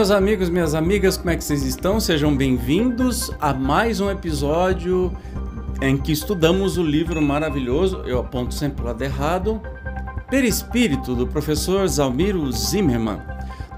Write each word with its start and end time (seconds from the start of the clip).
Meus 0.00 0.10
amigos, 0.10 0.48
minhas 0.48 0.74
amigas, 0.74 1.18
como 1.18 1.28
é 1.28 1.36
que 1.36 1.44
vocês 1.44 1.62
estão? 1.62 2.00
Sejam 2.00 2.34
bem-vindos 2.34 3.30
a 3.38 3.52
mais 3.52 4.00
um 4.00 4.08
episódio 4.08 5.14
em 5.82 5.94
que 5.94 6.10
estudamos 6.10 6.78
o 6.78 6.82
livro 6.82 7.20
maravilhoso, 7.20 7.98
eu 8.06 8.18
aponto 8.18 8.54
sempre 8.54 8.80
o 8.80 8.86
lado 8.86 9.02
errado, 9.02 9.60
Perispírito, 10.30 11.14
do 11.14 11.26
professor 11.26 11.86
Zalmiro 11.86 12.50
Zimmermann. 12.50 13.20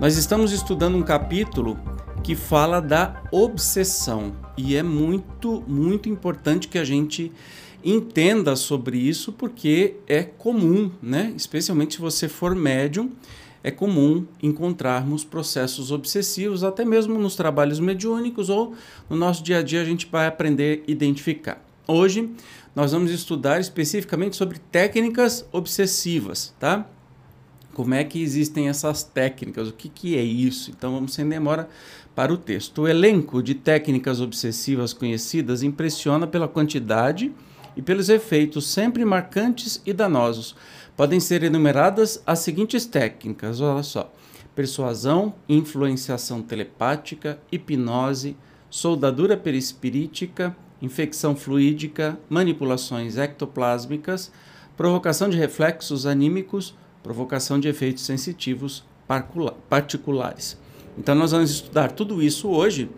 Nós 0.01 0.17
estamos 0.17 0.53
estudando 0.53 0.97
um 0.97 1.03
capítulo 1.03 1.77
que 2.23 2.37
fala 2.37 2.81
da 2.81 3.21
obsessão 3.33 4.33
e 4.57 4.77
é 4.77 4.83
muito, 4.85 5.65
muito 5.67 6.09
importante 6.09 6.69
que 6.69 6.79
a 6.79 6.85
gente 6.85 7.33
entenda 7.85 8.55
sobre 8.55 8.97
isso 8.97 9.33
porque 9.33 9.97
é 10.07 10.23
comum, 10.23 10.89
né? 11.03 11.33
Especialmente 11.37 11.95
se 11.95 12.01
você 12.01 12.29
for 12.29 12.55
médium, 12.55 13.11
é 13.65 13.71
comum 13.71 14.27
encontrarmos 14.43 15.25
processos 15.25 15.91
obsessivos, 15.91 16.65
até 16.65 16.85
mesmo 16.85 17.19
nos 17.19 17.37
trabalhos 17.37 17.79
mediúnicos 17.79 18.49
ou 18.49 18.75
no 19.09 19.17
nosso 19.17 19.43
dia 19.43 19.59
a 19.59 19.63
dia 19.63 19.81
a 19.81 19.85
gente 19.85 20.07
vai 20.11 20.27
aprender 20.27 20.85
a 20.87 20.91
identificar. 20.91 21.63
Hoje 21.87 22.31
nós 22.75 22.93
vamos 22.93 23.11
estudar 23.11 23.61
especificamente 23.61 24.37
sobre 24.37 24.59
técnicas 24.59 25.47
obsessivas, 25.53 26.55
tá? 26.59 26.87
Como 27.75 27.95
é 27.95 28.05
que 28.05 28.23
existem 28.23 28.69
essas 28.69 29.03
técnicas? 29.03 29.69
O 29.69 29.73
que, 29.73 29.89
que 29.89 30.17
é 30.17 30.23
isso? 30.23 30.71
Então 30.71 30.93
vamos 30.93 31.15
sem 31.15 31.27
demora 31.27 31.69
para 32.15 32.33
o 32.33 32.37
texto. 32.37 32.83
O 32.83 32.89
elenco 32.89 33.43
de 33.43 33.55
técnicas 33.55 34.21
obsessivas 34.21 34.93
conhecidas 34.93 35.63
impressiona 35.63 36.27
pela 36.27 36.47
quantidade 36.47 37.33
e 37.75 37.81
pelos 37.81 38.09
efeitos 38.09 38.67
sempre 38.67 39.05
marcantes 39.05 39.81
e 39.87 39.93
danosos. 39.93 40.55
Podem 41.03 41.19
ser 41.19 41.43
enumeradas 41.43 42.23
as 42.25 42.39
seguintes 42.39 42.87
técnicas: 42.87 43.61
olha 43.61 43.83
só. 43.83 44.13
Persuasão, 44.55 45.35
influenciação 45.49 46.41
telepática, 46.41 47.41
hipnose, 47.51 48.37
soldadura 48.71 49.37
perispirítica, 49.37 50.57
infecção 50.81 51.35
fluídica, 51.35 52.17
manipulações 52.31 53.19
ectoplásmicas, 53.19 54.31
provocação 54.77 55.29
de 55.29 55.37
reflexos 55.37 56.07
anímicos, 56.07 56.73
provocação 57.03 57.59
de 57.59 57.67
efeitos 57.67 58.05
sensitivos 58.05 58.85
particulares. 59.69 60.57
Então, 60.97 61.17
nós 61.17 61.33
vamos 61.33 61.51
estudar 61.51 61.91
tudo 61.91 62.23
isso 62.23 62.49
hoje, 62.49 62.89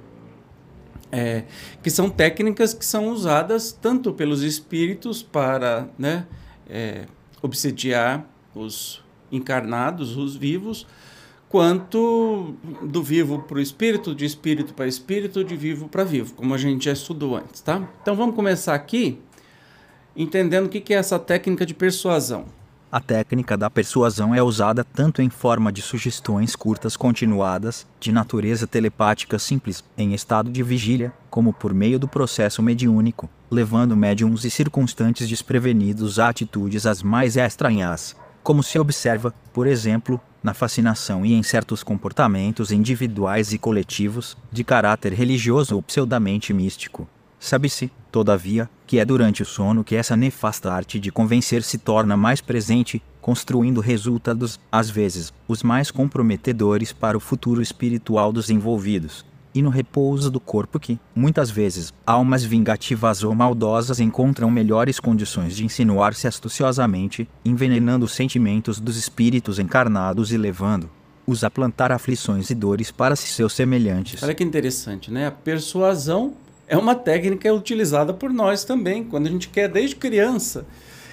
é, 1.11 1.44
que 1.83 1.89
são 1.89 2.11
técnicas 2.11 2.74
que 2.74 2.84
são 2.84 3.08
usadas 3.08 3.72
tanto 3.72 4.12
pelos 4.12 4.42
espíritos 4.42 5.22
para 5.22 5.89
né, 5.98 6.27
é, 6.68 7.06
obsediar 7.45 8.27
os 8.55 9.05
encarnados, 9.31 10.17
os 10.17 10.34
vivos, 10.34 10.87
quanto 11.47 12.55
do 12.83 13.03
vivo 13.03 13.41
para 13.41 13.59
o 13.59 13.61
espírito, 13.61 14.14
de 14.14 14.25
espírito 14.25 14.73
para 14.73 14.86
espírito, 14.86 15.45
de 15.45 15.55
vivo 15.55 15.86
para 15.86 16.05
vivo, 16.05 16.33
como 16.34 16.55
a 16.55 16.59
gente 16.59 16.86
já 16.86 16.92
estudou 16.92 17.36
antes, 17.36 17.61
tá? 17.61 17.86
Então 18.01 18.17
vamos 18.17 18.34
começar 18.34 18.75
aqui 18.75 19.20
entendendo 20.17 20.67
o 20.67 20.69
que 20.70 20.95
é 20.95 20.97
essa 20.97 21.19
técnica 21.19 21.67
de 21.67 21.75
persuasão. 21.75 22.47
A 22.95 23.00
técnica 23.00 23.56
da 23.56 23.69
persuasão 23.69 24.33
é 24.33 24.41
usada 24.41 24.84
tanto 24.84 25.20
em 25.20 25.28
forma 25.28 25.73
de 25.73 25.83
sugestões 25.83 26.55
curtas 26.55 26.97
continuadas, 26.97 27.84
de 27.98 28.12
natureza 28.12 28.69
telepática 28.69 29.36
simples, 29.36 29.83
em 29.98 30.14
estado 30.14 30.48
de 30.48 30.62
vigília, 30.62 31.12
como 31.29 31.52
por 31.52 31.74
meio 31.74 31.98
do 31.98 32.07
processo 32.07 32.63
mediúnico, 32.63 33.29
levando 33.51 33.96
médiums 33.96 34.45
e 34.45 34.51
circunstantes 34.51 35.29
desprevenidos 35.29 36.20
a 36.20 36.29
atitudes 36.29 36.86
as 36.86 37.02
mais 37.02 37.36
estranhas, 37.36 38.14
como 38.45 38.63
se 38.63 38.79
observa, 38.79 39.35
por 39.52 39.67
exemplo, 39.67 40.20
na 40.41 40.55
fascinação 40.55 41.27
e 41.27 41.35
em 41.35 41.42
certos 41.42 41.83
comportamentos 41.83 42.70
individuais 42.70 43.52
e 43.52 43.58
coletivos, 43.58 44.36
de 44.52 44.63
caráter 44.63 45.13
religioso 45.13 45.74
ou 45.74 45.83
pseudamente 45.83 46.55
místico. 46.55 47.08
Sabe-se, 47.44 47.90
todavia, 48.10 48.70
que 48.86 48.98
é 48.98 49.05
durante 49.05 49.42
o 49.42 49.44
sono 49.44 49.84
que 49.84 49.94
essa 49.94 50.16
nefasta 50.16 50.72
arte 50.72 50.98
de 50.98 51.12
convencer 51.12 51.62
se 51.62 51.77
torna 51.77 52.16
mais 52.16 52.40
presente, 52.40 53.02
construindo 53.20 53.82
resultados, 53.82 54.58
às 54.72 54.88
vezes, 54.88 55.30
os 55.46 55.62
mais 55.62 55.90
comprometedores 55.90 56.90
para 56.90 57.18
o 57.18 57.20
futuro 57.20 57.60
espiritual 57.60 58.32
dos 58.32 58.48
envolvidos. 58.48 59.27
E 59.55 59.60
no 59.60 59.68
repouso 59.68 60.30
do 60.30 60.40
corpo 60.40 60.80
que, 60.80 60.98
muitas 61.14 61.50
vezes, 61.50 61.92
almas 62.06 62.42
vingativas 62.42 63.22
ou 63.22 63.34
maldosas 63.34 64.00
encontram 64.00 64.50
melhores 64.50 64.98
condições 64.98 65.55
de 65.55 65.66
insinuar-se 65.66 66.26
astuciosamente, 66.26 67.28
envenenando 67.44 68.06
os 68.06 68.14
sentimentos 68.14 68.80
dos 68.80 68.96
espíritos 68.96 69.58
encarnados 69.58 70.32
e 70.32 70.38
levando, 70.38 70.88
os 71.26 71.44
a 71.44 71.50
plantar 71.50 71.92
aflições 71.92 72.48
e 72.48 72.55
dores 72.55 72.90
para 72.90 73.14
seus 73.14 73.52
semelhantes. 73.52 74.22
Olha 74.22 74.34
que 74.34 74.42
interessante, 74.42 75.11
né? 75.11 75.26
A 75.26 75.30
persuasão 75.30 76.32
é 76.67 76.77
uma 76.77 76.95
técnica 76.95 77.52
utilizada 77.52 78.14
por 78.14 78.30
nós 78.33 78.64
também, 78.64 79.05
quando 79.05 79.27
a 79.27 79.30
gente 79.30 79.48
quer, 79.48 79.69
desde 79.69 79.97
criança, 79.97 80.67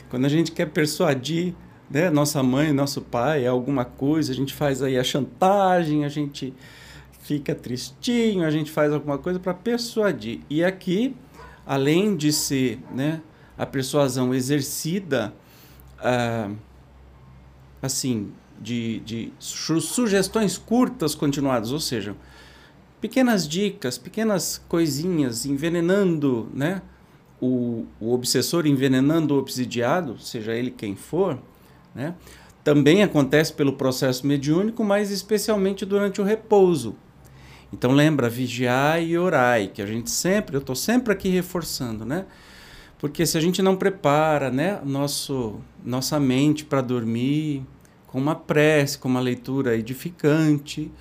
quando 0.10 0.26
a 0.26 0.30
gente 0.30 0.52
quer 0.52 0.68
persuadir 0.68 1.54
né, 1.90 2.10
nossa 2.10 2.42
mãe, 2.42 2.72
nosso 2.72 3.02
pai, 3.02 3.46
alguma 3.46 3.84
coisa, 3.84 4.32
a 4.32 4.36
gente 4.36 4.54
faz 4.54 4.82
aí 4.82 4.98
a 4.98 5.04
chantagem, 5.04 6.06
a 6.06 6.10
gente 6.10 6.54
fica 7.22 7.54
tristinho, 7.54 8.46
a 8.46 8.50
gente 8.50 8.72
faz 8.72 8.94
alguma 8.94 9.18
coisa 9.18 9.40
para 9.40 9.54
persuadir. 9.54 10.40
E 10.50 10.64
aqui, 10.64 11.16
além 11.66 12.16
de 12.16 12.32
ser 12.32 12.80
né, 12.94 13.22
a 13.58 13.66
persuasão 13.66 14.34
exercida, 14.34 15.34
ah, 16.00 16.50
assim, 17.82 18.32
de, 18.60 19.00
de 19.02 19.34
sugestões 19.40 20.58
curtas 20.58 21.14
continuadas, 21.14 21.72
ou 21.72 21.80
seja, 21.80 22.16
pequenas 23.02 23.48
dicas, 23.48 23.98
pequenas 23.98 24.62
coisinhas, 24.70 25.46
envenenando, 25.46 26.48
né? 26.54 26.82
O, 27.42 27.88
o 28.00 28.14
obsessor 28.14 28.68
envenenando 28.68 29.34
o 29.34 29.40
obsidiado, 29.40 30.20
seja 30.20 30.54
ele 30.54 30.70
quem 30.70 30.96
for, 30.96 31.40
né? 31.96 32.14
Também 32.64 33.02
acontece 33.02 33.52
pelo 33.52 33.74
processo 33.74 34.26
mediúnico, 34.28 34.84
mas 34.84 35.10
especialmente 35.10 35.84
durante 35.84 36.22
o 36.22 36.24
repouso. 36.24 36.96
Então 37.74 37.92
lembra, 37.92 38.30
vigiai 38.30 39.08
e 39.08 39.18
orai, 39.18 39.68
que 39.74 39.82
a 39.82 39.86
gente 39.88 40.12
sempre, 40.12 40.56
eu 40.56 40.60
estou 40.60 40.76
sempre 40.76 41.12
aqui 41.12 41.30
reforçando, 41.30 42.06
né? 42.06 42.26
Porque 43.00 43.26
se 43.26 43.36
a 43.36 43.42
gente 43.42 43.64
não 43.64 43.76
prepara, 43.76 44.52
né, 44.52 44.80
nosso, 44.86 45.60
nossa 45.84 46.20
mente 46.20 46.64
para 46.64 46.82
dormir 46.82 47.66
com 48.06 48.20
uma 48.20 48.36
prece, 48.36 49.00
com 49.00 49.10
uma 49.10 49.20
leitura 49.20 49.76
edificante, 49.76 50.92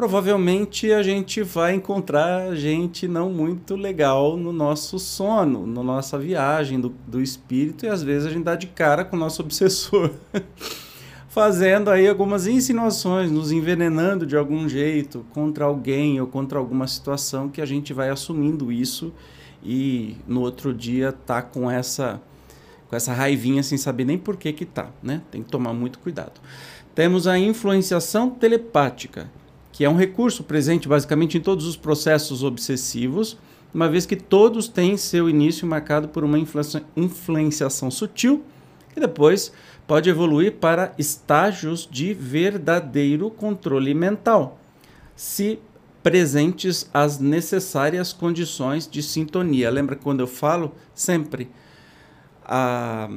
provavelmente 0.00 0.90
a 0.92 1.02
gente 1.02 1.42
vai 1.42 1.74
encontrar 1.74 2.56
gente 2.56 3.06
não 3.06 3.28
muito 3.28 3.76
legal 3.76 4.34
no 4.34 4.50
nosso 4.50 4.98
sono, 4.98 5.66
na 5.66 5.82
nossa 5.82 6.18
viagem 6.18 6.80
do, 6.80 6.88
do 7.06 7.20
espírito, 7.20 7.84
e 7.84 7.88
às 7.90 8.02
vezes 8.02 8.26
a 8.26 8.30
gente 8.30 8.44
dá 8.44 8.56
de 8.56 8.68
cara 8.68 9.04
com 9.04 9.14
o 9.14 9.18
nosso 9.18 9.42
obsessor, 9.44 10.10
fazendo 11.28 11.90
aí 11.90 12.08
algumas 12.08 12.46
insinuações, 12.46 13.30
nos 13.30 13.52
envenenando 13.52 14.24
de 14.24 14.38
algum 14.38 14.66
jeito 14.66 15.22
contra 15.34 15.66
alguém 15.66 16.18
ou 16.18 16.26
contra 16.26 16.58
alguma 16.58 16.86
situação 16.86 17.50
que 17.50 17.60
a 17.60 17.66
gente 17.66 17.92
vai 17.92 18.08
assumindo 18.08 18.72
isso 18.72 19.12
e 19.62 20.16
no 20.26 20.40
outro 20.40 20.72
dia 20.72 21.12
tá 21.12 21.42
com 21.42 21.70
essa 21.70 22.22
com 22.88 22.96
essa 22.96 23.12
raivinha 23.12 23.62
sem 23.62 23.76
saber 23.76 24.06
nem 24.06 24.16
por 24.16 24.38
que 24.38 24.50
que 24.50 24.64
tá, 24.64 24.88
né? 25.02 25.20
Tem 25.30 25.42
que 25.42 25.50
tomar 25.50 25.74
muito 25.74 25.98
cuidado. 25.98 26.40
Temos 26.94 27.26
a 27.26 27.38
influenciação 27.38 28.30
telepática, 28.30 29.30
que 29.80 29.84
é 29.86 29.88
um 29.88 29.96
recurso 29.96 30.44
presente 30.44 30.86
basicamente 30.86 31.38
em 31.38 31.40
todos 31.40 31.66
os 31.66 31.74
processos 31.74 32.44
obsessivos, 32.44 33.38
uma 33.72 33.88
vez 33.88 34.04
que 34.04 34.14
todos 34.14 34.68
têm 34.68 34.98
seu 34.98 35.26
início 35.26 35.66
marcado 35.66 36.06
por 36.06 36.22
uma 36.22 36.36
influenciação 36.94 37.90
sutil, 37.90 38.44
que 38.92 39.00
depois 39.00 39.50
pode 39.86 40.10
evoluir 40.10 40.56
para 40.56 40.92
estágios 40.98 41.88
de 41.90 42.12
verdadeiro 42.12 43.30
controle 43.30 43.94
mental, 43.94 44.60
se 45.16 45.58
presentes 46.02 46.90
as 46.92 47.18
necessárias 47.18 48.12
condições 48.12 48.86
de 48.86 49.02
sintonia. 49.02 49.70
Lembra 49.70 49.96
quando 49.96 50.20
eu 50.20 50.26
falo 50.26 50.74
sempre 50.94 51.50
a, 52.44 53.08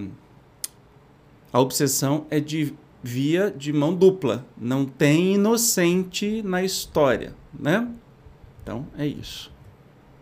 a 1.52 1.60
obsessão 1.60 2.26
é 2.30 2.40
de 2.40 2.74
via 3.04 3.52
de 3.52 3.74
mão 3.74 3.94
dupla. 3.94 4.46
Não 4.58 4.86
tem 4.86 5.36
inocente 5.36 6.42
na 6.42 6.64
história, 6.64 7.36
né? 7.58 7.88
Então 8.64 8.88
é 8.98 9.06
isso. 9.06 9.52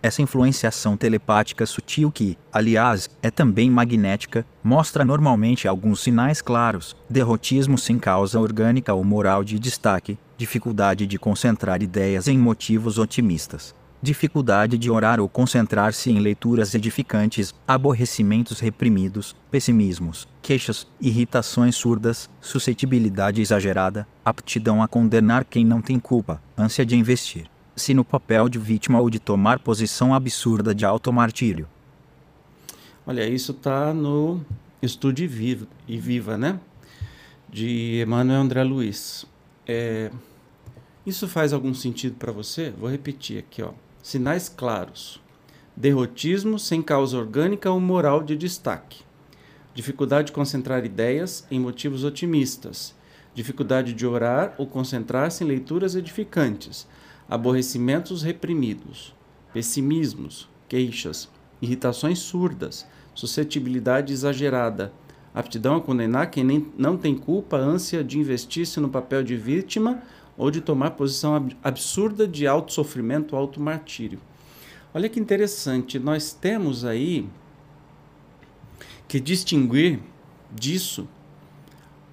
Essa 0.04 0.24
influenciação 0.24 0.98
telepática 0.98 1.63
sutil 1.63 2.12
que, 2.12 2.36
aliás, 2.51 3.07
é 3.22 3.30
também 3.30 3.69
magnética, 3.69 4.44
mostra 4.63 5.06
normalmente 5.06 5.68
alguns 5.68 6.01
sinais 6.01 6.42
claros: 6.42 6.95
derrotismo 7.07 7.78
sem 7.78 8.00
causa 8.00 8.39
orgânica 8.39 8.94
ou 8.95 9.04
moral 9.04 9.44
de 9.44 9.60
destaque, 9.60 10.18
dificuldade 10.38 11.06
de 11.06 11.19
concentrar 11.19 11.83
ideias 11.83 12.28
em 12.28 12.38
motivos 12.38 12.98
otimistas. 12.98 13.75
Dificuldade 14.01 14.77
de 14.77 14.89
orar 14.89 15.19
ou 15.19 15.30
concentrar-se 15.30 16.09
em 16.09 16.19
leituras 16.19 16.74
edificantes, 16.74 17.53
aborrecimentos 17.68 18.59
reprimidos, 18.59 19.36
pessimismos, 19.51 20.27
queixas, 20.42 20.88
irritações 21.00 21.75
surdas, 21.75 22.30
suscetibilidade 22.42 23.42
exagerada, 23.42 24.07
aptidão 24.25 24.81
a 24.81 24.88
condenar 24.88 25.45
quem 25.45 25.63
não 25.63 25.81
tem 25.81 26.00
culpa, 26.00 26.42
ânsia 26.57 26.86
de 26.86 26.95
investir, 26.95 27.45
se 27.75 27.94
no 27.94 28.03
papel 28.03 28.50
de 28.50 28.57
vítima 28.57 29.00
ou 29.00 29.09
de 29.09 29.19
tomar 29.19 29.59
posição 29.59 30.13
absurda 30.13 30.74
de 30.74 30.83
automartírio. 30.83 31.68
Olha, 33.06 33.27
isso 33.27 33.51
está 33.51 33.94
no 33.94 34.42
Estude 34.81 35.27
Viva, 35.27 35.68
e 35.88 35.97
Viva, 35.97 36.38
né? 36.38 36.59
De 37.50 38.01
Emmanuel 38.01 38.42
André 38.42 38.63
Luiz. 38.63 39.25
É, 39.68 40.09
isso 41.06 41.27
faz 41.27 41.54
algum 41.54 41.74
sentido 41.74 42.15
para 42.15 42.31
você? 42.31 42.71
Vou 42.71 42.89
repetir 42.89 43.39
aqui, 43.39 43.62
ó. 43.62 43.71
Sinais 44.01 44.50
claros. 44.50 45.21
Derrotismo 45.77 46.57
sem 46.57 46.81
causa 46.81 47.15
orgânica 47.15 47.69
ou 47.69 47.80
moral 47.80 48.24
de 48.24 48.36
destaque. 48.36 49.03
Dificuldade 49.75 50.27
de 50.27 50.31
concentrar 50.31 50.83
ideias 50.83 51.45
em 51.51 51.59
motivos 51.59 52.03
otimistas. 52.03 52.95
Dificuldade 53.36 53.94
de 53.94 54.07
orar 54.07 54.56
ou 54.57 54.65
concentrar-se 54.65 55.44
em 55.44 55.48
leituras 55.48 55.94
edificantes. 55.94 56.88
Aborrecimentos 57.30 58.24
reprimidos. 58.24 59.13
Pessimismos, 59.53 60.50
queixas, 60.68 61.30
irritações 61.62 62.18
surdas, 62.18 62.88
suscetibilidade 63.13 64.12
exagerada, 64.12 64.92
aptidão 65.31 65.75
a 65.75 65.81
condenar 65.81 66.31
quem 66.31 66.44
nem, 66.44 66.68
não 66.75 66.97
tem 66.97 67.15
culpa, 67.15 67.56
ânsia 67.56 68.04
de 68.04 68.18
investir-se 68.18 68.80
no 68.80 68.89
papel 68.89 69.21
de 69.24 69.36
vítima 69.36 70.01
ou 70.38 70.50
de 70.50 70.62
tomar 70.62 70.92
posição 70.92 71.50
absurda 71.63 72.28
de 72.28 72.48
alto 72.48 72.74
sofrimento, 72.74 73.36
alto 73.36 73.60
martírio. 73.60 74.19
Olha 74.94 75.07
que 75.07 75.19
interessante, 75.19 76.00
nós 76.00 76.33
temos 76.33 76.83
aí 76.83 77.28
que 79.07 79.19
distinguir 79.19 80.00
disso 80.51 81.07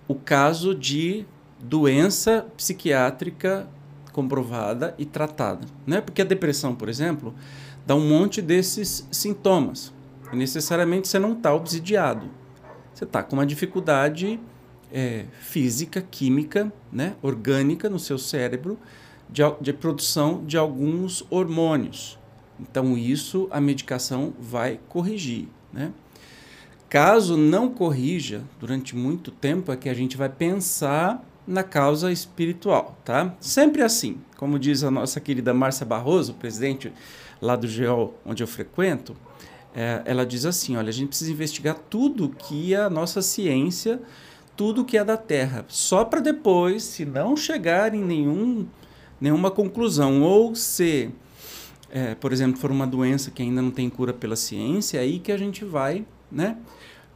o 0.07 0.15
caso 0.15 0.75
de 0.75 1.25
doença 1.61 2.47
psiquiátrica 2.57 3.69
comprovada 4.13 4.95
e 4.99 5.05
tratada, 5.05 5.67
né? 5.87 6.01
Porque 6.01 6.23
a 6.23 6.25
depressão, 6.25 6.75
por 6.75 6.89
exemplo, 6.89 7.35
dá 7.87 7.95
um 7.95 8.09
monte 8.09 8.43
desses 8.43 9.07
sintomas. 9.11 9.93
E 10.33 10.37
necessariamente 10.37 11.09
você 11.09 11.19
não 11.19 11.33
está 11.33 11.55
obsidiado. 11.55 12.29
Você 12.93 13.05
está 13.05 13.23
com 13.23 13.37
uma 13.37 13.47
dificuldade 13.47 14.41
é, 14.93 15.25
física, 15.41 16.01
química, 16.01 16.73
né, 16.93 17.15
orgânica 17.23 17.89
no 17.89 17.99
seu 17.99 18.19
cérebro 18.19 18.79
de, 19.29 19.43
de 19.61 19.73
produção 19.73 20.45
de 20.45 20.57
alguns 20.57 21.25
hormônios. 21.31 22.19
Então, 22.61 22.97
isso 22.97 23.49
a 23.51 23.61
medicação 23.61 24.33
vai 24.39 24.81
corrigir. 24.89 25.49
Né? 25.73 25.93
Caso 26.89 27.37
não 27.37 27.69
corrija 27.69 28.43
durante 28.59 28.97
muito 28.97 29.31
tempo, 29.31 29.71
é 29.71 29.77
que 29.77 29.89
a 29.89 29.95
gente 29.95 30.17
vai 30.17 30.29
pensar 30.29 31.25
na 31.47 31.63
causa 31.63 32.13
espiritual, 32.13 32.99
tá? 33.05 33.35
Sempre 33.41 33.83
assim, 33.83 34.19
como 34.37 34.59
diz 34.59 34.85
a 34.85 34.91
nossa 34.91 35.19
querida 35.19 35.55
Márcia 35.55 35.87
Barroso, 35.87 36.35
presidente 36.35 36.93
lá 37.41 37.57
do 37.57 37.67
GEOL, 37.67 38.19
onde 38.25 38.43
eu 38.43 38.47
frequento, 38.47 39.17
é, 39.75 40.03
ela 40.05 40.27
diz 40.27 40.45
assim: 40.45 40.77
olha, 40.77 40.91
a 40.91 40.93
gente 40.93 41.09
precisa 41.09 41.31
investigar 41.31 41.77
tudo 41.89 42.29
que 42.29 42.75
a 42.75 42.91
nossa 42.91 43.23
ciência 43.23 44.01
tudo 44.59 44.85
que 44.85 44.99
é 44.99 45.05
da 45.05 45.17
Terra, 45.17 45.65
só 45.69 46.05
para 46.05 46.19
depois, 46.19 46.83
se 46.83 47.05
não 47.05 47.37
chegar 47.37 47.95
em 47.95 48.03
nenhum, 48.03 48.67
nenhuma 49.21 49.53
conclusão, 49.53 50.21
ou 50.21 50.53
se, 50.57 51.11
é, 51.89 52.17
por 52.17 52.33
exemplo, 52.33 52.59
for 52.59 52.73
uma 52.73 52.85
doença 52.85 53.31
que 53.31 53.41
ainda 53.41 53.63
não 53.63 53.71
tem 53.71 53.89
cura 53.89 54.13
pela 54.13 54.35
ciência, 54.35 54.99
é 54.99 55.03
aí 55.03 55.21
que 55.21 55.31
a 55.31 55.39
gente 55.39 55.65
vai 55.65 56.05
né, 56.31 56.57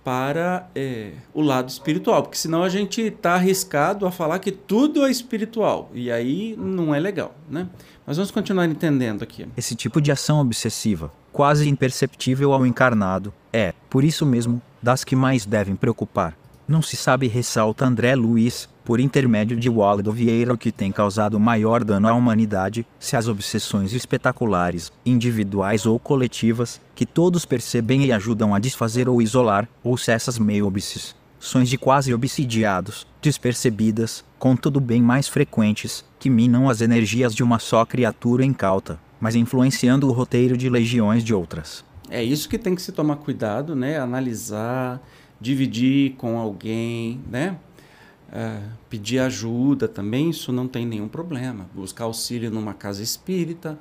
para 0.05 0.71
é, 0.73 1.15
o 1.35 1.43
lado 1.43 1.69
espiritual, 1.69 2.23
porque 2.23 2.39
senão 2.39 2.63
a 2.63 2.69
gente 2.69 3.01
está 3.01 3.35
arriscado 3.35 4.07
a 4.07 4.13
falar 4.13 4.39
que 4.39 4.53
tudo 4.53 5.05
é 5.05 5.11
espiritual, 5.11 5.91
e 5.93 6.13
aí 6.13 6.55
não 6.57 6.95
é 6.95 7.01
legal. 7.01 7.35
Né? 7.51 7.69
Mas 8.07 8.19
vamos 8.19 8.31
continuar 8.31 8.67
entendendo 8.67 9.25
aqui. 9.25 9.49
Esse 9.57 9.75
tipo 9.75 10.01
de 10.01 10.13
ação 10.13 10.41
obsessiva, 10.41 11.13
quase 11.33 11.69
imperceptível 11.69 12.53
ao 12.53 12.65
encarnado, 12.65 13.35
é, 13.53 13.75
por 13.91 14.05
isso 14.05 14.25
mesmo, 14.25 14.63
das 14.81 15.03
que 15.03 15.17
mais 15.17 15.45
devem 15.45 15.75
preocupar 15.75 16.41
não 16.67 16.81
se 16.81 16.97
sabe, 16.97 17.27
ressalta 17.29 17.85
André 17.85 18.15
Luiz, 18.15 18.69
por 18.85 19.01
intermédio 19.01 19.57
de 19.57 19.69
Waldo 19.69 20.13
Vieira, 20.13 20.55
o 20.55 20.59
que 20.59 20.73
tem 20.73 20.91
causado 20.91 21.39
maior 21.39 21.85
dano 21.85 22.09
à 22.09 22.15
humanidade, 22.15 22.87
se 22.99 23.17
as 23.17 23.29
obsessões 23.29 23.93
espetaculares, 23.93 24.93
individuais 25.05 25.87
ou 25.87 25.99
coletivas, 25.99 26.81
que 26.95 27.07
todos 27.07 27.45
percebem 27.45 28.05
e 28.05 28.13
ajudam 28.13 28.55
a 28.55 28.59
desfazer 28.59 29.09
ou 29.09 29.23
isolar, 29.23 29.69
ou 29.83 29.97
se 29.97 30.11
essas 30.11 30.39
meio-obses, 30.39 31.15
sons 31.39 31.69
de 31.69 31.77
quase 31.77 32.15
obsidiados, 32.15 33.07
despercebidas, 33.21 34.25
contudo 34.39 34.81
bem 34.81 35.03
mais 35.03 35.29
frequentes, 35.29 36.05
que 36.19 36.31
minam 36.31 36.69
as 36.69 36.81
energias 36.81 37.35
de 37.35 37.43
uma 37.43 37.59
só 37.59 37.85
criatura 37.85 38.45
incauta, 38.45 38.99
mas 39.21 39.35
influenciando 39.35 40.09
o 40.09 40.13
roteiro 40.13 40.57
de 40.57 40.69
legiões 40.69 41.23
de 41.23 41.35
outras. 41.35 41.85
É 42.11 42.23
isso 42.23 42.49
que 42.49 42.59
tem 42.59 42.75
que 42.75 42.83
se 42.83 42.93
tomar 42.93 43.17
cuidado, 43.17 43.75
né? 43.75 43.99
Analisar 43.99 45.01
dividir 45.43 46.13
com 46.13 46.39
alguém, 46.39 47.21
né? 47.29 47.59
Uh, 48.29 48.71
pedir 48.89 49.19
ajuda 49.19 49.87
também, 49.87 50.31
isso 50.31 50.53
não 50.53 50.67
tem 50.67 50.87
nenhum 50.87 51.09
problema. 51.09 51.69
Buscar 51.75 52.05
auxílio 52.05 52.51
numa 52.51 52.73
casa 52.73 53.03
espírita 53.03 53.79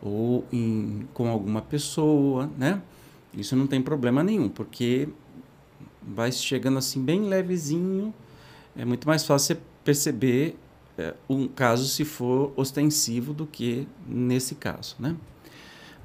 ou 0.00 0.46
em, 0.50 1.06
com 1.12 1.28
alguma 1.28 1.60
pessoa, 1.60 2.48
né? 2.56 2.80
Isso 3.34 3.54
não 3.54 3.66
tem 3.66 3.82
problema 3.82 4.24
nenhum, 4.24 4.48
porque 4.48 5.08
vai 6.02 6.32
chegando 6.32 6.78
assim 6.78 7.02
bem 7.02 7.22
levezinho, 7.22 8.14
é 8.76 8.84
muito 8.84 9.06
mais 9.06 9.24
fácil 9.24 9.54
você 9.56 9.60
perceber 9.84 10.56
é, 10.96 11.14
um 11.28 11.46
caso 11.46 11.86
se 11.86 12.04
for 12.04 12.52
ostensivo 12.56 13.32
do 13.32 13.46
que 13.46 13.86
nesse 14.06 14.54
caso, 14.54 14.96
né? 14.98 15.16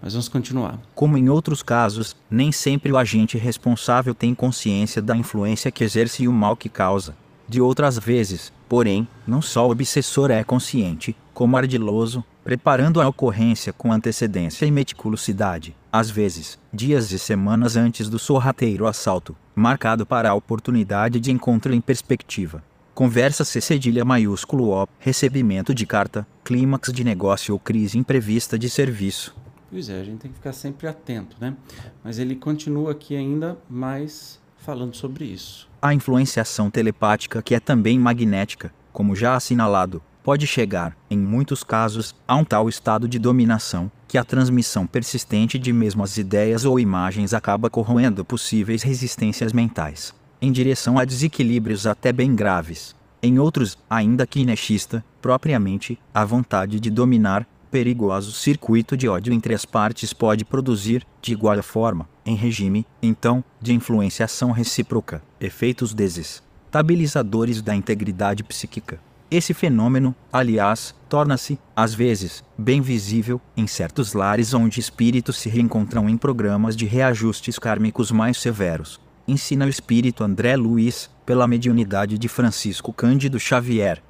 Mas 0.01 0.13
vamos 0.13 0.27
continuar. 0.27 0.79
Como 0.93 1.17
em 1.17 1.29
outros 1.29 1.63
casos, 1.63 2.15
nem 2.29 2.51
sempre 2.51 2.91
o 2.91 2.97
agente 2.97 3.37
responsável 3.37 4.13
tem 4.13 4.35
consciência 4.35 5.01
da 5.01 5.15
influência 5.15 5.71
que 5.71 5.83
exerce 5.83 6.23
e 6.23 6.27
o 6.27 6.33
mal 6.33 6.55
que 6.55 6.69
causa. 6.69 7.15
De 7.47 7.61
outras 7.61 7.97
vezes, 7.99 8.51
porém, 8.67 9.07
não 9.27 9.41
só 9.41 9.67
o 9.67 9.71
obsessor 9.71 10.31
é 10.31 10.43
consciente, 10.43 11.15
como 11.33 11.57
ardiloso, 11.57 12.23
preparando 12.43 13.01
a 13.01 13.07
ocorrência 13.07 13.73
com 13.73 13.91
antecedência 13.91 14.65
e 14.65 14.71
meticulosidade, 14.71 15.75
às 15.91 16.09
vezes, 16.09 16.59
dias 16.73 17.11
e 17.11 17.17
semanas 17.17 17.75
antes 17.75 18.09
do 18.09 18.19
sorrateiro 18.19 18.87
assalto, 18.87 19.35
marcado 19.55 20.05
para 20.05 20.29
a 20.29 20.33
oportunidade 20.33 21.19
de 21.19 21.31
encontro 21.31 21.73
em 21.73 21.81
perspectiva. 21.81 22.63
Conversa 22.93 23.43
C 23.43 23.59
cedilha 23.59 24.05
maiúsculo 24.05 24.69
O, 24.69 24.87
recebimento 24.99 25.73
de 25.73 25.85
carta, 25.85 26.25
clímax 26.43 26.93
de 26.93 27.03
negócio 27.03 27.53
ou 27.53 27.59
crise 27.59 27.97
imprevista 27.97 28.57
de 28.57 28.69
serviço. 28.69 29.35
Pois 29.75 29.89
é, 29.89 29.99
a 29.99 30.03
gente 30.05 30.19
tem 30.19 30.31
que 30.31 30.37
ficar 30.37 30.53
sempre 30.53 30.87
atento, 30.87 31.35
né? 31.37 31.53
Mas 32.01 32.17
ele 32.17 32.33
continua 32.33 32.93
aqui 32.93 33.13
ainda 33.13 33.57
mais 33.69 34.39
falando 34.57 34.95
sobre 34.95 35.25
isso. 35.25 35.67
A 35.81 35.93
influenciação 35.93 36.71
telepática, 36.71 37.41
que 37.41 37.53
é 37.53 37.59
também 37.59 37.99
magnética, 37.99 38.73
como 38.93 39.17
já 39.17 39.35
assinalado, 39.35 40.01
pode 40.23 40.47
chegar, 40.47 40.95
em 41.11 41.17
muitos 41.17 41.61
casos, 41.61 42.15
a 42.25 42.37
um 42.37 42.45
tal 42.45 42.69
estado 42.69 43.05
de 43.05 43.19
dominação 43.19 43.91
que 44.07 44.17
a 44.17 44.23
transmissão 44.23 44.87
persistente 44.87 45.59
de 45.59 45.73
mesmas 45.73 46.17
ideias 46.17 46.63
ou 46.63 46.79
imagens 46.79 47.33
acaba 47.33 47.69
corroendo 47.69 48.23
possíveis 48.23 48.81
resistências 48.81 49.51
mentais, 49.51 50.15
em 50.41 50.53
direção 50.53 50.97
a 50.97 51.03
desequilíbrios 51.03 51.85
até 51.85 52.13
bem 52.13 52.33
graves. 52.33 52.95
Em 53.21 53.39
outros, 53.39 53.77
ainda 53.89 54.25
que 54.25 54.39
inechista, 54.39 55.03
propriamente, 55.21 55.99
a 56.13 56.23
vontade 56.23 56.79
de 56.79 56.89
dominar 56.89 57.45
perigoso 57.75 58.31
circuito 58.31 58.95
de 58.95 59.09
ódio 59.09 59.33
entre 59.33 59.53
as 59.53 59.65
partes 59.65 60.13
pode 60.13 60.45
produzir, 60.45 61.05
de 61.21 61.33
igual 61.33 61.61
forma, 61.61 62.07
em 62.25 62.33
regime, 62.33 62.87
então, 63.03 63.43
de 63.61 63.73
influenciação 63.73 64.51
recíproca, 64.51 65.21
efeitos 65.41 65.93
desestabilizadores 65.93 67.61
da 67.61 67.75
integridade 67.75 68.45
psíquica. 68.45 68.97
Esse 69.29 69.53
fenômeno, 69.53 70.15
aliás, 70.31 70.95
torna-se, 71.09 71.59
às 71.75 71.93
vezes, 71.93 72.45
bem 72.57 72.79
visível 72.79 73.41
em 73.57 73.67
certos 73.67 74.13
lares 74.13 74.53
onde 74.53 74.79
espíritos 74.79 75.35
se 75.35 75.49
reencontram 75.49 76.07
em 76.07 76.15
programas 76.15 76.77
de 76.77 76.85
reajustes 76.85 77.59
kármicos 77.59 78.09
mais 78.09 78.37
severos. 78.37 79.01
Ensina 79.27 79.65
o 79.65 79.69
espírito 79.69 80.23
André 80.23 80.55
Luiz, 80.55 81.09
pela 81.25 81.45
mediunidade 81.45 82.17
de 82.17 82.29
Francisco 82.29 82.93
Cândido 82.93 83.37
Xavier. 83.37 84.01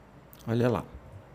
Olha 0.48 0.70
lá. 0.70 0.84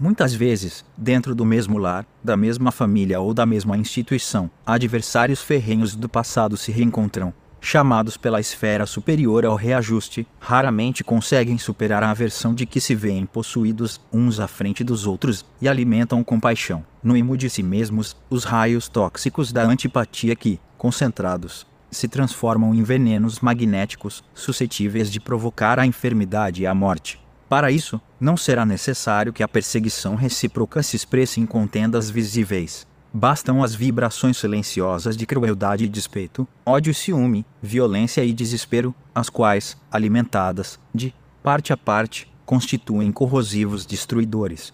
Muitas 0.01 0.33
vezes, 0.33 0.83
dentro 0.97 1.35
do 1.35 1.45
mesmo 1.45 1.77
lar, 1.77 2.07
da 2.25 2.35
mesma 2.35 2.73
família 2.73 3.21
ou 3.21 3.35
da 3.35 3.45
mesma 3.45 3.77
instituição, 3.77 4.51
adversários 4.65 5.43
ferrenhos 5.43 5.95
do 5.95 6.09
passado 6.09 6.57
se 6.57 6.73
reencontram, 6.73 7.35
chamados 7.61 8.17
pela 8.17 8.41
esfera 8.41 8.87
superior 8.87 9.45
ao 9.45 9.55
reajuste, 9.57 10.27
raramente 10.41 11.05
conseguem 11.05 11.59
superar 11.59 12.03
a 12.03 12.11
aversão 12.13 12.55
de 12.55 12.65
que 12.65 12.81
se 12.81 12.95
veem 12.95 13.27
possuídos 13.27 14.01
uns 14.11 14.41
à 14.41 14.49
frente 14.49 14.83
dos 14.83 15.07
outros 15.07 15.45
e 15.61 15.69
alimentam 15.69 16.25
compaixão, 16.25 16.83
no 17.03 17.15
imo 17.15 17.37
de 17.37 17.51
si 17.51 17.63
mesmos, 17.63 18.17
os 18.31 18.45
raios 18.45 18.89
tóxicos 18.89 19.53
da 19.53 19.65
antipatia 19.65 20.35
que, 20.35 20.59
concentrados, 20.79 21.67
se 21.91 22.09
transformam 22.09 22.75
em 22.75 22.83
venenos 22.83 23.41
magnéticos 23.41 24.25
suscetíveis 24.33 25.11
de 25.11 25.21
provocar 25.21 25.79
a 25.79 25.85
enfermidade 25.85 26.63
e 26.63 26.67
a 26.67 26.75
morte. 26.75 27.21
Para 27.51 27.73
isso, 27.73 28.01
não 28.21 28.37
será 28.37 28.65
necessário 28.65 29.33
que 29.33 29.43
a 29.43 29.49
perseguição 29.49 30.15
recíproca 30.15 30.85
se 30.85 30.95
expresse 30.95 31.41
em 31.41 31.47
contendas 31.47 32.09
visíveis. 32.09 32.87
Bastam 33.13 33.65
as 33.65 33.75
vibrações 33.75 34.37
silenciosas 34.37 35.17
de 35.17 35.27
crueldade 35.27 35.85
e 35.85 35.89
despeito, 35.89 36.47
ódio 36.65 36.93
e 36.93 36.95
ciúme, 36.95 37.45
violência 37.61 38.25
e 38.25 38.33
desespero, 38.33 38.95
as 39.13 39.29
quais, 39.29 39.77
alimentadas, 39.91 40.79
de 40.95 41.13
parte 41.43 41.73
a 41.73 41.77
parte, 41.77 42.33
constituem 42.47 43.11
corrosivos 43.11 43.85
destruidores. 43.85 44.73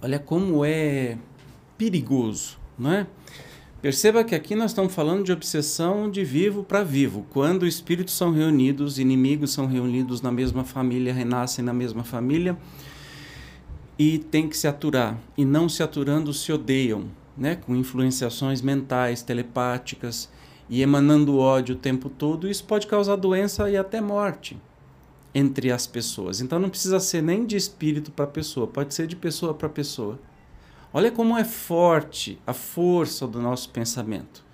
Olha 0.00 0.20
como 0.20 0.64
é 0.64 1.18
perigoso, 1.76 2.60
não 2.78 2.92
é? 2.92 3.08
Perceba 3.84 4.24
que 4.24 4.34
aqui 4.34 4.54
nós 4.54 4.70
estamos 4.70 4.94
falando 4.94 5.24
de 5.24 5.30
obsessão 5.30 6.10
de 6.10 6.24
vivo 6.24 6.64
para 6.64 6.82
vivo. 6.82 7.26
Quando 7.28 7.66
espíritos 7.66 8.14
são 8.14 8.32
reunidos, 8.32 8.98
inimigos 8.98 9.52
são 9.52 9.66
reunidos 9.66 10.22
na 10.22 10.32
mesma 10.32 10.64
família, 10.64 11.12
renascem 11.12 11.62
na 11.62 11.74
mesma 11.74 12.02
família 12.02 12.56
e 13.98 14.16
tem 14.18 14.48
que 14.48 14.56
se 14.56 14.66
aturar. 14.66 15.18
E 15.36 15.44
não 15.44 15.68
se 15.68 15.82
aturando, 15.82 16.32
se 16.32 16.50
odeiam, 16.50 17.10
né? 17.36 17.56
com 17.56 17.76
influenciações 17.76 18.62
mentais, 18.62 19.20
telepáticas 19.20 20.30
e 20.66 20.80
emanando 20.80 21.36
ódio 21.36 21.74
o 21.74 21.78
tempo 21.78 22.08
todo. 22.08 22.48
Isso 22.48 22.64
pode 22.64 22.86
causar 22.86 23.16
doença 23.16 23.68
e 23.68 23.76
até 23.76 24.00
morte 24.00 24.56
entre 25.34 25.70
as 25.70 25.86
pessoas. 25.86 26.40
Então 26.40 26.58
não 26.58 26.70
precisa 26.70 26.98
ser 26.98 27.22
nem 27.22 27.44
de 27.44 27.54
espírito 27.54 28.10
para 28.10 28.26
pessoa, 28.26 28.66
pode 28.66 28.94
ser 28.94 29.06
de 29.06 29.14
pessoa 29.14 29.52
para 29.52 29.68
pessoa. 29.68 30.18
Olha 30.96 31.10
como 31.10 31.36
é 31.36 31.42
forte 31.42 32.38
a 32.46 32.52
força 32.52 33.26
do 33.26 33.42
nosso 33.42 33.68
pensamento. 33.70 34.44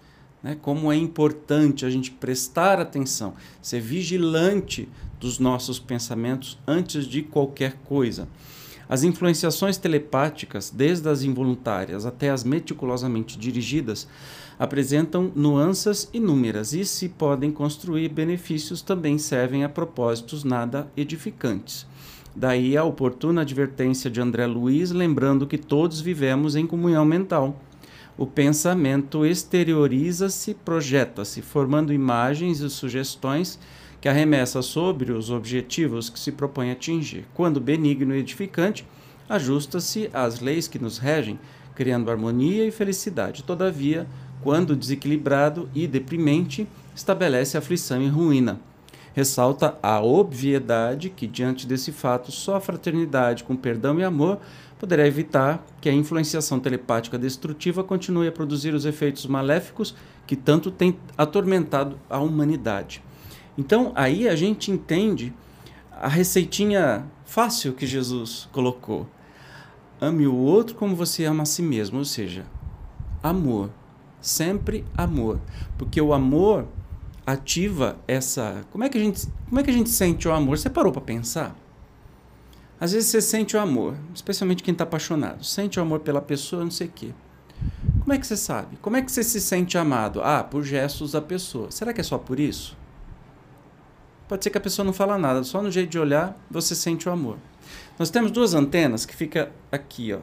Né? 0.42 0.56
Como 0.62 0.90
é 0.90 0.96
importante 0.96 1.84
a 1.84 1.90
gente 1.90 2.10
prestar 2.10 2.80
atenção, 2.80 3.34
ser 3.60 3.78
vigilante 3.82 4.88
dos 5.20 5.38
nossos 5.38 5.78
pensamentos 5.78 6.58
antes 6.66 7.04
de 7.04 7.22
qualquer 7.22 7.74
coisa. 7.84 8.26
As 8.88 9.02
influenciações 9.02 9.76
telepáticas, 9.76 10.70
desde 10.70 11.10
as 11.10 11.22
involuntárias 11.22 12.06
até 12.06 12.30
as 12.30 12.42
meticulosamente 12.42 13.38
dirigidas, 13.38 14.08
apresentam 14.58 15.30
nuances 15.36 16.08
inúmeras 16.10 16.72
e, 16.72 16.86
se 16.86 17.10
podem 17.10 17.52
construir 17.52 18.08
benefícios, 18.08 18.80
também 18.80 19.18
servem 19.18 19.62
a 19.62 19.68
propósitos 19.68 20.42
nada 20.42 20.90
edificantes. 20.96 21.86
Daí 22.34 22.76
a 22.76 22.84
oportuna 22.84 23.40
advertência 23.40 24.08
de 24.08 24.20
André 24.20 24.46
Luiz, 24.46 24.92
lembrando 24.92 25.46
que 25.46 25.58
todos 25.58 26.00
vivemos 26.00 26.54
em 26.54 26.66
comunhão 26.66 27.04
mental. 27.04 27.60
O 28.16 28.24
pensamento 28.24 29.26
exterioriza-se, 29.26 30.54
projeta-se, 30.54 31.42
formando 31.42 31.92
imagens 31.92 32.60
e 32.60 32.70
sugestões 32.70 33.58
que 34.00 34.08
arremessa 34.08 34.62
sobre 34.62 35.12
os 35.12 35.30
objetivos 35.30 36.08
que 36.08 36.20
se 36.20 36.30
propõe 36.30 36.70
atingir. 36.70 37.26
Quando 37.34 37.60
benigno 37.60 38.14
e 38.14 38.20
edificante, 38.20 38.86
ajusta-se 39.28 40.08
às 40.12 40.40
leis 40.40 40.68
que 40.68 40.78
nos 40.78 40.98
regem, 40.98 41.38
criando 41.74 42.10
harmonia 42.10 42.64
e 42.64 42.70
felicidade. 42.70 43.42
Todavia, 43.42 44.06
quando 44.42 44.76
desequilibrado 44.76 45.68
e 45.74 45.86
deprimente, 45.86 46.66
estabelece 46.94 47.58
aflição 47.58 48.00
e 48.00 48.08
ruína 48.08 48.60
ressalta 49.12 49.76
a 49.82 50.00
obviedade 50.00 51.10
que, 51.10 51.26
diante 51.26 51.66
desse 51.66 51.92
fato, 51.92 52.30
só 52.30 52.56
a 52.56 52.60
fraternidade 52.60 53.44
com 53.44 53.56
perdão 53.56 53.98
e 53.98 54.04
amor 54.04 54.38
poderá 54.78 55.06
evitar 55.06 55.64
que 55.80 55.88
a 55.88 55.92
influenciação 55.92 56.58
telepática 56.58 57.18
destrutiva 57.18 57.84
continue 57.84 58.28
a 58.28 58.32
produzir 58.32 58.72
os 58.72 58.86
efeitos 58.86 59.26
maléficos 59.26 59.94
que 60.26 60.34
tanto 60.34 60.70
tem 60.70 60.96
atormentado 61.18 61.98
a 62.08 62.18
humanidade. 62.18 63.02
Então, 63.58 63.92
aí 63.94 64.28
a 64.28 64.34
gente 64.34 64.70
entende 64.70 65.34
a 65.92 66.08
receitinha 66.08 67.04
fácil 67.26 67.74
que 67.74 67.86
Jesus 67.86 68.48
colocou. 68.52 69.06
Ame 70.00 70.26
o 70.26 70.34
outro 70.34 70.74
como 70.76 70.96
você 70.96 71.26
ama 71.26 71.42
a 71.42 71.46
si 71.46 71.62
mesmo, 71.62 71.98
ou 71.98 72.04
seja, 72.06 72.46
amor. 73.22 73.70
Sempre 74.20 74.84
amor. 74.96 75.38
Porque 75.76 76.00
o 76.00 76.14
amor 76.14 76.66
ativa 77.32 77.98
essa. 78.06 78.64
Como 78.70 78.84
é 78.84 78.88
que 78.88 78.98
a 78.98 79.00
gente, 79.00 79.26
como 79.48 79.60
é 79.60 79.62
que 79.62 79.70
a 79.70 79.72
gente 79.72 79.90
sente 79.90 80.28
o 80.28 80.32
amor? 80.32 80.58
Você 80.58 80.70
parou 80.70 80.92
para 80.92 81.02
pensar? 81.02 81.56
Às 82.80 82.92
vezes 82.92 83.10
você 83.10 83.20
sente 83.20 83.56
o 83.56 83.60
amor, 83.60 83.94
especialmente 84.14 84.62
quem 84.62 84.72
está 84.72 84.84
apaixonado, 84.84 85.44
sente 85.44 85.78
o 85.78 85.82
amor 85.82 86.00
pela 86.00 86.22
pessoa, 86.22 86.64
não 86.64 86.70
sei 86.70 86.86
o 86.86 86.90
quê. 86.90 87.10
Como 88.00 88.12
é 88.12 88.18
que 88.18 88.26
você 88.26 88.36
sabe? 88.36 88.76
Como 88.80 88.96
é 88.96 89.02
que 89.02 89.12
você 89.12 89.22
se 89.22 89.40
sente 89.40 89.76
amado? 89.76 90.22
Ah, 90.22 90.42
por 90.42 90.64
gestos 90.64 91.12
da 91.12 91.20
pessoa. 91.20 91.70
Será 91.70 91.92
que 91.92 92.00
é 92.00 92.04
só 92.04 92.16
por 92.16 92.40
isso? 92.40 92.76
Pode 94.26 94.44
ser 94.44 94.50
que 94.50 94.56
a 94.56 94.60
pessoa 94.60 94.86
não 94.86 94.92
fala 94.92 95.18
nada, 95.18 95.44
só 95.44 95.60
no 95.60 95.70
jeito 95.70 95.90
de 95.90 95.98
olhar 95.98 96.34
você 96.50 96.74
sente 96.74 97.08
o 97.08 97.12
amor. 97.12 97.36
Nós 97.98 98.08
temos 98.08 98.30
duas 98.30 98.54
antenas 98.54 99.04
que 99.04 99.14
fica 99.14 99.50
aqui, 99.70 100.14
ó. 100.14 100.20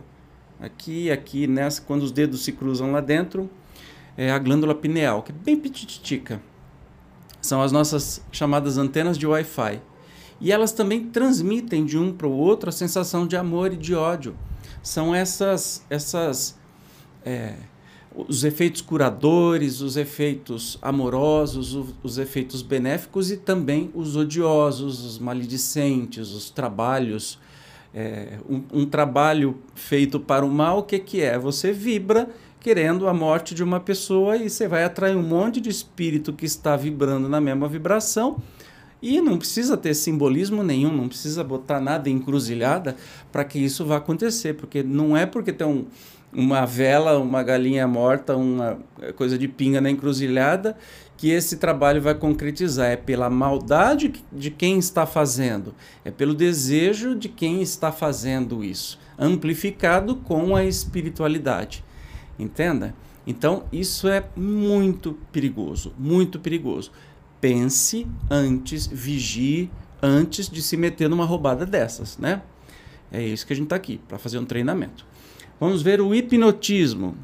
Aqui, 0.59 1.11
aqui, 1.11 1.45
nessa, 1.45 1.81
quando 1.81 2.01
os 2.01 2.11
dedos 2.11 2.43
se 2.43 2.51
cruzam 2.51 2.91
lá 2.91 2.99
dentro, 2.99 3.47
é 4.17 4.31
a 4.31 4.39
glândula 4.39 4.73
pineal, 4.73 5.21
que 5.21 5.31
é 5.31 5.35
bem 5.35 5.55
pititica. 5.55 6.41
São 7.47 7.61
as 7.61 7.71
nossas 7.71 8.21
chamadas 8.29 8.77
antenas 8.77 9.17
de 9.17 9.25
Wi-Fi. 9.25 9.81
E 10.41 10.51
elas 10.51 10.73
também 10.73 11.05
transmitem 11.05 11.85
de 11.85 11.97
um 11.97 12.11
para 12.11 12.27
o 12.27 12.37
outro 12.37 12.67
a 12.67 12.73
sensação 12.73 13.25
de 13.25 13.37
amor 13.37 13.71
e 13.71 13.77
de 13.77 13.95
ódio. 13.95 14.35
São 14.83 15.15
essas, 15.15 15.81
essas 15.89 16.59
é, 17.25 17.53
os 18.13 18.43
efeitos 18.43 18.81
curadores, 18.81 19.79
os 19.79 19.95
efeitos 19.95 20.77
amorosos, 20.81 21.73
os, 21.73 21.95
os 22.03 22.17
efeitos 22.17 22.61
benéficos 22.61 23.31
e 23.31 23.37
também 23.37 23.89
os 23.93 24.17
odiosos, 24.17 25.05
os 25.05 25.17
maledicentes, 25.17 26.31
os 26.31 26.49
trabalhos. 26.49 27.39
É, 27.93 28.39
um, 28.47 28.81
um, 28.81 28.85
trabalho 28.85 29.59
feito 29.73 30.19
para 30.19 30.45
o 30.45 30.51
mal, 30.51 30.79
o 30.79 30.83
que, 30.83 30.99
que 30.99 31.21
é? 31.21 31.39
Você 31.39 31.71
vibra 31.71 32.29
querendo 32.59 33.07
a 33.07 33.13
morte 33.13 33.53
de 33.53 33.63
uma 33.63 33.79
pessoa 33.79 34.35
e 34.37 34.49
você 34.49 34.67
vai 34.67 34.83
atrair 34.83 35.15
um 35.15 35.23
monte 35.23 35.61
de 35.61 35.69
espírito 35.69 36.33
que 36.33 36.45
está 36.45 36.75
vibrando 36.75 37.29
na 37.29 37.39
mesma 37.39 37.67
vibração. 37.67 38.41
E 39.01 39.21
não 39.21 39.37
precisa 39.37 39.77
ter 39.77 39.93
simbolismo 39.93 40.63
nenhum, 40.63 40.91
não 40.91 41.07
precisa 41.07 41.43
botar 41.43 41.79
nada 41.79 42.09
encruzilhada 42.09 42.95
para 43.31 43.43
que 43.43 43.59
isso 43.59 43.85
vá 43.85 43.97
acontecer, 43.97 44.55
porque 44.55 44.81
não 44.81 45.15
é 45.15 45.25
porque 45.25 45.53
tem 45.53 45.67
um, 45.67 45.85
uma 46.33 46.65
vela, 46.65 47.19
uma 47.19 47.43
galinha 47.43 47.87
morta, 47.87 48.35
uma 48.35 48.79
coisa 49.15 49.37
de 49.37 49.47
pinga 49.47 49.79
na 49.79 49.91
encruzilhada 49.91 50.75
que 51.15 51.29
esse 51.31 51.57
trabalho 51.57 52.01
vai 52.01 52.15
concretizar. 52.15 52.91
É 52.91 52.95
pela 52.95 53.29
maldade 53.29 54.13
de 54.31 54.51
quem 54.51 54.79
está 54.79 55.05
fazendo, 55.05 55.73
é 56.03 56.11
pelo 56.11 56.33
desejo 56.33 57.15
de 57.15 57.29
quem 57.29 57.61
está 57.61 57.91
fazendo 57.91 58.63
isso, 58.63 58.99
amplificado 59.17 60.15
com 60.15 60.55
a 60.55 60.63
espiritualidade. 60.63 61.83
Entenda? 62.37 62.93
Então, 63.25 63.65
isso 63.71 64.07
é 64.07 64.23
muito 64.35 65.17
perigoso, 65.31 65.93
muito 65.97 66.39
perigoso. 66.39 66.91
Pense 67.41 68.07
antes, 68.29 68.87
vigie 68.87 69.69
antes 70.01 70.49
de 70.49 70.61
se 70.61 70.77
meter 70.77 71.09
numa 71.09 71.25
roubada 71.25 71.65
dessas, 71.65 72.17
né? 72.17 72.41
É 73.11 73.21
isso 73.21 73.45
que 73.45 73.53
a 73.53 73.55
gente 73.55 73.65
está 73.65 73.75
aqui, 73.75 73.99
para 74.07 74.17
fazer 74.17 74.39
um 74.39 74.45
treinamento. 74.45 75.05
Vamos 75.59 75.81
ver 75.81 75.99
o 75.99 76.15
hipnotismo. 76.15 77.15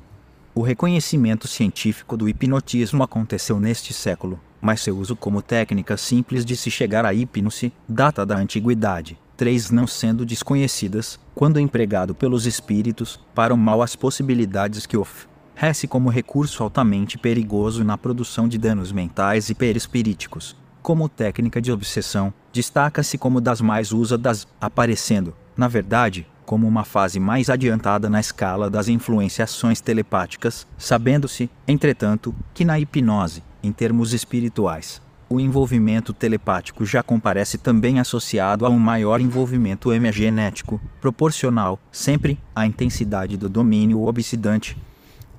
O 0.55 0.61
reconhecimento 0.61 1.47
científico 1.47 2.17
do 2.17 2.27
hipnotismo 2.27 3.03
aconteceu 3.03 3.59
neste 3.59 3.93
século, 3.93 4.39
mas 4.61 4.81
seu 4.81 4.97
uso 4.97 5.15
como 5.15 5.41
técnica 5.41 5.97
simples 5.97 6.45
de 6.45 6.55
se 6.55 6.69
chegar 6.69 7.05
à 7.05 7.13
hipnose 7.13 7.71
data 7.87 8.25
da 8.25 8.37
antiguidade 8.37 9.17
três 9.43 9.69
não 9.69 9.85
sendo 9.85 10.25
desconhecidas, 10.25 11.19
quando 11.35 11.59
empregado 11.59 12.15
pelos 12.15 12.45
espíritos, 12.45 13.19
para 13.35 13.53
o 13.53 13.57
mal 13.57 13.81
as 13.81 13.93
possibilidades 13.93 14.85
que 14.85 14.95
oferece 14.95 15.85
como 15.85 16.09
recurso 16.09 16.63
altamente 16.63 17.17
perigoso 17.17 17.83
na 17.83 17.97
produção 17.97 18.47
de 18.47 18.57
danos 18.57 18.93
mentais 18.93 19.49
e 19.49 19.53
perispiríticos. 19.53 20.55
Como 20.81 21.09
técnica 21.09 21.61
de 21.61 21.73
obsessão, 21.73 22.33
destaca-se 22.53 23.17
como 23.17 23.41
das 23.41 23.59
mais 23.59 23.91
usadas, 23.91 24.47
aparecendo, 24.61 25.35
na 25.57 25.67
verdade, 25.67 26.25
como 26.45 26.65
uma 26.65 26.85
fase 26.85 27.19
mais 27.19 27.49
adiantada 27.49 28.09
na 28.09 28.21
escala 28.21 28.69
das 28.69 28.87
influenciações 28.87 29.81
telepáticas, 29.81 30.65
sabendo-se, 30.77 31.49
entretanto, 31.67 32.33
que 32.53 32.63
na 32.63 32.79
hipnose, 32.79 33.43
em 33.61 33.73
termos 33.73 34.13
espirituais, 34.13 35.01
o 35.29 35.39
envolvimento 35.39 36.13
telepático 36.13 36.85
já 36.85 37.01
comparece 37.01 37.57
também 37.57 37.99
associado 37.99 38.65
a 38.65 38.69
um 38.69 38.79
maior 38.79 39.21
envolvimento 39.21 39.91
hemogenético, 39.91 40.81
proporcional, 41.01 41.79
sempre, 41.91 42.39
à 42.55 42.65
intensidade 42.65 43.37
do 43.37 43.49
domínio 43.49 44.03
obsidante. 44.03 44.77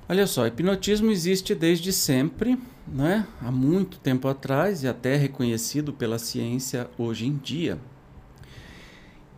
Olha 0.07 0.27
só, 0.27 0.45
hipnotismo 0.45 1.09
existe 1.09 1.55
desde 1.55 1.91
sempre, 1.91 2.59
né, 2.87 3.25
há 3.41 3.51
muito 3.51 3.97
tempo 3.97 4.27
atrás 4.27 4.83
e 4.83 4.87
até 4.87 5.15
reconhecido 5.15 5.91
pela 5.91 6.19
ciência 6.19 6.87
hoje 6.97 7.25
em 7.25 7.35
dia. 7.35 7.79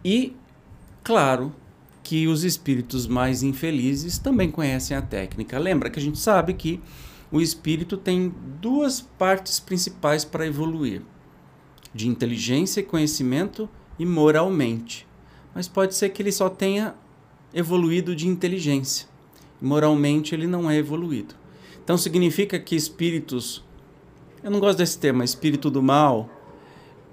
E, 0.04 0.36
claro, 1.04 1.54
que 2.04 2.28
os 2.28 2.46
espíritos 2.46 3.06
mais 3.06 3.44
infelizes 3.44 4.18
também 4.18 4.50
conhecem 4.50 4.96
a 4.96 5.02
técnica. 5.02 5.60
Lembra 5.60 5.90
que 5.90 6.00
a 6.00 6.02
gente 6.02 6.18
sabe 6.18 6.54
que 6.54 6.80
o 7.32 7.42
espírito 7.42 7.98
tem 7.98 8.34
duas 8.62 9.02
partes 9.02 9.60
principais 9.60 10.24
para 10.24 10.48
evoluir: 10.48 11.02
de 11.94 12.08
inteligência 12.08 12.80
e 12.80 12.84
conhecimento 12.84 13.70
e 14.00 14.06
moralmente. 14.06 15.08
Mas 15.54 15.68
pode 15.68 15.96
ser 15.96 16.10
que 16.10 16.22
ele 16.22 16.32
só 16.32 16.50
tenha 16.50 16.96
evoluído 17.54 18.16
de 18.16 18.28
inteligência. 18.28 19.08
Moralmente 19.62 20.36
ele 20.36 20.46
não 20.48 20.70
é 20.70 20.78
evoluído. 20.78 21.36
Então 21.84 21.98
significa 21.98 22.60
que 22.60 22.76
espíritos, 22.76 23.64
eu 24.44 24.52
não 24.52 24.60
gosto 24.60 24.78
desse 24.78 25.00
termo, 25.00 25.24
espírito 25.24 25.70
do 25.72 25.82
mal 25.82 26.30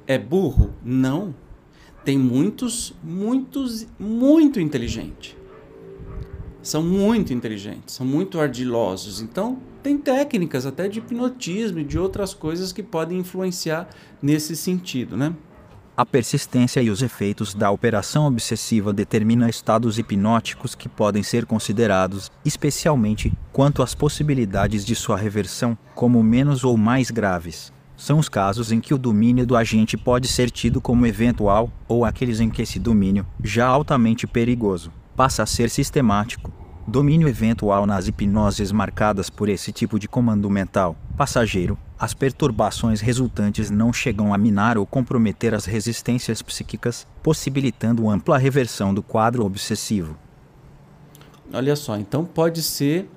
é 0.07 0.19
burro? 0.19 0.75
Não. 0.85 1.35
Tem 2.05 2.19
muitos, 2.19 2.93
muitos, 3.03 3.87
muito 3.99 4.61
inteligentes. 4.61 5.35
São 6.63 6.83
muito 6.83 7.33
inteligentes, 7.33 7.95
são 7.95 8.07
muito 8.07 8.39
ardilosos. 8.39 9.21
Então, 9.21 9.59
tem 9.85 9.99
técnicas 9.99 10.65
até 10.65 10.89
de 10.89 10.99
hipnotismo 10.99 11.79
e 11.79 11.85
de 11.85 11.99
outras 11.99 12.33
coisas 12.33 12.73
que 12.73 12.83
podem 12.83 13.19
influenciar 13.19 13.87
nesse 14.23 14.57
sentido, 14.57 15.15
né? 15.15 15.35
A 15.95 16.07
persistência 16.07 16.81
e 16.81 16.89
os 16.89 17.03
efeitos 17.03 17.55
da 17.55 17.71
operação 17.71 18.27
obsessiva 18.27 18.95
determinam 18.95 19.47
estados 19.47 19.99
hipnóticos 19.99 20.75
que 20.75 20.89
podem 20.89 21.23
ser 21.23 21.45
considerados, 21.45 22.33
especialmente 22.45 23.31
quanto 23.53 23.83
às 23.83 23.95
possibilidades 23.95 24.87
de 24.87 24.95
sua 24.97 25.19
reversão, 25.19 25.77
como 25.95 26.21
menos 26.23 26.65
ou 26.65 26.79
mais 26.79 27.11
graves. 27.11 27.71
São 27.95 28.19
os 28.19 28.29
casos 28.29 28.73
em 28.73 28.81
que 28.81 28.95
o 28.95 28.99
domínio 28.99 29.47
do 29.47 29.55
agente 29.55 29.99
pode 29.99 30.29
ser 30.29 30.51
tido 30.51 30.81
como 30.81 31.07
eventual, 31.07 31.71
ou 31.87 32.07
aqueles 32.07 32.41
em 32.41 32.49
que 32.49 32.63
esse 32.63 32.79
domínio, 32.79 33.25
já 33.43 33.67
altamente 33.67 34.27
perigoso, 34.27 34.91
passa 35.15 35.43
a 35.43 35.47
ser 35.47 35.69
sistemático. 35.69 36.64
Domínio 36.87 37.29
eventual 37.29 37.87
nas 37.87 38.07
hipnoses 38.09 38.71
marcadas 38.71 39.31
por 39.31 39.49
esse 39.49 39.73
tipo 39.73 39.99
de 39.99 40.07
comando 40.07 40.51
mental 40.51 40.97
passageiro 41.17 41.79
as 41.99 42.13
perturbações 42.13 43.01
resultantes 43.01 43.71
não 43.71 43.93
chegam 43.93 44.35
a 44.35 44.39
minar 44.39 44.77
ou 44.77 44.85
comprometer 44.85 45.55
as 45.55 45.65
resistências 45.65 46.43
psíquicas, 46.43 47.07
possibilitando 47.23 48.11
ampla 48.11 48.37
reversão 48.37 48.93
do 48.93 49.03
quadro 49.03 49.45
obsessivo. 49.47 50.17
Olha 51.53 51.77
só, 51.77 51.97
então 51.97 52.25
pode 52.25 52.63
ser 52.63 53.09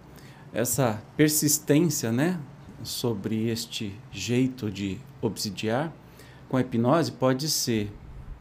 essa 0.53 1.01
persistência, 1.17 2.11
né, 2.11 2.39
sobre 2.83 3.49
este 3.49 3.93
jeito 4.11 4.71
de 4.71 4.99
obsidiar 5.21 5.91
com 6.47 6.55
a 6.55 6.61
hipnose 6.61 7.11
pode 7.11 7.49
ser 7.49 7.91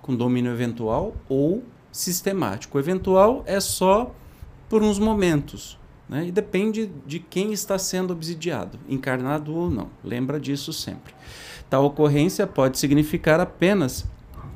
com 0.00 0.14
domínio 0.14 0.52
eventual 0.52 1.16
ou 1.28 1.64
sistemático. 1.90 2.78
O 2.78 2.80
eventual 2.80 3.42
é 3.46 3.58
só 3.58 4.14
por 4.68 4.82
uns 4.82 4.98
momentos, 4.98 5.78
né? 6.08 6.26
E 6.26 6.32
depende 6.32 6.90
de 7.06 7.18
quem 7.18 7.52
está 7.52 7.78
sendo 7.78 8.12
obsidiado, 8.12 8.78
encarnado 8.88 9.54
ou 9.54 9.70
não. 9.70 9.88
Lembra 10.04 10.38
disso 10.38 10.72
sempre. 10.72 11.14
Tal 11.68 11.84
ocorrência 11.84 12.46
pode 12.46 12.78
significar 12.78 13.40
apenas 13.40 14.06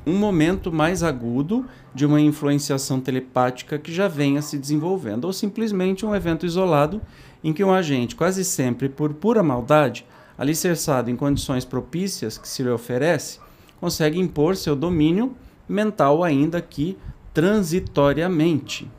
um 0.05 0.17
momento 0.17 0.71
mais 0.71 1.03
agudo 1.03 1.65
de 1.93 2.05
uma 2.05 2.19
influenciação 2.19 2.99
telepática 2.99 3.77
que 3.77 3.93
já 3.93 4.07
venha 4.07 4.41
se 4.41 4.57
desenvolvendo, 4.57 5.25
ou 5.25 5.33
simplesmente 5.33 6.05
um 6.05 6.15
evento 6.15 6.45
isolado 6.45 7.01
em 7.43 7.53
que 7.53 7.63
um 7.63 7.73
agente, 7.73 8.15
quase 8.15 8.43
sempre 8.43 8.89
por 8.89 9.13
pura 9.13 9.43
maldade, 9.43 10.05
alicerçado 10.37 11.11
em 11.11 11.15
condições 11.15 11.65
propícias 11.65 12.37
que 12.37 12.47
se 12.47 12.63
lhe 12.63 12.69
oferece, 12.69 13.39
consegue 13.79 14.19
impor 14.19 14.55
seu 14.55 14.75
domínio 14.75 15.35
mental, 15.67 16.23
ainda 16.23 16.61
que 16.61 16.97
transitoriamente. 17.33 18.89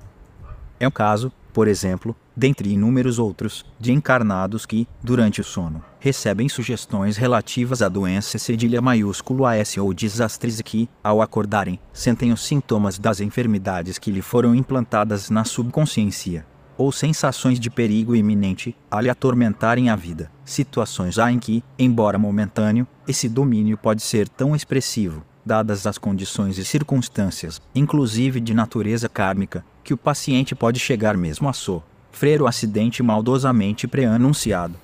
É 0.82 0.88
o 0.88 0.90
caso, 0.90 1.30
por 1.52 1.68
exemplo, 1.68 2.16
dentre 2.36 2.72
inúmeros 2.72 3.20
outros, 3.20 3.64
de 3.78 3.92
encarnados 3.92 4.66
que, 4.66 4.88
durante 5.00 5.40
o 5.40 5.44
sono, 5.44 5.80
recebem 6.00 6.48
sugestões 6.48 7.16
relativas 7.16 7.82
à 7.82 7.88
doença 7.88 8.36
cedilha 8.36 8.82
maiúsculo 8.82 9.46
AS 9.46 9.76
ou 9.76 9.94
desastres 9.94 10.58
e 10.58 10.62
que, 10.64 10.88
ao 11.00 11.22
acordarem, 11.22 11.78
sentem 11.92 12.32
os 12.32 12.44
sintomas 12.44 12.98
das 12.98 13.20
enfermidades 13.20 13.96
que 13.96 14.10
lhe 14.10 14.20
foram 14.20 14.56
implantadas 14.56 15.30
na 15.30 15.44
subconsciência, 15.44 16.44
ou 16.76 16.90
sensações 16.90 17.60
de 17.60 17.70
perigo 17.70 18.16
iminente 18.16 18.74
a 18.90 19.00
lhe 19.00 19.08
atormentarem 19.08 19.88
a 19.88 19.94
vida, 19.94 20.32
situações 20.44 21.16
há 21.16 21.30
em 21.30 21.38
que, 21.38 21.62
embora 21.78 22.18
momentâneo, 22.18 22.88
esse 23.06 23.28
domínio 23.28 23.78
pode 23.78 24.02
ser 24.02 24.28
tão 24.28 24.56
expressivo, 24.56 25.22
dadas 25.46 25.86
as 25.86 25.96
condições 25.96 26.58
e 26.58 26.64
circunstâncias, 26.64 27.62
inclusive 27.72 28.40
de 28.40 28.52
natureza 28.52 29.08
kármica, 29.08 29.64
que 29.82 29.94
o 29.94 29.96
paciente 29.96 30.54
pode 30.54 30.78
chegar 30.78 31.16
mesmo 31.16 31.48
a 31.48 31.52
so 31.52 31.82
Freiro 32.12 32.46
acidente 32.46 33.02
maldosamente 33.02 33.88
pré-anunciado. 33.88 34.78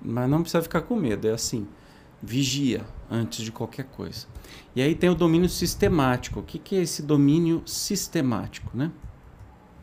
Mas 0.00 0.30
não 0.30 0.42
precisa 0.42 0.62
ficar 0.62 0.82
com 0.82 0.94
medo, 0.94 1.26
é 1.26 1.32
assim. 1.32 1.66
Vigia 2.22 2.82
antes 3.10 3.44
de 3.44 3.50
qualquer 3.50 3.84
coisa. 3.86 4.26
E 4.74 4.80
aí 4.80 4.94
tem 4.94 5.10
o 5.10 5.14
domínio 5.14 5.48
sistemático. 5.48 6.38
O 6.38 6.42
que, 6.42 6.58
que 6.58 6.76
é 6.76 6.82
esse 6.82 7.02
domínio 7.02 7.62
sistemático, 7.66 8.70
né? 8.74 8.92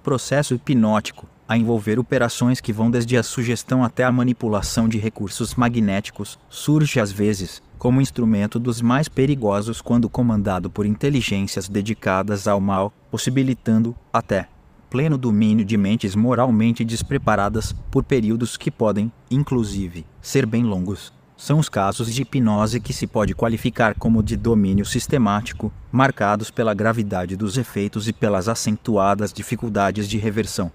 Processo 0.01 0.55
hipnótico, 0.55 1.27
a 1.49 1.57
envolver 1.57 1.97
operações 1.97 2.62
que 2.62 2.71
vão 2.71 2.91
desde 2.91 3.17
a 3.17 3.23
sugestão 3.23 3.83
até 3.83 4.03
a 4.03 4.12
manipulação 4.12 4.88
de 4.88 4.99
recursos 4.99 5.55
magnéticos, 5.55 6.38
surge 6.47 6.99
às 6.99 7.12
vezes 7.12 7.59
como 7.79 7.99
instrumento 7.99 8.59
dos 8.59 8.83
mais 8.83 9.09
perigosos 9.09 9.81
quando 9.81 10.07
comandado 10.07 10.69
por 10.69 10.85
inteligências 10.85 11.67
dedicadas 11.67 12.47
ao 12.47 12.62
mal, 12.62 12.93
possibilitando, 13.09 13.95
até, 14.13 14.47
pleno 14.91 15.17
domínio 15.17 15.65
de 15.65 15.75
mentes 15.75 16.15
moralmente 16.15 16.85
despreparadas 16.85 17.73
por 17.89 18.03
períodos 18.03 18.55
que 18.55 18.69
podem, 18.69 19.12
inclusive, 19.31 20.05
ser 20.21 20.45
bem 20.45 20.63
longos. 20.63 21.12
São 21.35 21.57
os 21.57 21.67
casos 21.67 22.13
de 22.13 22.21
hipnose 22.21 22.79
que 22.79 22.93
se 22.93 23.07
pode 23.07 23.33
qualificar 23.33 23.95
como 23.95 24.21
de 24.21 24.35
domínio 24.35 24.85
sistemático, 24.85 25.73
marcados 25.91 26.51
pela 26.51 26.75
gravidade 26.75 27.35
dos 27.35 27.57
efeitos 27.57 28.07
e 28.07 28.13
pelas 28.13 28.47
acentuadas 28.47 29.33
dificuldades 29.33 30.07
de 30.07 30.19
reversão. 30.19 30.71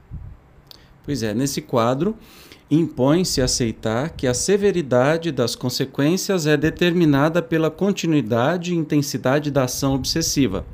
Pois 1.04 1.22
é, 1.22 1.34
nesse 1.34 1.60
quadro, 1.60 2.16
impõe-se 2.70 3.42
aceitar 3.42 4.10
que 4.10 4.26
a 4.26 4.34
severidade 4.34 5.30
das 5.30 5.54
consequências 5.54 6.46
é 6.46 6.56
determinada 6.56 7.42
pela 7.42 7.70
continuidade 7.70 8.72
e 8.72 8.76
intensidade 8.76 9.50
da 9.50 9.64
ação 9.64 9.94
obsessiva 9.94 10.64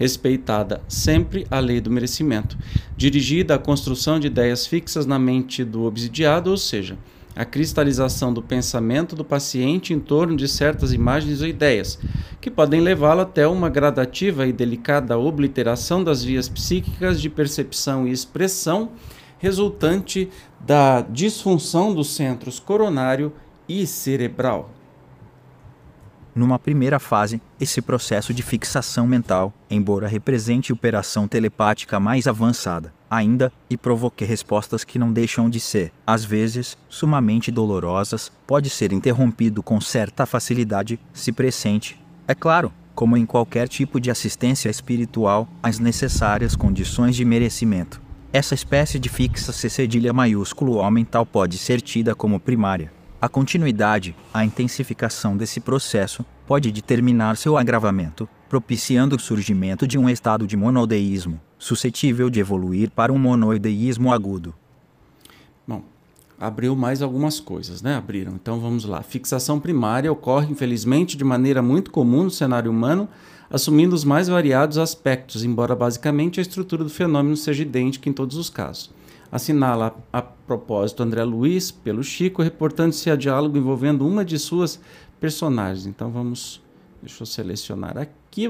respeitada 0.00 0.80
sempre 0.88 1.46
a 1.50 1.60
lei 1.60 1.78
do 1.78 1.90
merecimento, 1.90 2.56
dirigida 2.96 3.56
à 3.56 3.58
construção 3.58 4.18
de 4.18 4.28
ideias 4.28 4.66
fixas 4.66 5.04
na 5.04 5.18
mente 5.18 5.62
do 5.62 5.82
obsidiado, 5.82 6.50
ou 6.50 6.56
seja, 6.56 6.96
a 7.36 7.44
cristalização 7.44 8.32
do 8.32 8.40
pensamento 8.40 9.14
do 9.14 9.22
paciente 9.22 9.92
em 9.92 10.00
torno 10.00 10.34
de 10.36 10.48
certas 10.48 10.94
imagens 10.94 11.42
ou 11.42 11.46
ideias, 11.46 11.98
que 12.40 12.50
podem 12.50 12.80
levá-lo 12.80 13.20
até 13.20 13.46
uma 13.46 13.68
gradativa 13.68 14.46
e 14.46 14.54
delicada 14.54 15.18
obliteração 15.18 16.02
das 16.02 16.24
vias 16.24 16.48
psíquicas 16.48 17.20
de 17.20 17.28
percepção 17.28 18.08
e 18.08 18.10
expressão, 18.10 18.92
resultante 19.40 20.30
da 20.60 21.00
disfunção 21.00 21.92
dos 21.92 22.14
centros 22.14 22.60
coronário 22.60 23.32
e 23.68 23.86
cerebral. 23.86 24.70
Numa 26.32 26.58
primeira 26.58 27.00
fase, 27.00 27.42
esse 27.58 27.82
processo 27.82 28.32
de 28.32 28.42
fixação 28.42 29.06
mental, 29.06 29.52
embora 29.68 30.06
represente 30.06 30.72
operação 30.72 31.26
telepática 31.26 31.98
mais 31.98 32.28
avançada, 32.28 32.94
ainda 33.10 33.52
e 33.68 33.76
provoque 33.76 34.24
respostas 34.24 34.84
que 34.84 34.98
não 34.98 35.12
deixam 35.12 35.50
de 35.50 35.58
ser, 35.58 35.92
às 36.06 36.24
vezes, 36.24 36.78
sumamente 36.88 37.50
dolorosas, 37.50 38.30
pode 38.46 38.70
ser 38.70 38.92
interrompido 38.92 39.60
com 39.60 39.80
certa 39.80 40.24
facilidade, 40.24 41.00
se 41.12 41.32
pressente. 41.32 42.00
É 42.28 42.34
claro, 42.34 42.72
como 42.94 43.16
em 43.16 43.26
qualquer 43.26 43.66
tipo 43.66 44.00
de 44.00 44.10
assistência 44.10 44.68
espiritual, 44.68 45.48
as 45.62 45.80
necessárias 45.80 46.54
condições 46.54 47.16
de 47.16 47.24
merecimento. 47.24 48.00
Essa 48.32 48.54
espécie 48.54 48.98
de 48.98 49.08
fixa 49.08 49.52
C 49.52 49.68
cedilha 49.68 50.12
maiúsculo 50.12 50.74
ou 50.74 50.90
mental 50.90 51.26
pode 51.26 51.58
ser 51.58 51.80
tida 51.80 52.14
como 52.14 52.38
primária 52.38 52.92
a 53.20 53.28
continuidade, 53.28 54.16
a 54.32 54.46
intensificação 54.46 55.36
desse 55.36 55.60
processo, 55.60 56.24
pode 56.46 56.72
determinar 56.72 57.36
seu 57.36 57.58
agravamento, 57.58 58.26
propiciando 58.48 59.14
o 59.14 59.20
surgimento 59.20 59.86
de 59.86 59.98
um 59.98 60.08
estado 60.08 60.46
de 60.46 60.56
monodeísmo, 60.56 61.38
suscetível 61.58 62.30
de 62.30 62.40
evoluir 62.40 62.90
para 62.90 63.12
um 63.12 63.18
monoideísmo 63.18 64.10
agudo. 64.10 64.54
Bom, 65.68 65.82
abriu 66.38 66.74
mais 66.74 67.02
algumas 67.02 67.38
coisas, 67.38 67.82
né? 67.82 67.94
Abriram. 67.94 68.32
Então 68.32 68.58
vamos 68.58 68.86
lá. 68.86 69.02
Fixação 69.02 69.60
primária 69.60 70.10
ocorre, 70.10 70.50
infelizmente, 70.50 71.14
de 71.14 71.22
maneira 71.22 71.60
muito 71.60 71.90
comum 71.90 72.24
no 72.24 72.30
cenário 72.30 72.70
humano, 72.70 73.06
assumindo 73.50 73.94
os 73.94 74.04
mais 74.04 74.28
variados 74.28 74.78
aspectos, 74.78 75.42
embora 75.42 75.74
basicamente 75.74 76.38
a 76.38 76.42
estrutura 76.42 76.84
do 76.84 76.90
fenômeno 76.90 77.36
seja 77.36 77.62
idêntica 77.62 78.08
em 78.08 78.12
todos 78.12 78.36
os 78.36 78.48
casos. 78.48 78.90
Assinala 79.30 79.96
a 80.12 80.22
propósito 80.22 81.02
André 81.02 81.24
Luiz 81.24 81.70
pelo 81.70 82.02
Chico, 82.02 82.42
reportando-se 82.42 83.10
a 83.10 83.16
diálogo 83.16 83.58
envolvendo 83.58 84.06
uma 84.06 84.24
de 84.24 84.38
suas 84.38 84.80
personagens. 85.20 85.86
Então 85.86 86.10
vamos, 86.10 86.62
deixa 87.02 87.22
eu 87.22 87.26
selecionar 87.26 87.98
aqui. 87.98 88.48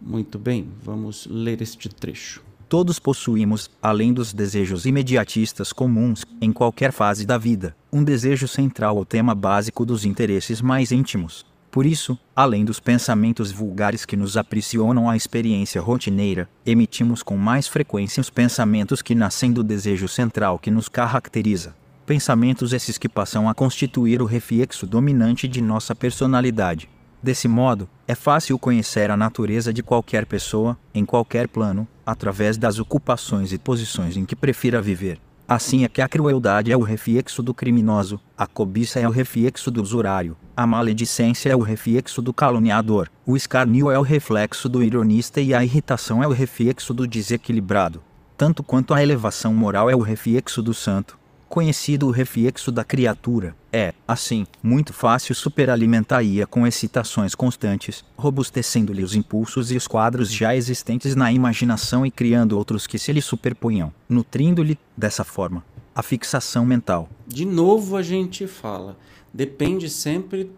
Muito 0.00 0.38
bem, 0.38 0.68
vamos 0.82 1.26
ler 1.30 1.60
este 1.62 1.88
trecho. 1.88 2.42
Todos 2.68 2.98
possuímos, 2.98 3.70
além 3.80 4.12
dos 4.12 4.34
desejos 4.34 4.84
imediatistas 4.84 5.72
comuns, 5.72 6.22
em 6.38 6.52
qualquer 6.52 6.92
fase 6.92 7.24
da 7.24 7.38
vida, 7.38 7.74
um 7.90 8.04
desejo 8.04 8.46
central 8.46 8.98
ou 8.98 9.06
tema 9.06 9.34
básico 9.34 9.86
dos 9.86 10.04
interesses 10.04 10.60
mais 10.60 10.92
íntimos. 10.92 11.46
Por 11.78 11.86
isso, 11.86 12.18
além 12.34 12.64
dos 12.64 12.80
pensamentos 12.80 13.52
vulgares 13.52 14.04
que 14.04 14.16
nos 14.16 14.36
aprisionam 14.36 15.08
a 15.08 15.16
experiência 15.16 15.80
rotineira, 15.80 16.50
emitimos 16.66 17.22
com 17.22 17.36
mais 17.36 17.68
frequência 17.68 18.20
os 18.20 18.28
pensamentos 18.28 19.00
que 19.00 19.14
nascem 19.14 19.52
do 19.52 19.62
desejo 19.62 20.08
central 20.08 20.58
que 20.58 20.72
nos 20.72 20.88
caracteriza. 20.88 21.76
Pensamentos 22.04 22.72
esses 22.72 22.98
que 22.98 23.08
passam 23.08 23.48
a 23.48 23.54
constituir 23.54 24.20
o 24.20 24.24
reflexo 24.24 24.88
dominante 24.88 25.46
de 25.46 25.62
nossa 25.62 25.94
personalidade. 25.94 26.90
Desse 27.22 27.46
modo, 27.46 27.88
é 28.08 28.14
fácil 28.16 28.58
conhecer 28.58 29.08
a 29.08 29.16
natureza 29.16 29.72
de 29.72 29.80
qualquer 29.80 30.26
pessoa, 30.26 30.76
em 30.92 31.04
qualquer 31.04 31.46
plano, 31.46 31.86
através 32.04 32.58
das 32.58 32.80
ocupações 32.80 33.52
e 33.52 33.58
posições 33.58 34.16
em 34.16 34.24
que 34.24 34.34
prefira 34.34 34.82
viver. 34.82 35.20
Assim 35.50 35.82
é 35.82 35.88
que 35.88 36.02
a 36.02 36.08
crueldade 36.08 36.70
é 36.70 36.76
o 36.76 36.82
reflexo 36.82 37.42
do 37.42 37.54
criminoso, 37.54 38.20
a 38.36 38.46
cobiça 38.46 39.00
é 39.00 39.08
o 39.08 39.10
reflexo 39.10 39.70
do 39.70 39.80
usurário, 39.80 40.36
a 40.54 40.66
maledicência 40.66 41.48
é 41.48 41.56
o 41.56 41.62
reflexo 41.62 42.20
do 42.20 42.34
caluniador, 42.34 43.08
o 43.24 43.34
escarnio 43.34 43.90
é 43.90 43.98
o 43.98 44.02
reflexo 44.02 44.68
do 44.68 44.82
ironista 44.82 45.40
e 45.40 45.54
a 45.54 45.64
irritação 45.64 46.22
é 46.22 46.26
o 46.26 46.32
reflexo 46.32 46.92
do 46.92 47.06
desequilibrado. 47.06 48.02
Tanto 48.36 48.62
quanto 48.62 48.92
a 48.92 49.02
elevação 49.02 49.54
moral 49.54 49.88
é 49.88 49.96
o 49.96 50.02
reflexo 50.02 50.60
do 50.60 50.74
santo, 50.74 51.17
conhecido 51.48 52.06
o 52.06 52.10
reflexo 52.10 52.70
da 52.70 52.84
criatura, 52.84 53.56
é, 53.72 53.94
assim, 54.06 54.46
muito 54.62 54.92
fácil 54.92 55.34
superalimentar-ia 55.34 56.46
com 56.46 56.66
excitações 56.66 57.34
constantes, 57.34 58.04
robustecendo-lhe 58.16 59.02
os 59.02 59.14
impulsos 59.14 59.72
e 59.72 59.76
os 59.76 59.86
quadros 59.86 60.30
já 60.30 60.54
existentes 60.54 61.14
na 61.14 61.32
imaginação 61.32 62.04
e 62.04 62.10
criando 62.10 62.56
outros 62.56 62.86
que 62.86 62.98
se 62.98 63.12
lhe 63.12 63.22
superponham, 63.22 63.92
nutrindo-lhe, 64.08 64.78
dessa 64.96 65.24
forma, 65.24 65.64
a 65.94 66.02
fixação 66.02 66.66
mental. 66.66 67.08
De 67.26 67.44
novo 67.44 67.96
a 67.96 68.02
gente 68.02 68.46
fala, 68.46 68.96
depende 69.32 69.88
sempre 69.88 70.52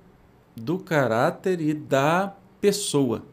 do 0.57 0.79
caráter 0.79 1.61
e 1.61 1.73
da 1.73 2.35
pessoa. 2.61 3.25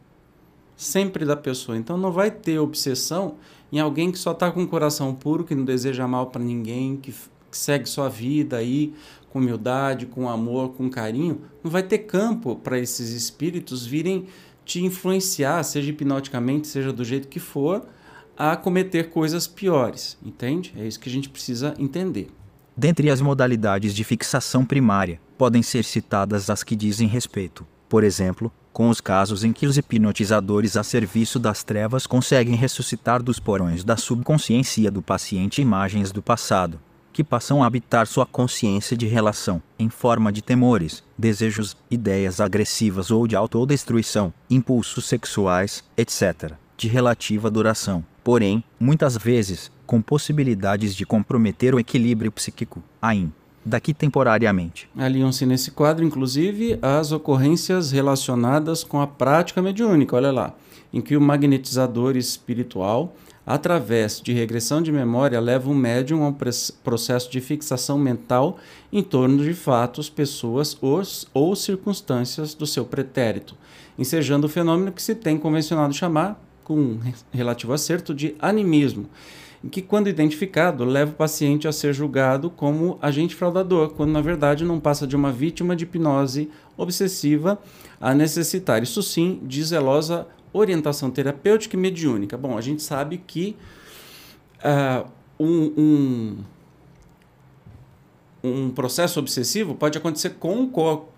Sempre 0.76 1.24
da 1.24 1.36
pessoa. 1.36 1.76
Então 1.76 1.98
não 1.98 2.12
vai 2.12 2.30
ter 2.30 2.58
obsessão 2.58 3.34
em 3.70 3.80
alguém 3.80 4.12
que 4.12 4.18
só 4.18 4.32
está 4.32 4.50
com 4.50 4.62
o 4.62 4.68
coração 4.68 5.14
puro, 5.14 5.44
que 5.44 5.54
não 5.54 5.64
deseja 5.64 6.06
mal 6.06 6.28
para 6.28 6.42
ninguém, 6.42 6.96
que 6.96 7.12
segue 7.50 7.88
sua 7.88 8.08
vida 8.08 8.56
aí 8.56 8.94
com 9.30 9.38
humildade, 9.38 10.06
com 10.06 10.28
amor, 10.28 10.70
com 10.70 10.88
carinho, 10.88 11.42
não 11.62 11.70
vai 11.70 11.82
ter 11.82 11.98
campo 11.98 12.56
para 12.56 12.78
esses 12.78 13.10
espíritos 13.10 13.84
virem 13.84 14.26
te 14.64 14.84
influenciar, 14.84 15.62
seja 15.62 15.90
hipnoticamente, 15.90 16.66
seja 16.66 16.92
do 16.92 17.04
jeito 17.04 17.28
que 17.28 17.40
for, 17.40 17.86
a 18.36 18.56
cometer 18.56 19.10
coisas 19.10 19.46
piores, 19.46 20.16
entende? 20.24 20.72
É 20.76 20.86
isso 20.86 21.00
que 21.00 21.08
a 21.08 21.12
gente 21.12 21.28
precisa 21.28 21.74
entender. 21.78 22.28
Dentre 22.76 23.10
as 23.10 23.20
modalidades 23.20 23.94
de 23.94 24.04
fixação 24.04 24.64
primária, 24.64 25.20
podem 25.36 25.62
ser 25.62 25.84
citadas 25.84 26.48
as 26.48 26.62
que 26.62 26.76
dizem 26.76 27.08
respeito, 27.08 27.66
por 27.88 28.04
exemplo, 28.04 28.52
com 28.72 28.88
os 28.88 29.00
casos 29.00 29.42
em 29.42 29.52
que 29.52 29.66
os 29.66 29.76
hipnotizadores 29.76 30.76
a 30.76 30.84
serviço 30.84 31.40
das 31.40 31.64
trevas 31.64 32.06
conseguem 32.06 32.54
ressuscitar 32.54 33.20
dos 33.20 33.40
porões 33.40 33.82
da 33.82 33.96
subconsciência 33.96 34.88
do 34.88 35.02
paciente 35.02 35.60
imagens 35.60 36.12
do 36.12 36.22
passado, 36.22 36.78
que 37.18 37.24
passam 37.24 37.64
a 37.64 37.66
habitar 37.66 38.06
sua 38.06 38.24
consciência 38.24 38.96
de 38.96 39.04
relação, 39.08 39.60
em 39.76 39.88
forma 39.88 40.30
de 40.30 40.40
temores, 40.40 41.02
desejos, 41.18 41.76
ideias 41.90 42.40
agressivas 42.40 43.10
ou 43.10 43.26
de 43.26 43.34
autodestruição, 43.34 44.32
impulsos 44.48 45.06
sexuais, 45.06 45.82
etc., 45.96 46.52
de 46.76 46.86
relativa 46.86 47.50
duração. 47.50 48.04
Porém, 48.22 48.62
muitas 48.78 49.16
vezes, 49.16 49.68
com 49.84 50.00
possibilidades 50.00 50.94
de 50.94 51.04
comprometer 51.04 51.74
o 51.74 51.80
equilíbrio 51.80 52.30
psíquico, 52.30 52.80
ainda 53.02 53.32
daqui 53.66 53.92
temporariamente. 53.92 54.88
Aliam-se 54.96 55.44
nesse 55.44 55.72
quadro, 55.72 56.04
inclusive, 56.04 56.78
as 56.80 57.10
ocorrências 57.10 57.90
relacionadas 57.90 58.84
com 58.84 59.00
a 59.00 59.08
prática 59.08 59.60
mediúnica, 59.60 60.14
olha 60.14 60.30
lá, 60.30 60.54
em 60.92 61.00
que 61.00 61.16
o 61.16 61.20
magnetizador 61.20 62.16
espiritual 62.16 63.12
através 63.48 64.20
de 64.20 64.34
regressão 64.34 64.82
de 64.82 64.92
memória, 64.92 65.40
leva 65.40 65.70
o 65.70 65.74
médium 65.74 66.22
a 66.22 66.28
um 66.28 66.36
processo 66.84 67.30
de 67.30 67.40
fixação 67.40 67.98
mental 67.98 68.58
em 68.92 69.02
torno 69.02 69.42
de 69.42 69.54
fatos, 69.54 70.10
pessoas 70.10 70.76
ou, 70.82 71.00
ou 71.32 71.56
circunstâncias 71.56 72.52
do 72.52 72.66
seu 72.66 72.84
pretérito, 72.84 73.56
ensejando 73.98 74.46
o 74.46 74.50
fenômeno 74.50 74.92
que 74.92 75.00
se 75.00 75.14
tem 75.14 75.38
convencionado 75.38 75.94
chamar, 75.94 76.38
com 76.62 76.98
relativo 77.32 77.72
acerto, 77.72 78.14
de 78.14 78.34
animismo, 78.38 79.08
que, 79.70 79.80
quando 79.80 80.10
identificado, 80.10 80.84
leva 80.84 81.12
o 81.12 81.14
paciente 81.14 81.66
a 81.66 81.72
ser 81.72 81.94
julgado 81.94 82.50
como 82.50 82.98
agente 83.00 83.34
fraudador, 83.34 83.94
quando 83.94 84.12
na 84.12 84.20
verdade 84.20 84.62
não 84.62 84.78
passa 84.78 85.06
de 85.06 85.16
uma 85.16 85.32
vítima 85.32 85.74
de 85.74 85.84
hipnose 85.84 86.50
obsessiva 86.76 87.58
a 87.98 88.14
necessitar, 88.14 88.82
isso 88.82 89.02
sim, 89.02 89.40
de 89.42 89.64
zelosa 89.64 90.26
orientação 90.58 91.10
terapêutica 91.10 91.76
e 91.76 91.78
mediúnica. 91.78 92.36
Bom, 92.36 92.56
a 92.56 92.60
gente 92.60 92.82
sabe 92.82 93.18
que 93.18 93.56
uh, 94.58 95.08
um, 95.38 95.72
um, 95.76 96.36
um, 98.42 98.70
processo 98.70 99.18
obsessivo 99.18 99.74
pode 99.74 99.96
acontecer 99.96 100.30
com 100.30 100.68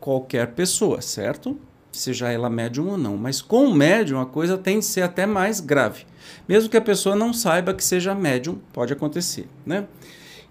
qualquer 0.01 0.49
pessoa, 0.53 1.01
certo? 1.01 1.59
Seja 1.93 2.31
ela 2.31 2.49
médium 2.49 2.91
ou 2.91 2.99
não. 2.99 3.17
Mas 3.17 3.43
com 3.43 3.67
o 3.67 3.75
médium 3.75 4.21
a 4.21 4.27
coisa 4.27 4.57
tem 4.57 4.79
de 4.79 4.85
ser 4.85 5.03
até 5.03 5.27
mais 5.27 5.61
grave. 5.61 6.05
Mesmo 6.49 6.69
que 6.69 6.77
a 6.77 6.81
pessoa 6.83 7.17
não 7.17 7.33
saiba 7.33 7.75
que 7.75 7.83
seja 7.83 8.15
médium, 8.15 8.59
pode 8.73 8.93
acontecer, 8.93 9.49
né? 9.67 9.87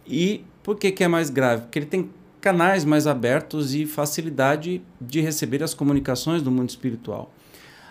E 0.05 0.43
por 0.63 0.75
que, 0.75 0.91
que 0.91 1.03
é 1.03 1.07
mais 1.07 1.29
grave? 1.29 1.63
Porque 1.63 1.79
ele 1.79 1.85
tem 1.85 2.09
canais 2.41 2.85
mais 2.85 3.05
abertos 3.05 3.73
e 3.73 3.85
facilidade 3.85 4.81
de 4.99 5.21
receber 5.21 5.61
as 5.63 5.73
comunicações 5.73 6.41
do 6.41 6.51
mundo 6.51 6.69
espiritual. 6.69 7.31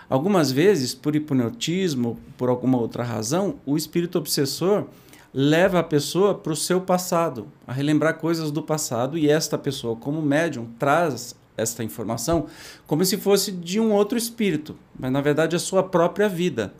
Algumas 0.09 0.51
vezes, 0.51 0.95
por 0.95 1.15
hipnotismo, 1.15 2.17
por 2.35 2.49
alguma 2.49 2.79
outra 2.79 3.03
razão, 3.03 3.59
o 3.65 3.77
espírito 3.77 4.17
obsessor 4.17 4.85
leva 5.31 5.79
a 5.79 5.83
pessoa 5.83 6.33
para 6.33 6.51
o 6.51 6.55
seu 6.55 6.81
passado, 6.81 7.47
a 7.67 7.71
relembrar 7.71 8.17
coisas 8.17 8.49
do 8.49 8.63
passado, 8.63 9.17
e 9.17 9.29
esta 9.29 9.57
pessoa, 9.57 9.95
como 9.95 10.21
médium, 10.21 10.67
traz 10.79 11.35
esta 11.55 11.83
informação 11.83 12.47
como 12.87 13.05
se 13.05 13.17
fosse 13.17 13.51
de 13.51 13.79
um 13.79 13.91
outro 13.91 14.17
espírito, 14.17 14.75
mas 14.97 15.11
na 15.11 15.21
verdade 15.21 15.55
a 15.55 15.59
sua 15.59 15.83
própria 15.83 16.27
vida. 16.27 16.73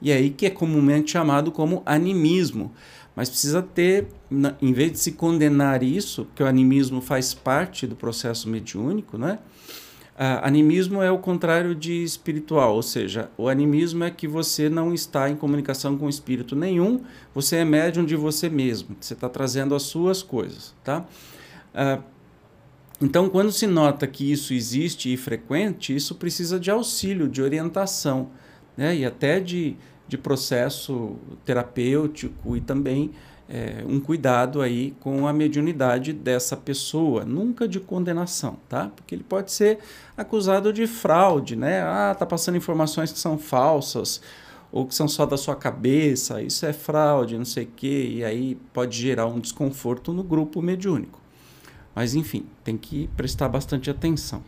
E 0.00 0.10
é 0.10 0.14
aí 0.14 0.30
que 0.30 0.46
é 0.46 0.50
comumente 0.50 1.12
chamado 1.12 1.50
como 1.50 1.82
animismo. 1.86 2.72
Mas 3.14 3.30
precisa 3.30 3.62
ter, 3.62 4.08
em 4.60 4.72
vez 4.74 4.92
de 4.92 4.98
se 4.98 5.12
condenar 5.12 5.82
isso, 5.82 6.26
que 6.34 6.42
o 6.42 6.46
animismo 6.46 7.00
faz 7.00 7.32
parte 7.32 7.86
do 7.86 7.96
processo 7.96 8.46
mediúnico, 8.46 9.16
né? 9.16 9.38
Uh, 10.16 10.40
animismo 10.42 11.02
é 11.02 11.10
o 11.10 11.18
contrário 11.18 11.74
de 11.74 12.02
espiritual, 12.02 12.74
ou 12.74 12.82
seja, 12.82 13.30
o 13.36 13.50
animismo 13.50 14.02
é 14.02 14.10
que 14.10 14.26
você 14.26 14.66
não 14.66 14.94
está 14.94 15.28
em 15.28 15.36
comunicação 15.36 15.98
com 15.98 16.08
espírito 16.08 16.56
nenhum, 16.56 17.02
você 17.34 17.56
é 17.56 17.64
médium 17.66 18.02
de 18.02 18.16
você 18.16 18.48
mesmo, 18.48 18.96
você 18.98 19.12
está 19.12 19.28
trazendo 19.28 19.74
as 19.74 19.82
suas 19.82 20.22
coisas, 20.22 20.74
tá? 20.82 21.04
Uh, 21.74 22.02
então, 22.98 23.28
quando 23.28 23.52
se 23.52 23.66
nota 23.66 24.06
que 24.06 24.32
isso 24.32 24.54
existe 24.54 25.12
e 25.12 25.18
frequente, 25.18 25.94
isso 25.94 26.14
precisa 26.14 26.58
de 26.58 26.70
auxílio, 26.70 27.28
de 27.28 27.42
orientação, 27.42 28.30
né? 28.74 28.96
E 28.96 29.04
até 29.04 29.38
de, 29.38 29.76
de 30.08 30.16
processo 30.16 31.16
terapêutico 31.44 32.56
e 32.56 32.60
também 32.62 33.12
é, 33.48 33.84
um 33.86 34.00
cuidado 34.00 34.60
aí 34.60 34.94
com 35.00 35.26
a 35.26 35.32
mediunidade 35.32 36.12
dessa 36.12 36.56
pessoa, 36.56 37.24
nunca 37.24 37.68
de 37.68 37.78
condenação, 37.78 38.58
tá? 38.68 38.90
Porque 38.94 39.14
ele 39.14 39.22
pode 39.22 39.52
ser 39.52 39.78
acusado 40.16 40.72
de 40.72 40.86
fraude, 40.86 41.54
né? 41.54 41.80
Ah, 41.82 42.14
tá 42.18 42.26
passando 42.26 42.56
informações 42.56 43.12
que 43.12 43.18
são 43.18 43.38
falsas 43.38 44.20
ou 44.72 44.84
que 44.84 44.94
são 44.94 45.06
só 45.06 45.24
da 45.24 45.36
sua 45.36 45.54
cabeça, 45.54 46.42
isso 46.42 46.66
é 46.66 46.72
fraude, 46.72 47.38
não 47.38 47.44
sei 47.44 47.64
o 47.64 47.68
quê, 47.76 48.10
e 48.16 48.24
aí 48.24 48.56
pode 48.72 49.00
gerar 49.00 49.26
um 49.26 49.38
desconforto 49.38 50.12
no 50.12 50.24
grupo 50.24 50.60
mediúnico. 50.60 51.20
Mas 51.94 52.14
enfim, 52.14 52.46
tem 52.64 52.76
que 52.76 53.08
prestar 53.16 53.48
bastante 53.48 53.88
atenção 53.88 54.42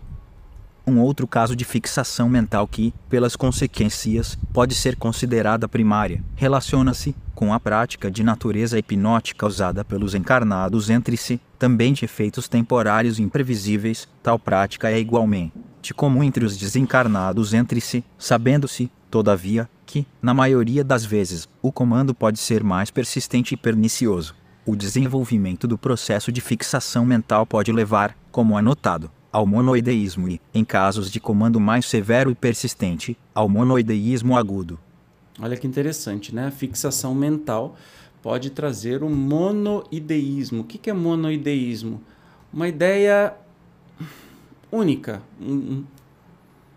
um 0.89 1.01
outro 1.01 1.27
caso 1.27 1.55
de 1.55 1.65
fixação 1.65 2.29
mental 2.29 2.67
que, 2.67 2.95
pelas 3.09 3.37
consequências, 3.37 4.39
pode 4.53 4.75
ser 4.75 4.97
considerada 4.97 5.69
primária, 5.69 6.23
relaciona-se 6.35 7.15
com 7.39 7.55
a 7.55 7.61
prática 7.61 8.11
de 8.11 8.25
natureza 8.25 8.81
hipnótica 8.81 9.47
usada 9.47 9.85
pelos 9.85 10.13
encarnados 10.13 10.91
entre 10.91 11.17
si, 11.17 11.41
também 11.57 11.93
de 11.93 12.05
efeitos 12.05 12.49
temporários 12.49 13.21
imprevisíveis, 13.21 14.09
tal 14.21 14.41
prática 14.41 14.91
é 14.91 14.99
igualmente 14.99 15.95
comum 15.95 16.25
entre 16.25 16.45
os 16.45 16.57
desencarnados 16.57 17.55
entre 17.55 17.81
si, 17.81 18.05
sabendo-se, 18.19 18.91
todavia, 19.09 19.71
que, 19.87 20.05
na 20.21 20.35
maioria 20.35 20.83
das 20.83 21.05
vezes, 21.05 21.49
o 21.63 21.71
comando 21.71 22.13
pode 22.13 22.41
ser 22.41 22.65
mais 22.65 22.91
persistente 22.91 23.55
e 23.55 23.57
pernicioso. 23.57 24.35
O 24.67 24.75
desenvolvimento 24.75 25.69
do 25.69 25.79
processo 25.79 26.33
de 26.33 26.41
fixação 26.41 27.07
mental 27.07 27.47
pode 27.47 27.71
levar, 27.71 28.19
como 28.33 28.59
anotado, 28.59 29.13
ao 29.33 29.47
monoideísmo 29.47 30.29
e, 30.29 30.41
em 30.53 30.65
casos 30.65 31.09
de 31.09 31.21
comando 31.21 31.61
mais 31.61 31.87
severo 31.87 32.33
e 32.33 32.35
persistente, 32.35 33.17
ao 33.33 33.49
monoideísmo 33.49 34.37
agudo. 34.37 34.77
Olha 35.41 35.57
que 35.57 35.67
interessante, 35.67 36.35
né? 36.35 36.49
A 36.49 36.51
fixação 36.51 37.15
mental 37.15 37.77
pode 38.23 38.51
trazer 38.51 39.03
o 39.03 39.09
monoideísmo. 39.09 40.63
O 40.63 40.65
que 40.65 40.91
é 40.91 40.93
monoideísmo? 40.93 42.01
Uma 42.53 42.69
ideia 42.69 43.35
única. 44.71 45.23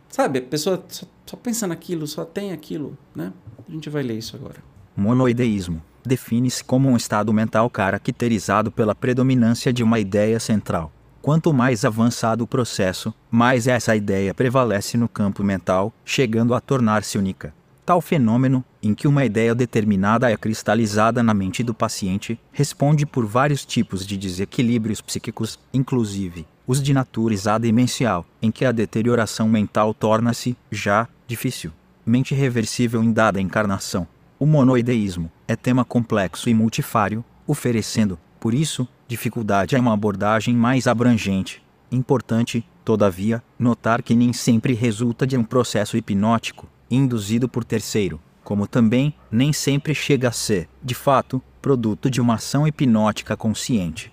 Sabe, 0.09 0.39
a 0.39 0.41
pessoa 0.41 0.83
só, 0.89 1.05
só 1.25 1.37
pensa 1.37 1.65
naquilo, 1.65 2.05
só 2.05 2.23
tem 2.23 2.51
aquilo, 2.51 2.97
né? 3.15 3.33
A 3.67 3.71
gente 3.71 3.89
vai 3.89 4.03
ler 4.03 4.17
isso 4.17 4.35
agora. 4.35 4.57
Monoideísmo 4.95 5.81
define-se 6.05 6.63
como 6.63 6.89
um 6.89 6.97
estado 6.97 7.31
mental 7.31 7.69
caracterizado 7.69 8.71
pela 8.71 8.93
predominância 8.93 9.71
de 9.71 9.83
uma 9.83 9.99
ideia 9.99 10.39
central. 10.39 10.91
Quanto 11.21 11.53
mais 11.53 11.85
avançado 11.85 12.43
o 12.43 12.47
processo, 12.47 13.13
mais 13.29 13.67
essa 13.67 13.95
ideia 13.95 14.33
prevalece 14.33 14.97
no 14.97 15.07
campo 15.07 15.43
mental, 15.43 15.93
chegando 16.03 16.53
a 16.53 16.59
tornar-se 16.59 17.17
única. 17.17 17.53
Tal 17.85 17.99
fenômeno, 17.99 18.63
em 18.81 18.93
que 18.93 19.07
uma 19.07 19.25
ideia 19.25 19.55
determinada 19.55 20.31
é 20.31 20.37
cristalizada 20.37 21.23
na 21.23 21.33
mente 21.33 21.63
do 21.63 21.73
paciente, 21.73 22.39
responde 22.51 23.05
por 23.05 23.25
vários 23.25 23.65
tipos 23.65 24.05
de 24.05 24.17
desequilíbrios 24.17 25.01
psíquicos, 25.01 25.59
inclusive 25.73 26.45
os 26.67 26.81
de 26.81 26.93
natureza 26.93 27.57
demencial, 27.57 28.25
em 28.41 28.49
que 28.51 28.63
a 28.63 28.71
deterioração 28.71 29.49
mental 29.49 29.93
torna-se, 29.93 30.55
já, 30.71 31.07
difícil, 31.27 31.71
mente 32.05 32.33
reversível 32.33 33.03
em 33.03 33.11
dada 33.11 33.41
encarnação. 33.41 34.07
O 34.39 34.45
monoideísmo 34.45 35.29
é 35.47 35.55
tema 35.55 35.83
complexo 35.83 36.49
e 36.49 36.53
multifário, 36.53 37.25
oferecendo, 37.45 38.17
por 38.39 38.53
isso, 38.53 38.87
dificuldade 39.07 39.75
a 39.75 39.79
uma 39.79 39.93
abordagem 39.93 40.55
mais 40.55 40.87
abrangente. 40.87 41.61
Importante, 41.91 42.65
todavia, 42.85 43.43
notar 43.59 44.01
que 44.01 44.15
nem 44.15 44.31
sempre 44.31 44.73
resulta 44.73 45.27
de 45.27 45.35
um 45.35 45.43
processo 45.43 45.97
hipnótico, 45.97 46.69
induzido 46.91 47.47
por 47.47 47.63
terceiro, 47.63 48.19
como 48.43 48.67
também 48.67 49.13
nem 49.31 49.53
sempre 49.53 49.95
chega 49.95 50.27
a 50.27 50.31
ser, 50.31 50.67
de 50.83 50.93
fato, 50.93 51.41
produto 51.61 52.09
de 52.09 52.19
uma 52.19 52.35
ação 52.35 52.67
hipnótica 52.67 53.37
consciente. 53.37 54.11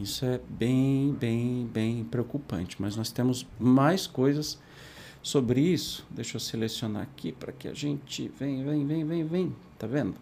Isso 0.00 0.24
é 0.24 0.40
bem, 0.48 1.14
bem, 1.18 1.68
bem 1.72 2.04
preocupante, 2.04 2.76
mas 2.78 2.96
nós 2.96 3.12
temos 3.12 3.46
mais 3.58 4.06
coisas 4.06 4.58
sobre 5.22 5.60
isso. 5.60 6.06
Deixa 6.10 6.36
eu 6.36 6.40
selecionar 6.40 7.02
aqui 7.02 7.32
para 7.32 7.52
que 7.52 7.68
a 7.68 7.74
gente 7.74 8.30
vem, 8.38 8.64
vem, 8.64 8.86
vem, 8.86 9.04
vem, 9.04 9.24
vem. 9.24 9.56
Tá 9.78 9.86
vendo? 9.86 10.14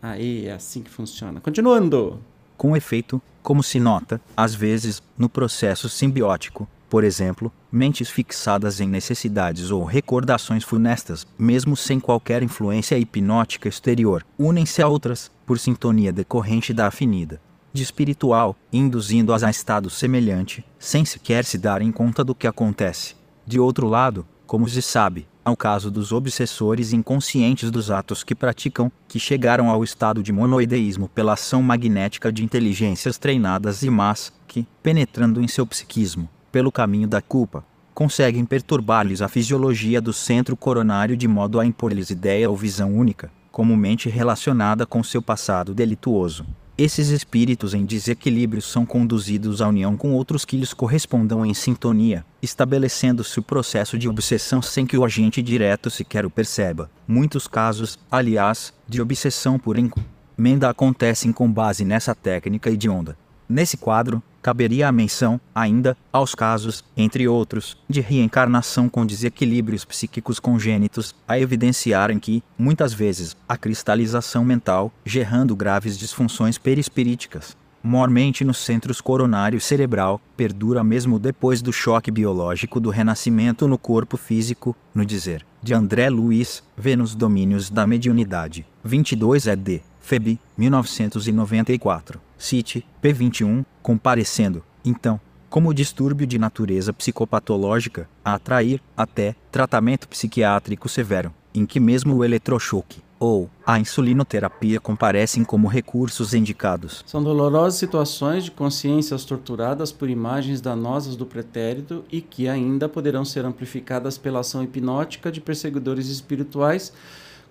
Aí 0.00 0.46
é 0.46 0.52
assim 0.52 0.82
que 0.82 0.90
funciona. 0.90 1.40
Continuando. 1.40 2.20
Com 2.56 2.76
efeito, 2.76 3.20
como 3.42 3.62
se 3.62 3.80
nota, 3.80 4.20
às 4.36 4.54
vezes, 4.54 5.02
no 5.16 5.28
processo 5.28 5.88
simbiótico, 5.88 6.68
por 6.90 7.04
exemplo, 7.04 7.52
mentes 7.70 8.10
fixadas 8.10 8.80
em 8.80 8.88
necessidades 8.88 9.70
ou 9.70 9.84
recordações 9.84 10.64
funestas, 10.64 11.26
mesmo 11.38 11.76
sem 11.76 12.00
qualquer 12.00 12.42
influência 12.42 12.98
hipnótica 12.98 13.68
exterior, 13.68 14.26
unem-se 14.36 14.82
a 14.82 14.88
outras, 14.88 15.30
por 15.46 15.58
sintonia 15.58 16.12
decorrente 16.12 16.74
da 16.74 16.88
afinida 16.88 17.40
de 17.72 17.82
espiritual, 17.82 18.56
induzindo-as 18.72 19.42
a 19.44 19.50
estado 19.50 19.88
semelhante, 19.88 20.64
sem 20.78 21.04
sequer 21.04 21.44
se 21.44 21.56
darem 21.56 21.92
conta 21.92 22.24
do 22.24 22.34
que 22.34 22.46
acontece. 22.46 23.14
De 23.46 23.60
outro 23.60 23.86
lado, 23.86 24.26
como 24.46 24.68
se 24.68 24.82
sabe, 24.82 25.28
ao 25.44 25.56
caso 25.56 25.90
dos 25.90 26.12
obsessores 26.12 26.92
inconscientes 26.92 27.70
dos 27.70 27.90
atos 27.90 28.24
que 28.24 28.34
praticam, 28.34 28.90
que 29.08 29.18
chegaram 29.18 29.70
ao 29.70 29.84
estado 29.84 30.22
de 30.22 30.32
monoideísmo 30.32 31.08
pela 31.08 31.34
ação 31.34 31.62
magnética 31.62 32.32
de 32.32 32.44
inteligências 32.44 33.18
treinadas 33.18 33.82
e 33.82 33.90
más, 33.90 34.32
que, 34.46 34.66
penetrando 34.82 35.40
em 35.40 35.48
seu 35.48 35.66
psiquismo, 35.66 36.28
pelo 36.50 36.72
caminho 36.72 37.08
da 37.08 37.20
culpa, 37.20 37.64
conseguem 37.94 38.44
perturbar-lhes 38.44 39.20
a 39.20 39.28
fisiologia 39.28 40.00
do 40.00 40.12
centro 40.12 40.56
coronário 40.56 41.16
de 41.16 41.28
modo 41.28 41.60
a 41.60 41.66
impor-lhes 41.66 42.10
ideia 42.10 42.48
ou 42.48 42.56
visão 42.56 42.94
única, 42.94 43.30
comumente 43.52 44.08
relacionada 44.08 44.86
com 44.86 45.02
seu 45.02 45.20
passado 45.20 45.74
delituoso. 45.74 46.46
Esses 46.78 47.08
espíritos 47.08 47.74
em 47.74 47.84
desequilíbrio 47.84 48.62
são 48.62 48.86
conduzidos 48.86 49.60
à 49.60 49.68
união 49.68 49.98
com 49.98 50.14
outros 50.14 50.46
que 50.46 50.56
lhes 50.56 50.72
correspondam 50.72 51.44
em 51.44 51.52
sintonia, 51.52 52.24
estabelecendo-se 52.40 53.38
o 53.38 53.42
processo 53.42 53.98
de 53.98 54.08
obsessão 54.08 54.62
sem 54.62 54.86
que 54.86 54.96
o 54.96 55.04
agente 55.04 55.42
direto 55.42 55.90
sequer 55.90 56.24
o 56.24 56.30
perceba. 56.30 56.90
Muitos 57.06 57.46
casos, 57.46 57.98
aliás, 58.10 58.72
de 58.88 59.02
obsessão 59.02 59.58
por 59.58 59.76
encomenda 59.76 60.70
acontecem 60.70 61.34
com 61.34 61.52
base 61.52 61.84
nessa 61.84 62.14
técnica 62.14 62.70
hedionda. 62.70 63.14
Nesse 63.46 63.76
quadro, 63.76 64.22
caberia 64.42 64.88
a 64.88 64.92
menção, 64.92 65.40
ainda, 65.54 65.96
aos 66.12 66.34
casos, 66.34 66.84
entre 66.96 67.28
outros, 67.28 67.76
de 67.88 68.00
reencarnação 68.00 68.88
com 68.88 69.06
desequilíbrios 69.06 69.84
psíquicos 69.84 70.38
congênitos, 70.38 71.14
a 71.26 71.38
evidenciarem 71.38 72.18
que, 72.18 72.42
muitas 72.58 72.92
vezes, 72.92 73.36
a 73.48 73.56
cristalização 73.56 74.44
mental, 74.44 74.92
gerando 75.04 75.54
graves 75.54 75.98
disfunções 75.98 76.58
perispiríticas, 76.58 77.56
mormente 77.82 78.44
nos 78.44 78.58
centros 78.58 79.00
coronário 79.00 79.60
cerebral, 79.60 80.20
perdura 80.36 80.84
mesmo 80.84 81.18
depois 81.18 81.62
do 81.62 81.72
choque 81.72 82.10
biológico 82.10 82.80
do 82.80 82.90
renascimento 82.90 83.66
no 83.66 83.78
corpo 83.78 84.16
físico, 84.16 84.76
no 84.94 85.04
dizer 85.04 85.44
de 85.62 85.74
André 85.74 86.08
Luiz, 86.08 86.62
vê 86.76 86.96
nos 86.96 87.14
domínios 87.14 87.70
da 87.70 87.86
mediunidade. 87.86 88.66
22 88.82 89.46
ed. 89.46 89.82
FEB, 90.00 90.40
1994. 90.56 92.20
CIT, 92.40 92.86
P21, 93.02 93.66
comparecendo, 93.82 94.64
então, 94.82 95.20
como 95.50 95.74
distúrbio 95.74 96.26
de 96.26 96.38
natureza 96.38 96.90
psicopatológica, 96.90 98.08
a 98.24 98.34
atrair, 98.34 98.80
até, 98.96 99.36
tratamento 99.52 100.08
psiquiátrico 100.08 100.88
severo, 100.88 101.34
em 101.54 101.66
que 101.66 101.78
mesmo 101.78 102.16
o 102.16 102.24
eletrochoque 102.24 103.02
ou 103.20 103.50
a 103.66 103.78
insulinoterapia 103.78 104.80
comparecem 104.80 105.44
como 105.44 105.68
recursos 105.68 106.32
indicados. 106.32 107.04
São 107.06 107.22
dolorosas 107.22 107.78
situações 107.78 108.44
de 108.44 108.50
consciências 108.50 109.26
torturadas 109.26 109.92
por 109.92 110.08
imagens 110.08 110.62
danosas 110.62 111.16
do 111.16 111.26
pretérito 111.26 112.02
e 112.10 112.22
que 112.22 112.48
ainda 112.48 112.88
poderão 112.88 113.22
ser 113.22 113.44
amplificadas 113.44 114.16
pela 114.16 114.40
ação 114.40 114.62
hipnótica 114.62 115.30
de 115.30 115.42
perseguidores 115.42 116.08
espirituais 116.08 116.94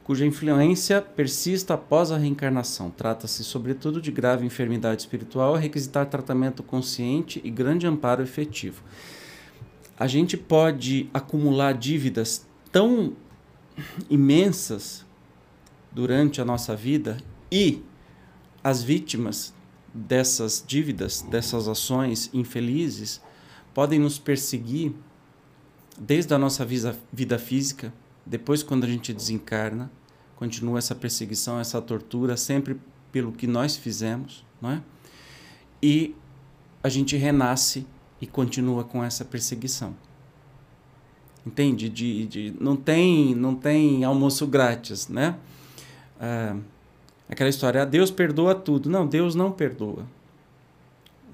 cuja 0.09 0.25
influência 0.25 1.03
persista 1.03 1.75
após 1.75 2.09
a 2.09 2.17
reencarnação. 2.17 2.89
Trata-se, 2.89 3.43
sobretudo, 3.43 4.01
de 4.01 4.11
grave 4.11 4.43
enfermidade 4.43 5.03
espiritual 5.03 5.53
a 5.53 5.59
requisitar 5.59 6.07
tratamento 6.07 6.63
consciente 6.63 7.39
e 7.43 7.51
grande 7.51 7.85
amparo 7.85 8.23
efetivo. 8.23 8.81
A 9.95 10.07
gente 10.07 10.35
pode 10.35 11.07
acumular 11.13 11.75
dívidas 11.75 12.43
tão 12.71 13.13
imensas 14.09 15.05
durante 15.91 16.41
a 16.41 16.45
nossa 16.45 16.75
vida 16.75 17.17
e 17.51 17.83
as 18.63 18.81
vítimas 18.81 19.53
dessas 19.93 20.63
dívidas, 20.65 21.21
dessas 21.21 21.67
ações 21.67 22.31
infelizes, 22.33 23.21
podem 23.75 23.99
nos 23.99 24.17
perseguir 24.17 24.91
desde 25.99 26.33
a 26.33 26.39
nossa 26.39 26.65
vida 26.65 27.37
física, 27.37 27.93
depois 28.25 28.63
quando 28.63 28.85
a 28.85 28.87
gente 28.87 29.13
desencarna, 29.13 29.91
continua 30.39 30.79
essa 30.79 30.95
perseguição, 30.95 31.59
essa 31.59 31.81
tortura, 31.81 32.37
sempre 32.37 32.79
pelo 33.11 33.29
que 33.29 33.45
nós 33.45 33.75
fizemos, 33.75 34.45
não 34.61 34.71
é? 34.71 34.81
E 35.83 36.15
a 36.81 36.87
gente 36.87 37.17
renasce 37.17 37.85
e 38.21 38.25
continua 38.25 38.85
com 38.85 39.03
essa 39.03 39.25
perseguição. 39.25 39.93
Entende? 41.45 41.89
De, 41.89 42.25
de, 42.25 42.53
não, 42.57 42.77
tem, 42.77 43.35
não 43.35 43.53
tem 43.53 44.05
almoço 44.05 44.47
grátis, 44.47 45.09
né? 45.09 45.37
Ah, 46.17 46.55
aquela 47.27 47.49
história, 47.49 47.81
ah, 47.81 47.85
Deus 47.85 48.09
perdoa 48.09 48.55
tudo. 48.55 48.89
Não, 48.89 49.05
Deus 49.05 49.35
não 49.35 49.51
perdoa. 49.51 50.07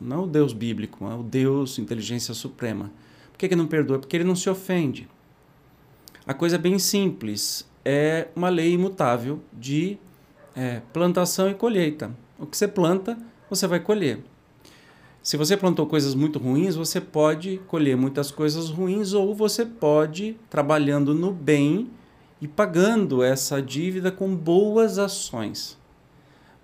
Não 0.01 0.23
o 0.23 0.27
Deus 0.27 0.51
bíblico, 0.51 1.05
é 1.07 1.13
o 1.13 1.21
Deus 1.21 1.77
inteligência 1.77 2.33
suprema. 2.33 2.91
Por 3.31 3.37
que, 3.37 3.49
que 3.49 3.55
não 3.55 3.67
perdoa? 3.67 3.99
Porque 3.99 4.17
ele 4.17 4.23
não 4.23 4.35
se 4.35 4.49
ofende. 4.49 5.07
A 6.25 6.33
coisa 6.33 6.55
é 6.55 6.59
bem 6.59 6.79
simples 6.79 7.67
é 7.85 8.29
uma 8.35 8.49
lei 8.49 8.73
imutável 8.73 9.39
de 9.53 9.97
é, 10.55 10.81
plantação 10.91 11.49
e 11.49 11.53
colheita. 11.53 12.11
O 12.39 12.47
que 12.47 12.57
você 12.57 12.67
planta, 12.67 13.15
você 13.47 13.67
vai 13.67 13.79
colher. 13.79 14.19
Se 15.21 15.37
você 15.37 15.55
plantou 15.55 15.87
coisas 15.87 16.13
muito 16.13 16.37
ruins, 16.39 16.75
você 16.75 16.99
pode 16.99 17.59
colher 17.67 17.95
muitas 17.95 18.31
coisas 18.31 18.69
ruins, 18.69 19.13
ou 19.13 19.33
você 19.33 19.65
pode, 19.65 20.35
trabalhando 20.49 21.13
no 21.13 21.31
bem 21.31 21.89
e 22.41 22.47
pagando 22.47 23.23
essa 23.23 23.61
dívida 23.61 24.11
com 24.11 24.35
boas 24.35 24.99
ações. 24.99 25.77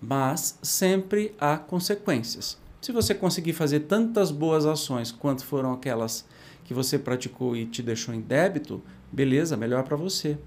Mas 0.01 0.59
sempre 0.61 1.33
há 1.39 1.57
consequências. 1.57 2.57
Se 2.81 2.91
você 2.91 3.13
conseguir 3.13 3.53
fazer 3.53 3.81
tantas 3.81 4.31
boas 4.31 4.65
ações 4.65 5.11
quanto 5.11 5.45
foram 5.45 5.73
aquelas 5.73 6.25
que 6.63 6.73
você 6.73 6.97
praticou 6.97 7.55
e 7.55 7.65
te 7.65 7.81
deixou 7.81 8.13
em 8.13 8.21
débito, 8.21 8.81
beleza, 9.11 9.57
melhor 9.57 9.83
para 9.83 9.95
você. 9.95 10.37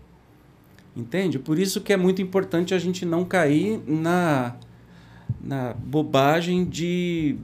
Entende? 0.96 1.38
Por 1.38 1.58
isso 1.58 1.80
que 1.80 1.92
é 1.92 1.96
muito 1.96 2.22
importante 2.22 2.72
a 2.72 2.78
gente 2.78 3.04
não 3.04 3.24
cair 3.24 3.82
na, 3.86 4.56
na 5.40 5.74
bobagem 5.74 6.64
de 6.64 7.36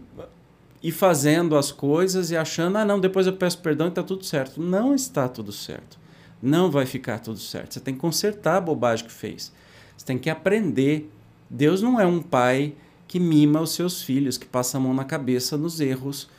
ir 0.82 0.92
fazendo 0.92 1.56
as 1.56 1.72
coisas 1.72 2.30
e 2.30 2.36
achando, 2.36 2.78
ah, 2.78 2.84
não, 2.84 3.00
depois 3.00 3.26
eu 3.26 3.32
peço 3.32 3.58
perdão 3.58 3.86
e 3.86 3.90
está 3.90 4.02
tudo 4.02 4.24
certo. 4.24 4.60
Não 4.60 4.94
está 4.94 5.28
tudo 5.28 5.52
certo. 5.52 5.98
Não 6.42 6.70
vai 6.70 6.86
ficar 6.86 7.18
tudo 7.18 7.38
certo. 7.38 7.74
Você 7.74 7.80
tem 7.80 7.94
que 7.94 8.00
consertar 8.00 8.56
a 8.56 8.60
bobagem 8.60 9.04
que 9.04 9.12
fez. 9.12 9.52
Você 9.96 10.06
tem 10.06 10.16
que 10.16 10.30
aprender. 10.30 11.10
Deus 11.48 11.82
não 11.82 12.00
é 12.00 12.06
um 12.06 12.22
pai 12.22 12.74
que 13.06 13.18
mima 13.18 13.60
os 13.60 13.72
seus 13.72 14.02
filhos, 14.02 14.38
que 14.38 14.46
passa 14.46 14.78
a 14.78 14.80
mão 14.80 14.94
na 14.94 15.04
cabeça 15.04 15.56
nos 15.56 15.80
erros. 15.80 16.30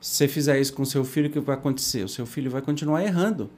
Se 0.00 0.16
você 0.16 0.28
fizer 0.28 0.58
isso 0.58 0.72
com 0.72 0.84
seu 0.84 1.04
filho, 1.04 1.28
o 1.28 1.30
que 1.30 1.38
vai 1.38 1.54
acontecer? 1.54 2.02
O 2.02 2.08
seu 2.08 2.26
filho 2.26 2.50
vai 2.50 2.62
continuar 2.62 3.04
errando. 3.04 3.50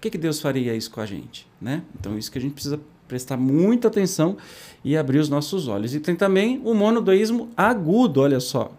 Por 0.00 0.04
que, 0.04 0.12
que 0.12 0.18
Deus 0.18 0.40
faria 0.40 0.74
isso 0.74 0.90
com 0.90 1.02
a 1.02 1.04
gente? 1.04 1.46
Né? 1.60 1.82
Então, 1.94 2.16
isso 2.16 2.32
que 2.32 2.38
a 2.38 2.40
gente 2.40 2.54
precisa 2.54 2.80
prestar 3.06 3.36
muita 3.36 3.88
atenção 3.88 4.38
e 4.82 4.96
abrir 4.96 5.18
os 5.18 5.28
nossos 5.28 5.68
olhos. 5.68 5.94
E 5.94 6.00
tem 6.00 6.16
também 6.16 6.58
o 6.64 6.72
monodeísmo 6.72 7.50
agudo, 7.54 8.22
olha 8.22 8.40
só. 8.40 8.72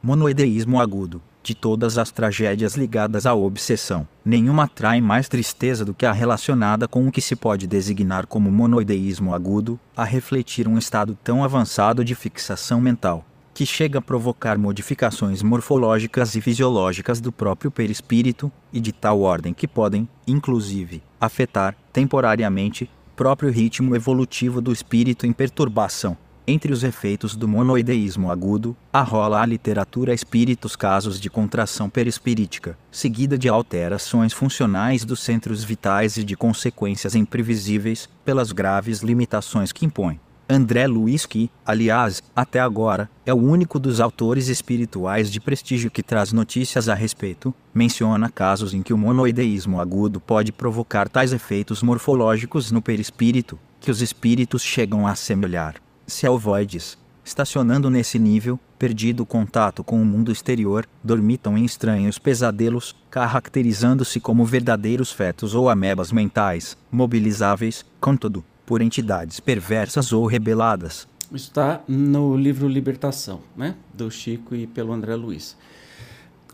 Monoideísmo 0.00 0.80
agudo. 0.80 1.20
De 1.42 1.56
todas 1.56 1.98
as 1.98 2.12
tragédias 2.12 2.76
ligadas 2.76 3.26
à 3.26 3.34
obsessão, 3.34 4.06
nenhuma 4.24 4.68
trai 4.68 5.00
mais 5.00 5.28
tristeza 5.28 5.84
do 5.84 5.92
que 5.92 6.06
a 6.06 6.12
relacionada 6.12 6.86
com 6.86 7.08
o 7.08 7.10
que 7.10 7.20
se 7.20 7.34
pode 7.34 7.66
designar 7.66 8.24
como 8.24 8.48
monoideísmo 8.48 9.34
agudo, 9.34 9.78
a 9.96 10.04
refletir 10.04 10.68
um 10.68 10.78
estado 10.78 11.18
tão 11.24 11.42
avançado 11.42 12.04
de 12.04 12.14
fixação 12.14 12.80
mental, 12.80 13.26
que 13.54 13.64
chega 13.64 14.00
a 14.00 14.02
provocar 14.02 14.58
modificações 14.58 15.40
morfológicas 15.40 16.34
e 16.34 16.40
fisiológicas 16.40 17.20
do 17.20 17.30
próprio 17.30 17.70
perispírito, 17.70 18.50
e 18.72 18.80
de 18.80 18.92
tal 18.92 19.20
ordem 19.20 19.54
que 19.54 19.68
podem, 19.68 20.08
inclusive, 20.26 21.00
afetar, 21.20 21.76
temporariamente, 21.92 22.90
próprio 23.14 23.50
ritmo 23.50 23.94
evolutivo 23.94 24.60
do 24.60 24.72
espírito 24.72 25.24
em 25.24 25.32
perturbação. 25.32 26.16
Entre 26.46 26.72
os 26.72 26.84
efeitos 26.84 27.34
do 27.34 27.48
monoideísmo 27.48 28.30
agudo, 28.30 28.76
arrola 28.92 29.40
a 29.40 29.46
literatura 29.46 30.12
espíritos 30.12 30.76
casos 30.76 31.18
de 31.18 31.30
contração 31.30 31.88
perispirítica, 31.88 32.76
seguida 32.90 33.38
de 33.38 33.48
alterações 33.48 34.32
funcionais 34.32 35.06
dos 35.06 35.20
centros 35.20 35.64
vitais 35.64 36.18
e 36.18 36.24
de 36.24 36.36
consequências 36.36 37.14
imprevisíveis, 37.14 38.10
pelas 38.26 38.52
graves 38.52 39.00
limitações 39.00 39.72
que 39.72 39.86
impõe. 39.86 40.20
André 40.48 40.86
Luiz 40.86 41.24
que, 41.24 41.50
aliás, 41.64 42.22
até 42.36 42.60
agora, 42.60 43.08
é 43.24 43.32
o 43.32 43.38
único 43.38 43.78
dos 43.78 43.98
autores 43.98 44.48
espirituais 44.48 45.32
de 45.32 45.40
prestígio 45.40 45.90
que 45.90 46.02
traz 46.02 46.32
notícias 46.32 46.88
a 46.88 46.94
respeito, 46.94 47.54
menciona 47.72 48.28
casos 48.28 48.74
em 48.74 48.82
que 48.82 48.92
o 48.92 48.98
monoideísmo 48.98 49.80
agudo 49.80 50.20
pode 50.20 50.52
provocar 50.52 51.08
tais 51.08 51.32
efeitos 51.32 51.82
morfológicos 51.82 52.70
no 52.70 52.82
perispírito, 52.82 53.58
que 53.80 53.90
os 53.90 54.02
espíritos 54.02 54.62
chegam 54.62 55.06
a 55.06 55.12
assemelhar. 55.12 55.76
Se 56.06 56.28
ovoides, 56.28 56.98
estacionando 57.24 57.88
nesse 57.88 58.18
nível, 58.18 58.60
perdido 58.78 59.22
o 59.22 59.26
contato 59.26 59.82
com 59.82 60.00
o 60.00 60.04
mundo 60.04 60.30
exterior, 60.30 60.86
dormitam 61.02 61.56
em 61.56 61.64
estranhos 61.64 62.18
pesadelos, 62.18 62.94
caracterizando-se 63.10 64.20
como 64.20 64.44
verdadeiros 64.44 65.10
fetos 65.10 65.54
ou 65.54 65.70
amebas 65.70 66.12
mentais, 66.12 66.76
mobilizáveis, 66.92 67.82
contudo, 67.98 68.44
por 68.66 68.80
entidades 68.80 69.40
perversas 69.40 70.12
ou 70.12 70.26
rebeladas. 70.26 71.06
Isso 71.32 71.48
está 71.48 71.82
no 71.88 72.36
livro 72.36 72.68
Libertação, 72.68 73.40
né? 73.56 73.74
do 73.92 74.10
Chico 74.10 74.54
e 74.54 74.66
pelo 74.66 74.92
André 74.92 75.14
Luiz. 75.14 75.56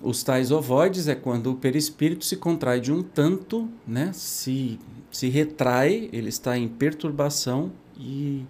Os 0.02 0.22
tais 0.22 0.50
ovoides 0.50 1.08
é 1.08 1.14
quando 1.14 1.50
o 1.50 1.56
perispírito 1.56 2.24
se 2.24 2.36
contrai 2.36 2.80
de 2.80 2.90
um 2.90 3.02
tanto, 3.02 3.68
né? 3.86 4.10
se, 4.14 4.78
se 5.10 5.28
retrai, 5.28 6.08
ele 6.12 6.30
está 6.30 6.56
em 6.56 6.66
perturbação 6.66 7.70
e 7.98 8.46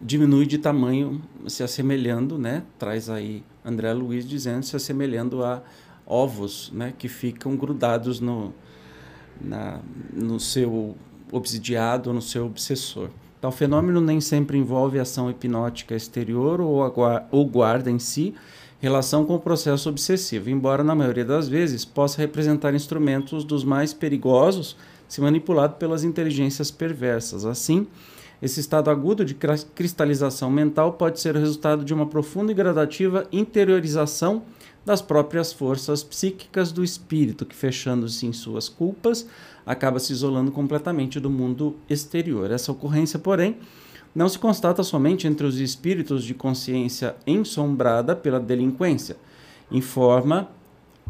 diminui 0.00 0.46
de 0.46 0.56
tamanho, 0.56 1.20
se 1.46 1.62
assemelhando, 1.62 2.38
né? 2.38 2.62
traz 2.78 3.10
aí 3.10 3.44
André 3.62 3.92
Luiz 3.92 4.26
dizendo, 4.26 4.64
se 4.64 4.74
assemelhando 4.74 5.44
a 5.44 5.62
ovos 6.06 6.72
né? 6.72 6.94
que 6.96 7.08
ficam 7.08 7.54
grudados 7.56 8.20
no, 8.20 8.54
na, 9.38 9.80
no 10.14 10.40
seu 10.40 10.96
obsidiado 11.32 12.12
no 12.12 12.22
seu 12.22 12.46
obsessor. 12.46 13.10
Tal 13.40 13.52
fenômeno 13.52 14.00
nem 14.00 14.20
sempre 14.20 14.58
envolve 14.58 14.98
ação 14.98 15.30
hipnótica 15.30 15.94
exterior 15.94 16.60
ou, 16.60 16.80
ou 17.30 17.46
guarda 17.46 17.90
em 17.90 17.98
si 17.98 18.34
relação 18.78 19.24
com 19.24 19.34
o 19.34 19.40
processo 19.40 19.88
obsessivo, 19.88 20.50
embora 20.50 20.84
na 20.84 20.94
maioria 20.94 21.24
das 21.24 21.48
vezes 21.48 21.84
possa 21.84 22.18
representar 22.18 22.74
instrumentos 22.74 23.44
dos 23.44 23.64
mais 23.64 23.92
perigosos 23.92 24.76
se 25.08 25.20
manipulado 25.20 25.76
pelas 25.76 26.04
inteligências 26.04 26.70
perversas. 26.70 27.44
Assim, 27.44 27.86
esse 28.42 28.60
estado 28.60 28.90
agudo 28.90 29.24
de 29.24 29.34
cristalização 29.74 30.50
mental 30.50 30.92
pode 30.92 31.20
ser 31.20 31.36
o 31.36 31.38
resultado 31.38 31.84
de 31.84 31.94
uma 31.94 32.06
profunda 32.06 32.52
e 32.52 32.54
gradativa 32.54 33.26
interiorização 33.32 34.42
das 34.86 35.02
próprias 35.02 35.52
forças 35.52 36.04
psíquicas 36.04 36.70
do 36.70 36.84
espírito, 36.84 37.44
que 37.44 37.56
fechando-se 37.56 38.24
em 38.24 38.32
suas 38.32 38.68
culpas, 38.68 39.26
acaba 39.66 39.98
se 39.98 40.12
isolando 40.12 40.52
completamente 40.52 41.18
do 41.18 41.28
mundo 41.28 41.74
exterior. 41.90 42.52
Essa 42.52 42.70
ocorrência, 42.70 43.18
porém, 43.18 43.56
não 44.14 44.28
se 44.28 44.38
constata 44.38 44.84
somente 44.84 45.26
entre 45.26 45.44
os 45.44 45.58
espíritos 45.58 46.24
de 46.24 46.32
consciência 46.34 47.16
ensombrada 47.26 48.14
pela 48.14 48.38
delinquência. 48.38 49.16
Informa 49.72 50.48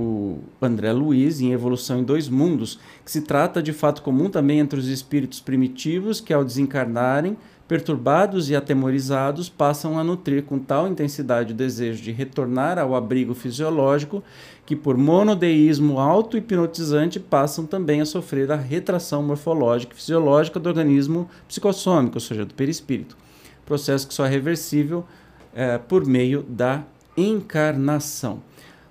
o 0.01 0.41
André 0.61 0.93
Luiz 0.93 1.41
em 1.41 1.53
Evolução 1.53 2.01
em 2.01 2.05
Dois 2.05 2.31
Mundos, 2.31 2.79
que 3.05 3.11
se 3.11 3.23
trata 3.23 3.63
de 3.63 3.75
fato 3.75 4.01
comum 4.01 4.31
também 4.31 4.59
entre 4.59 4.81
os 4.81 4.89
espíritos 4.89 5.39
primitivos 5.39 6.19
que, 6.19 6.33
ao 6.33 6.45
desencarnarem, 6.45 7.37
perturbados 7.69 8.49
e 8.49 8.55
atemorizados, 8.55 9.49
passam 9.49 9.99
a 9.99 10.05
nutrir 10.05 10.45
com 10.45 10.59
tal 10.59 10.87
intensidade 10.87 11.53
o 11.53 11.57
desejo 11.57 12.03
de 12.03 12.13
retornar 12.13 12.79
ao 12.79 12.95
abrigo 12.95 13.35
fisiológico 13.35 14.23
que, 14.65 14.77
por 14.77 14.97
monodeísmo 14.97 15.99
auto-hipnotizante, 15.99 17.19
passam 17.19 17.67
também 17.67 18.01
a 18.01 18.07
sofrer 18.07 18.51
a 18.53 18.57
retração 18.57 19.23
morfológica 19.23 19.95
e 19.95 19.97
fisiológica 19.97 20.61
do 20.61 20.69
organismo 20.69 21.29
psicossômico, 21.49 22.17
ou 22.17 22.21
seja, 22.21 22.45
do 22.45 22.55
perispírito. 22.55 23.17
Processo 23.65 24.07
que 24.07 24.15
só 24.15 24.27
é 24.27 24.29
reversível 24.29 25.05
é, 25.55 25.77
por 25.79 26.07
meio 26.07 26.43
da 26.49 26.85
encarnação. 27.17 28.43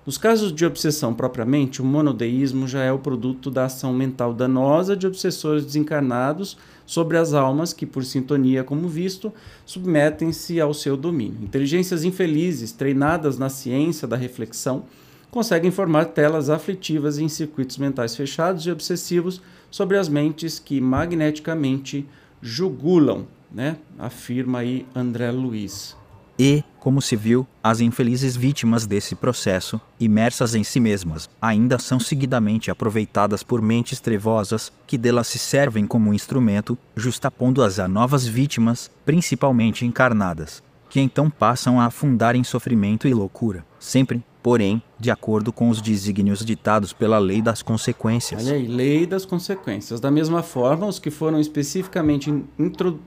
Nos 0.04 0.18
casos 0.18 0.52
de 0.52 0.64
obsessão 0.64 1.12
propriamente, 1.12 1.82
o 1.82 1.84
monodeísmo 1.84 2.68
já 2.68 2.82
é 2.82 2.92
o 2.92 2.98
produto 2.98 3.50
da 3.50 3.64
ação 3.64 3.92
mental 3.92 4.32
danosa 4.32 4.96
de 4.96 5.06
obsessores 5.06 5.64
desencarnados 5.64 6.56
sobre 6.86 7.18
as 7.18 7.34
almas 7.34 7.72
que, 7.72 7.84
por 7.84 8.04
sintonia, 8.04 8.62
como 8.62 8.88
visto, 8.88 9.32
submetem-se 9.66 10.60
ao 10.60 10.72
seu 10.72 10.96
domínio. 10.96 11.42
Inteligências 11.42 12.04
infelizes, 12.04 12.72
treinadas 12.72 13.36
na 13.36 13.50
ciência 13.50 14.06
da 14.06 14.16
reflexão, 14.16 14.84
conseguem 15.30 15.70
formar 15.70 16.06
telas 16.06 16.48
aflitivas 16.48 17.18
em 17.18 17.28
circuitos 17.28 17.76
mentais 17.76 18.14
fechados 18.14 18.64
e 18.64 18.70
obsessivos 18.70 19.42
sobre 19.70 19.98
as 19.98 20.08
mentes 20.08 20.58
que 20.58 20.80
magneticamente 20.80 22.06
jugulam, 22.40 23.26
né? 23.52 23.76
afirma 23.98 24.60
aí 24.60 24.86
André 24.94 25.30
Luiz. 25.30 25.96
E, 26.38 26.62
como 26.78 27.00
se 27.00 27.16
viu, 27.16 27.46
as 27.62 27.80
infelizes 27.80 28.36
vítimas 28.36 28.86
desse 28.86 29.14
processo, 29.14 29.80
imersas 29.98 30.54
em 30.54 30.62
si 30.62 30.78
mesmas, 30.78 31.30
ainda 31.40 31.78
são 31.78 31.98
seguidamente 31.98 32.70
aproveitadas 32.70 33.42
por 33.42 33.62
mentes 33.62 34.00
trevosas, 34.00 34.70
que 34.86 34.98
delas 34.98 35.26
se 35.26 35.38
servem 35.38 35.86
como 35.86 36.12
instrumento, 36.12 36.76
justapondo-as 36.94 37.78
a 37.78 37.88
novas 37.88 38.26
vítimas, 38.26 38.90
principalmente 39.04 39.86
encarnadas, 39.86 40.62
que 40.90 41.00
então 41.00 41.30
passam 41.30 41.80
a 41.80 41.86
afundar 41.86 42.36
em 42.36 42.44
sofrimento 42.44 43.08
e 43.08 43.14
loucura, 43.14 43.64
sempre, 43.80 44.22
porém, 44.42 44.82
de 45.00 45.10
acordo 45.10 45.52
com 45.52 45.70
os 45.70 45.80
desígnios 45.80 46.44
ditados 46.44 46.92
pela 46.92 47.18
lei 47.18 47.40
das 47.40 47.62
consequências. 47.62 48.46
Olha 48.46 48.56
aí, 48.56 48.68
lei 48.68 49.06
das 49.06 49.24
consequências. 49.24 50.00
Da 50.00 50.10
mesma 50.10 50.42
forma, 50.42 50.86
os 50.86 50.98
que 50.98 51.10
foram 51.10 51.40
especificamente 51.40 52.32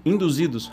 induzidos 0.04 0.72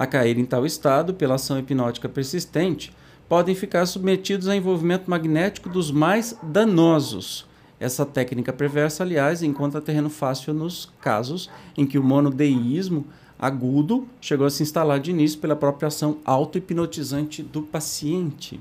a 0.00 0.06
cair 0.06 0.38
em 0.38 0.46
tal 0.46 0.64
estado 0.64 1.12
pela 1.12 1.34
ação 1.34 1.58
hipnótica 1.58 2.08
persistente, 2.08 2.90
podem 3.28 3.54
ficar 3.54 3.84
submetidos 3.84 4.48
a 4.48 4.56
envolvimento 4.56 5.10
magnético 5.10 5.68
dos 5.68 5.90
mais 5.90 6.34
danosos. 6.42 7.46
Essa 7.78 8.06
técnica 8.06 8.50
perversa, 8.50 9.02
aliás, 9.02 9.42
encontra 9.42 9.78
terreno 9.78 10.08
fácil 10.08 10.54
nos 10.54 10.90
casos 11.02 11.50
em 11.76 11.84
que 11.84 11.98
o 11.98 12.02
monodeísmo 12.02 13.04
agudo 13.38 14.08
chegou 14.22 14.46
a 14.46 14.50
se 14.50 14.62
instalar 14.62 14.98
de 15.00 15.10
início 15.10 15.38
pela 15.38 15.54
própria 15.54 15.88
ação 15.88 16.16
auto-hipnotizante 16.24 17.42
do 17.42 17.60
paciente. 17.60 18.58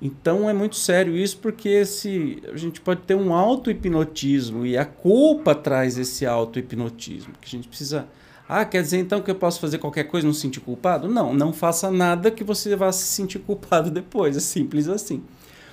Então 0.00 0.48
é 0.48 0.52
muito 0.52 0.76
sério 0.76 1.16
isso, 1.16 1.38
porque 1.38 1.84
se 1.84 2.40
a 2.52 2.56
gente 2.56 2.80
pode 2.80 3.00
ter 3.00 3.16
um 3.16 3.34
auto-hipnotismo 3.34 4.64
e 4.64 4.78
a 4.78 4.84
culpa 4.84 5.56
traz 5.56 5.98
esse 5.98 6.24
auto-hipnotismo, 6.24 7.32
que 7.40 7.48
a 7.48 7.50
gente 7.50 7.66
precisa 7.66 8.06
ah, 8.60 8.64
quer 8.64 8.82
dizer 8.82 8.98
então 8.98 9.22
que 9.22 9.30
eu 9.30 9.34
posso 9.34 9.58
fazer 9.60 9.78
qualquer 9.78 10.04
coisa 10.04 10.26
e 10.26 10.28
não 10.28 10.34
se 10.34 10.40
sentir 10.40 10.60
culpado? 10.60 11.08
Não, 11.08 11.32
não 11.32 11.52
faça 11.52 11.90
nada 11.90 12.30
que 12.30 12.44
você 12.44 12.76
vá 12.76 12.92
se 12.92 13.04
sentir 13.04 13.38
culpado 13.46 13.90
depois. 13.90 14.36
É 14.36 14.40
simples 14.40 14.88
assim. 14.88 15.24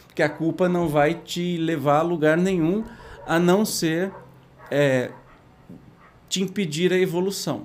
Porque 0.07 0.23
a 0.23 0.29
culpa 0.29 0.69
não 0.69 0.87
vai 0.87 1.13
te 1.13 1.57
levar 1.57 1.99
a 1.99 2.01
lugar 2.01 2.37
nenhum 2.37 2.83
a 3.27 3.37
não 3.37 3.65
ser 3.65 4.11
é, 4.71 5.11
te 6.29 6.41
impedir 6.41 6.93
a 6.93 6.97
evolução. 6.97 7.63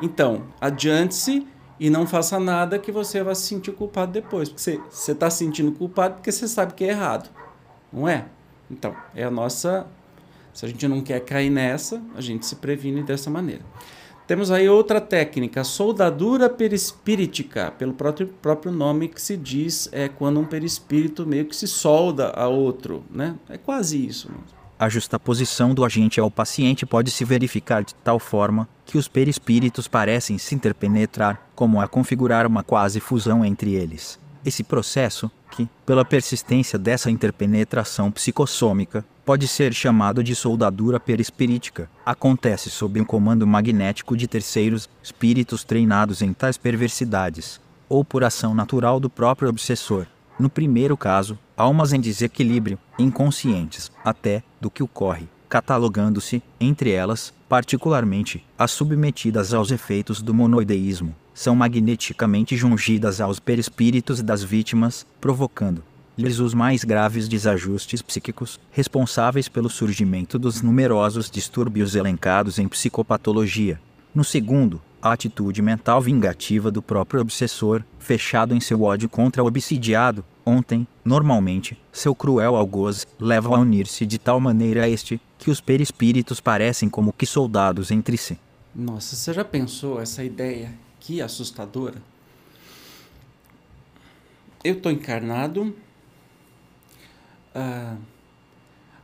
Então, 0.00 0.44
adiante-se 0.60 1.46
e 1.78 1.90
não 1.90 2.06
faça 2.06 2.38
nada 2.40 2.78
que 2.78 2.90
você 2.90 3.22
vai 3.22 3.34
se 3.34 3.42
sentir 3.42 3.72
culpado 3.72 4.12
depois. 4.12 4.48
Porque 4.48 4.80
você 4.90 5.12
está 5.12 5.28
se 5.28 5.38
sentindo 5.38 5.72
culpado 5.72 6.14
porque 6.14 6.32
você 6.32 6.48
sabe 6.48 6.74
que 6.74 6.84
é 6.84 6.88
errado. 6.88 7.28
Não 7.92 8.08
é? 8.08 8.26
Então, 8.70 8.96
é 9.14 9.24
a 9.24 9.30
nossa. 9.30 9.86
Se 10.54 10.64
a 10.64 10.68
gente 10.68 10.86
não 10.86 11.00
quer 11.00 11.20
cair 11.20 11.50
nessa, 11.50 12.02
a 12.14 12.20
gente 12.20 12.46
se 12.46 12.56
previne 12.56 13.02
dessa 13.02 13.30
maneira. 13.30 13.64
Temos 14.26 14.50
aí 14.50 14.68
outra 14.68 15.00
técnica, 15.00 15.64
soldadura 15.64 16.48
perispíritica, 16.48 17.72
pelo 17.72 17.92
próprio, 17.92 18.28
próprio 18.40 18.72
nome 18.72 19.08
que 19.08 19.20
se 19.20 19.36
diz, 19.36 19.88
é 19.92 20.08
quando 20.08 20.38
um 20.38 20.44
perispírito 20.44 21.26
meio 21.26 21.44
que 21.44 21.56
se 21.56 21.66
solda 21.66 22.30
a 22.30 22.46
outro, 22.46 23.04
né? 23.10 23.34
É 23.48 23.58
quase 23.58 24.06
isso. 24.06 24.30
A 24.78 24.88
justaposição 24.88 25.74
do 25.74 25.84
agente 25.84 26.18
ao 26.18 26.30
paciente 26.30 26.84
pode 26.86 27.10
se 27.10 27.24
verificar 27.24 27.84
de 27.84 27.94
tal 27.96 28.18
forma 28.18 28.68
que 28.84 28.98
os 28.98 29.06
perispíritos 29.06 29.86
parecem 29.86 30.38
se 30.38 30.54
interpenetrar, 30.54 31.40
como 31.54 31.80
a 31.80 31.86
configurar 31.86 32.46
uma 32.46 32.62
quase 32.62 33.00
fusão 33.00 33.44
entre 33.44 33.74
eles. 33.74 34.18
Esse 34.44 34.64
processo, 34.64 35.30
que, 35.52 35.68
pela 35.86 36.04
persistência 36.04 36.78
dessa 36.78 37.10
interpenetração 37.10 38.10
psicossômica, 38.10 39.04
pode 39.24 39.46
ser 39.46 39.72
chamado 39.72 40.22
de 40.22 40.34
soldadura 40.34 40.98
perispirítica, 40.98 41.88
acontece 42.04 42.68
sob 42.70 43.00
um 43.00 43.04
comando 43.04 43.46
magnético 43.46 44.16
de 44.16 44.26
terceiros, 44.26 44.88
espíritos 45.02 45.64
treinados 45.64 46.22
em 46.22 46.32
tais 46.32 46.56
perversidades, 46.56 47.60
ou 47.88 48.04
por 48.04 48.24
ação 48.24 48.54
natural 48.54 48.98
do 48.98 49.08
próprio 49.08 49.48
obsessor. 49.48 50.06
No 50.38 50.50
primeiro 50.50 50.96
caso, 50.96 51.38
almas 51.56 51.92
em 51.92 52.00
desequilíbrio, 52.00 52.78
inconscientes, 52.98 53.92
até, 54.04 54.42
do 54.60 54.70
que 54.70 54.82
ocorre, 54.82 55.28
catalogando-se, 55.48 56.42
entre 56.58 56.90
elas, 56.90 57.32
particularmente, 57.48 58.44
as 58.58 58.70
submetidas 58.70 59.54
aos 59.54 59.70
efeitos 59.70 60.22
do 60.22 60.34
monoideísmo, 60.34 61.14
são 61.34 61.54
magneticamente 61.54 62.56
jungidas 62.56 63.20
aos 63.20 63.38
perispíritos 63.38 64.22
das 64.22 64.42
vítimas, 64.42 65.06
provocando 65.20 65.84
lhes 66.16 66.38
os 66.38 66.54
mais 66.54 66.84
graves 66.84 67.28
desajustes 67.28 68.02
psíquicos, 68.02 68.60
responsáveis 68.70 69.48
pelo 69.48 69.68
surgimento 69.68 70.38
dos 70.38 70.62
numerosos 70.62 71.30
distúrbios 71.30 71.94
elencados 71.94 72.58
em 72.58 72.68
psicopatologia. 72.68 73.80
No 74.14 74.22
segundo, 74.22 74.80
a 75.00 75.12
atitude 75.12 75.60
mental 75.62 76.00
vingativa 76.00 76.70
do 76.70 76.82
próprio 76.82 77.20
obsessor, 77.20 77.82
fechado 77.98 78.54
em 78.54 78.60
seu 78.60 78.82
ódio 78.82 79.08
contra 79.08 79.42
o 79.42 79.46
obsidiado, 79.46 80.24
ontem, 80.44 80.86
normalmente, 81.04 81.76
seu 81.90 82.14
cruel 82.14 82.54
algoz, 82.54 83.06
leva 83.18 83.48
a 83.48 83.58
unir-se 83.58 84.06
de 84.06 84.18
tal 84.18 84.38
maneira 84.38 84.84
a 84.84 84.88
este, 84.88 85.20
que 85.38 85.50
os 85.50 85.60
perispíritos 85.60 86.40
parecem 86.40 86.88
como 86.88 87.12
que 87.12 87.26
soldados 87.26 87.90
entre 87.90 88.16
si. 88.16 88.38
Nossa, 88.74 89.16
você 89.16 89.32
já 89.32 89.44
pensou 89.44 90.00
essa 90.00 90.22
ideia 90.22 90.72
que 91.00 91.20
assustadora. 91.20 92.00
Eu 94.62 94.74
estou 94.74 94.92
encarnado. 94.92 95.74
Ah, 97.54 97.96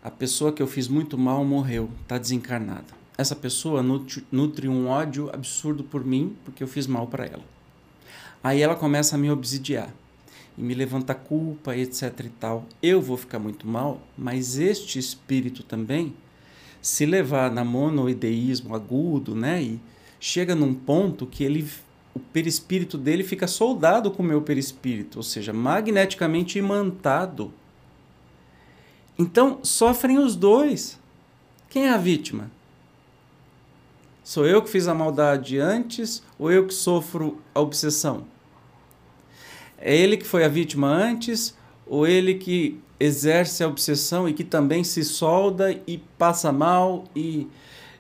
a 0.03 0.11
pessoa 0.11 0.53
que 0.53 0.63
eu 0.63 0.67
fiz 0.67 0.89
muito 0.89 1.19
mal 1.19 1.45
morreu, 1.45 1.91
está 2.03 2.19
desencarnada. 2.19 2.97
Essa 3.17 3.35
pessoa 3.35 3.83
nutre, 3.83 4.25
nutre 4.31 4.69
um 4.69 4.89
ódio 4.89 5.29
absurdo 5.33 5.83
por 5.83 6.05
mim 6.05 6.37
porque 6.45 6.63
eu 6.63 6.69
fiz 6.69 6.87
mal 6.87 7.07
para 7.07 7.27
ela. 7.27 7.45
Aí 8.43 8.63
ela 8.63 8.77
começa 8.77 9.17
a 9.17 9.19
me 9.19 9.31
obsidiar 9.31 9.93
e 10.57 10.63
me 10.63 10.73
levanta 10.73 11.15
culpa, 11.15 11.77
etc 11.77 12.21
e 12.25 12.29
tal. 12.29 12.65
Eu 12.83 13.03
vou 13.03 13.17
ficar 13.17 13.39
muito 13.39 13.67
mal, 13.67 14.01
mas 14.17 14.59
este 14.59 14.99
espírito 14.99 15.63
também, 15.63 16.15
se 16.81 17.05
levar 17.05 17.51
na 17.51 17.65
monoideísmo 17.65 18.75
agudo, 18.75 19.35
né, 19.35 19.63
e 19.63 19.81
chega 20.21 20.55
num 20.55 20.73
ponto 20.73 21.27
que 21.27 21.45
ele 21.45 21.69
o 22.15 22.21
perispírito 22.21 22.99
dele 22.99 23.23
fica 23.23 23.47
soldado 23.47 24.11
com 24.11 24.23
o 24.23 24.27
meu 24.27 24.43
perispírito, 24.43 25.19
ou 25.19 25.23
seja, 25.23 25.53
magneticamente 25.53 26.59
imantado. 26.59 27.53
Então, 29.19 29.59
sofrem 29.63 30.19
os 30.19 30.37
dois. 30.37 30.99
Quem 31.69 31.87
é 31.87 31.91
a 31.91 31.97
vítima? 31.97 32.51
Sou 34.23 34.47
eu 34.47 34.63
que 34.63 34.71
fiz 34.71 34.87
a 34.87 34.95
maldade 34.95 35.59
antes 35.59 36.23
ou 36.39 36.53
eu 36.53 36.67
que 36.67 36.75
sofro 36.75 37.41
a 37.55 37.61
obsessão? 37.61 38.25
É 39.79 39.97
ele 39.97 40.17
que 40.17 40.27
foi 40.27 40.45
a 40.45 40.49
vítima 40.49 40.89
antes 40.89 41.57
ou 41.87 42.07
ele 42.07 42.35
que 42.35 42.79
exerce 43.01 43.65
a 43.65 43.69
obsessão 43.69 44.29
e 44.29 44.35
que 44.35 44.45
também 44.45 44.85
se 44.85 45.03
solda 45.05 45.73
e 45.87 45.99
passa 46.19 46.53
mal 46.53 47.05
e 47.15 47.49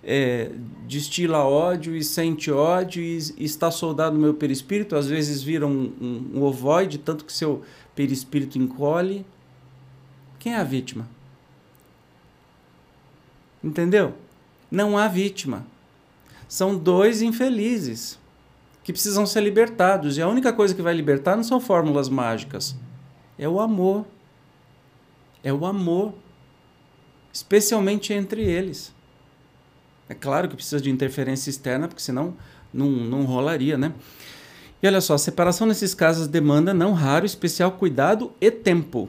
é, 0.03 0.51
destila 0.87 1.45
ódio 1.45 1.97
e 1.97 2.03
sente 2.03 2.51
ódio 2.51 3.03
e, 3.03 3.19
e, 3.37 3.45
está 3.45 3.71
soldado 3.71 4.14
no 4.14 4.21
meu 4.21 4.35
perispírito, 4.35 4.97
às 4.97 5.07
vezes 5.07 5.43
vira 5.43 5.66
um, 5.66 5.93
um, 6.01 6.31
um 6.35 6.43
ovoide, 6.43 6.99
tanto 6.99 7.25
que 7.25 7.33
seu 7.33 7.62
perispírito 7.95 8.59
encolhe. 8.59 9.25
Quem 10.39 10.55
é 10.55 10.57
a 10.57 10.64
vítima? 10.64 11.09
Entendeu? 13.62 14.14
Não 14.70 14.97
há 14.97 15.09
vítima. 15.09 15.66
São 16.49 16.76
dois 16.76 17.22
infelizes 17.22 18.18
que 18.84 18.93
precisam 18.93 19.26
ser 19.26 19.43
libertados. 19.43 20.16
E 20.16 20.22
a 20.22 20.28
única 20.28 20.53
coisa 20.53 20.74
que 20.74 20.82
vai 20.82 20.95
libertar 20.95 21.36
não 21.36 21.45
são 21.45 21.61
fórmulas 21.61 22.09
mágicas. 22.09 22.76
É 23.39 23.49
o 23.49 23.61
amor. 23.61 24.07
É 25.43 25.53
o 25.53 25.66
amor. 25.66 26.14
Especialmente 27.32 28.12
entre 28.12 28.43
eles. 28.43 28.95
É 30.09 30.14
claro 30.14 30.49
que 30.49 30.55
precisa 30.55 30.80
de 30.80 30.91
interferência 30.91 31.51
externa, 31.51 31.86
porque 31.86 32.03
senão 32.03 32.34
não, 32.72 32.89
não 32.89 33.24
rolaria, 33.24 33.76
né? 33.76 33.93
E 34.82 34.86
olha 34.86 35.01
só, 35.01 35.14
a 35.14 35.18
separação 35.18 35.66
nesses 35.66 35.93
casos 35.93 36.26
demanda 36.26 36.72
não 36.72 36.93
raro 36.93 37.26
especial 37.26 37.72
cuidado 37.72 38.32
e 38.41 38.51
tempo, 38.51 39.09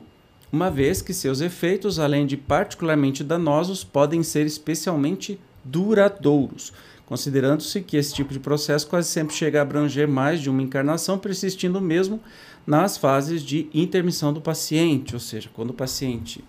uma 0.51 0.69
vez 0.69 1.01
que 1.01 1.13
seus 1.13 1.41
efeitos, 1.41 1.99
além 1.99 2.25
de 2.25 2.35
particularmente 2.35 3.23
danosos, 3.23 3.83
podem 3.83 4.23
ser 4.23 4.45
especialmente 4.45 5.39
duradouros, 5.63 6.73
considerando-se 7.05 7.81
que 7.81 7.97
esse 7.97 8.13
tipo 8.13 8.33
de 8.33 8.39
processo 8.39 8.87
quase 8.87 9.09
sempre 9.09 9.35
chega 9.35 9.59
a 9.59 9.61
abranger 9.61 10.07
mais 10.07 10.41
de 10.41 10.49
uma 10.49 10.61
encarnação, 10.61 11.17
persistindo 11.17 11.79
mesmo 11.79 12.19
nas 12.65 12.97
fases 12.97 13.41
de 13.41 13.69
intermissão 13.73 14.33
do 14.33 14.41
paciente, 14.41 15.13
ou 15.13 15.19
seja, 15.19 15.49
quando 15.53 15.71
o 15.71 15.73
paciente 15.73 16.43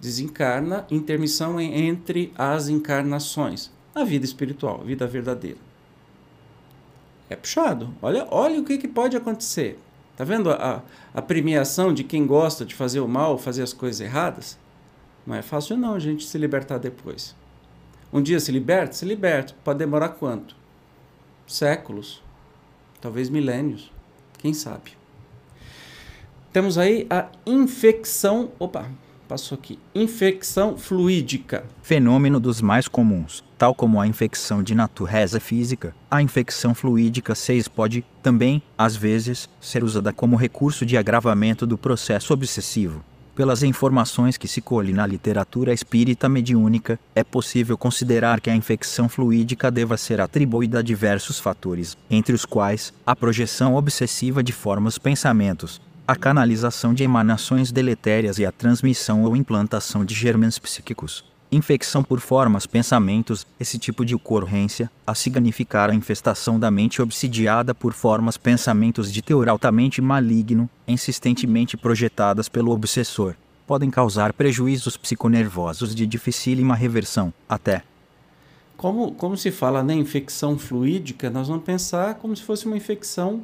desencarna, 0.00 0.86
intermissão 0.90 1.60
entre 1.60 2.32
as 2.36 2.68
encarnações 2.68 3.70
a 3.96 4.04
vida 4.04 4.26
espiritual, 4.26 4.82
vida 4.84 5.06
verdadeira. 5.06 5.56
É 7.30 7.34
puxado. 7.34 7.94
Olha, 8.02 8.28
olha 8.30 8.60
o 8.60 8.64
que, 8.64 8.76
que 8.76 8.86
pode 8.86 9.16
acontecer. 9.16 9.78
Tá 10.14 10.22
vendo 10.22 10.50
a, 10.50 10.82
a 11.16 11.22
premiação 11.22 11.94
de 11.94 12.04
quem 12.04 12.26
gosta 12.26 12.62
de 12.62 12.74
fazer 12.74 13.00
o 13.00 13.08
mal, 13.08 13.38
fazer 13.38 13.62
as 13.62 13.72
coisas 13.72 14.02
erradas? 14.02 14.58
Não 15.26 15.34
é 15.34 15.40
fácil 15.40 15.74
não 15.74 15.94
a 15.94 15.98
gente 15.98 16.26
se 16.26 16.36
libertar 16.36 16.76
depois. 16.76 17.34
Um 18.12 18.20
dia 18.20 18.38
se 18.38 18.52
liberta? 18.52 18.92
Se 18.92 19.06
liberta. 19.06 19.54
Pode 19.64 19.78
demorar 19.78 20.10
quanto? 20.10 20.54
Séculos. 21.46 22.22
Talvez 23.00 23.30
milênios. 23.30 23.90
Quem 24.36 24.52
sabe? 24.52 24.92
Temos 26.52 26.76
aí 26.76 27.06
a 27.08 27.30
infecção. 27.46 28.52
Opa, 28.58 28.86
passou 29.26 29.56
aqui. 29.56 29.78
Infecção 29.94 30.76
fluídica. 30.76 31.64
Fenômeno 31.82 32.40
dos 32.40 32.60
mais 32.60 32.88
comuns. 32.88 33.44
Tal 33.58 33.74
como 33.74 34.00
a 34.00 34.06
infecção 34.06 34.62
de 34.62 34.74
natureza 34.74 35.40
física, 35.40 35.94
a 36.10 36.22
infecção 36.22 36.74
fluídica 36.74 37.34
6 37.34 37.68
pode, 37.68 38.04
também, 38.22 38.62
às 38.76 38.96
vezes, 38.96 39.48
ser 39.60 39.82
usada 39.82 40.12
como 40.12 40.36
recurso 40.36 40.84
de 40.84 40.96
agravamento 40.96 41.66
do 41.66 41.78
processo 41.78 42.32
obsessivo. 42.32 43.02
Pelas 43.36 43.62
informações 43.62 44.38
que 44.38 44.48
se 44.48 44.62
colhem 44.62 44.94
na 44.94 45.06
literatura 45.06 45.74
espírita 45.74 46.26
mediúnica, 46.26 46.98
é 47.14 47.22
possível 47.22 47.76
considerar 47.76 48.40
que 48.40 48.48
a 48.48 48.56
infecção 48.56 49.10
fluídica 49.10 49.70
deva 49.70 49.98
ser 49.98 50.22
atribuída 50.22 50.78
a 50.78 50.82
diversos 50.82 51.38
fatores, 51.38 51.98
entre 52.08 52.34
os 52.34 52.46
quais 52.46 52.94
a 53.04 53.14
projeção 53.14 53.74
obsessiva 53.74 54.42
de 54.42 54.52
formas 54.52 54.96
pensamentos, 54.96 55.82
a 56.08 56.14
canalização 56.14 56.94
de 56.94 57.02
emanações 57.02 57.72
deletérias 57.72 58.38
e 58.38 58.46
a 58.46 58.52
transmissão 58.52 59.24
ou 59.24 59.34
implantação 59.34 60.04
de 60.04 60.14
germes 60.14 60.56
psíquicos. 60.56 61.24
Infecção 61.50 62.02
por 62.02 62.20
formas 62.20 62.64
pensamentos, 62.64 63.44
esse 63.58 63.76
tipo 63.76 64.04
de 64.04 64.14
ocorrência, 64.14 64.88
a 65.04 65.16
significar 65.16 65.90
a 65.90 65.94
infestação 65.94 66.60
da 66.60 66.70
mente 66.70 67.02
obsidiada 67.02 67.74
por 67.74 67.92
formas 67.92 68.36
pensamentos 68.36 69.12
de 69.12 69.20
teor 69.20 69.48
altamente 69.48 70.00
maligno, 70.00 70.70
insistentemente 70.86 71.76
projetadas 71.76 72.48
pelo 72.48 72.70
obsessor, 72.70 73.34
podem 73.66 73.90
causar 73.90 74.32
prejuízos 74.32 74.96
psiconervosos 74.96 75.92
de 75.92 76.06
dificílima 76.06 76.76
reversão, 76.76 77.32
até. 77.48 77.82
Como, 78.76 79.10
como 79.12 79.36
se 79.36 79.50
fala 79.50 79.82
né, 79.82 79.94
infecção 79.94 80.56
fluídica, 80.56 81.30
nós 81.30 81.48
vamos 81.48 81.64
pensar 81.64 82.14
como 82.16 82.36
se 82.36 82.42
fosse 82.42 82.66
uma 82.66 82.76
infecção 82.76 83.42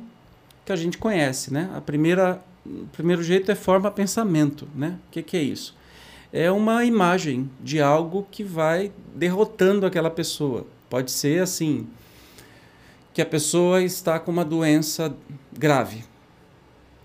que 0.65 0.71
a 0.71 0.77
gente 0.77 0.99
conhece, 0.99 1.53
né? 1.53 1.69
A 1.75 1.81
primeira 1.81 2.41
o 2.65 2.87
primeiro 2.93 3.23
jeito 3.23 3.51
é 3.51 3.55
forma 3.55 3.91
pensamento, 3.91 4.69
né? 4.75 4.99
O 5.09 5.11
que, 5.11 5.23
que 5.23 5.37
é 5.37 5.43
isso? 5.43 5.77
É 6.33 6.51
uma 6.51 6.85
imagem 6.85 7.51
de 7.61 7.81
algo 7.81 8.27
que 8.31 8.43
vai 8.43 8.93
derrotando 9.15 9.85
aquela 9.85 10.11
pessoa. 10.11 10.67
Pode 10.89 11.11
ser 11.11 11.43
assim 11.43 11.87
que 13.13 13.21
a 13.21 13.27
pessoa 13.27 13.83
está 13.83 14.19
com 14.19 14.31
uma 14.31 14.45
doença 14.45 15.15
grave. 15.53 16.05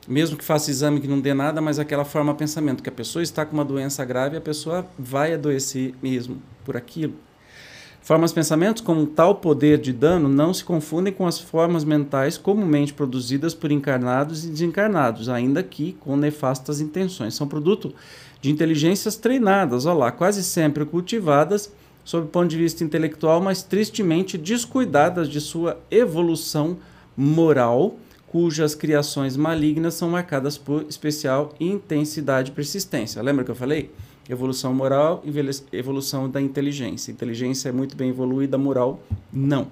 Mesmo 0.08 0.38
que 0.38 0.44
faça 0.44 0.72
exame 0.72 1.02
que 1.02 1.08
não 1.08 1.20
dê 1.20 1.34
nada, 1.34 1.60
mas 1.60 1.80
aquela 1.80 2.06
forma 2.06 2.34
pensamento 2.34 2.82
que 2.82 2.88
a 2.88 2.94
pessoa 2.94 3.22
está 3.22 3.46
com 3.46 3.54
uma 3.54 3.66
doença 3.66 4.06
grave, 4.06 4.38
a 4.38 4.42
pessoa 4.42 4.88
vai 4.98 5.34
adoecer 5.34 5.94
mesmo 6.02 6.42
por 6.64 6.78
aquilo. 6.78 7.16
Formas 8.08 8.32
pensamentos 8.32 8.82
com 8.82 9.06
tal 9.06 9.36
poder 9.36 9.78
de 9.78 9.92
dano 9.92 10.30
não 10.30 10.54
se 10.54 10.64
confundem 10.64 11.12
com 11.12 11.28
as 11.28 11.42
formas 11.42 11.84
mentais 11.84 12.38
comumente 12.38 12.94
produzidas 12.94 13.54
por 13.54 13.70
encarnados 13.70 14.46
e 14.46 14.48
desencarnados, 14.48 15.28
ainda 15.28 15.62
que 15.62 15.92
com 16.00 16.16
nefastas 16.16 16.80
intenções. 16.80 17.36
São 17.36 17.50
produto 17.50 17.94
de 18.40 18.50
inteligências 18.50 19.18
treinadas, 19.18 19.86
olha 19.86 19.98
lá, 19.98 20.12
quase 20.14 20.42
sempre 20.42 20.86
cultivadas 20.86 21.70
sob 22.06 22.28
o 22.28 22.30
ponto 22.30 22.48
de 22.48 22.56
vista 22.56 22.82
intelectual, 22.82 23.42
mas 23.42 23.62
tristemente 23.62 24.38
descuidadas 24.38 25.28
de 25.28 25.42
sua 25.42 25.78
evolução 25.92 26.78
moral, 27.18 27.98
cujas 28.28 28.74
criações 28.74 29.36
malignas 29.36 29.96
são 29.96 30.12
marcadas 30.12 30.58
por 30.58 30.86
especial 30.88 31.54
intensidade 31.60 32.52
e 32.52 32.54
persistência. 32.54 33.22
Lembra 33.22 33.44
que 33.44 33.52
eu 33.52 33.56
falei? 33.56 33.92
Evolução 34.30 34.74
moral, 34.74 35.24
evolução 35.72 36.30
da 36.30 36.42
inteligência. 36.42 37.12
Inteligência 37.12 37.70
é 37.70 37.72
muito 37.72 37.96
bem 37.96 38.10
evoluída, 38.10 38.58
moral, 38.58 39.02
não. 39.32 39.68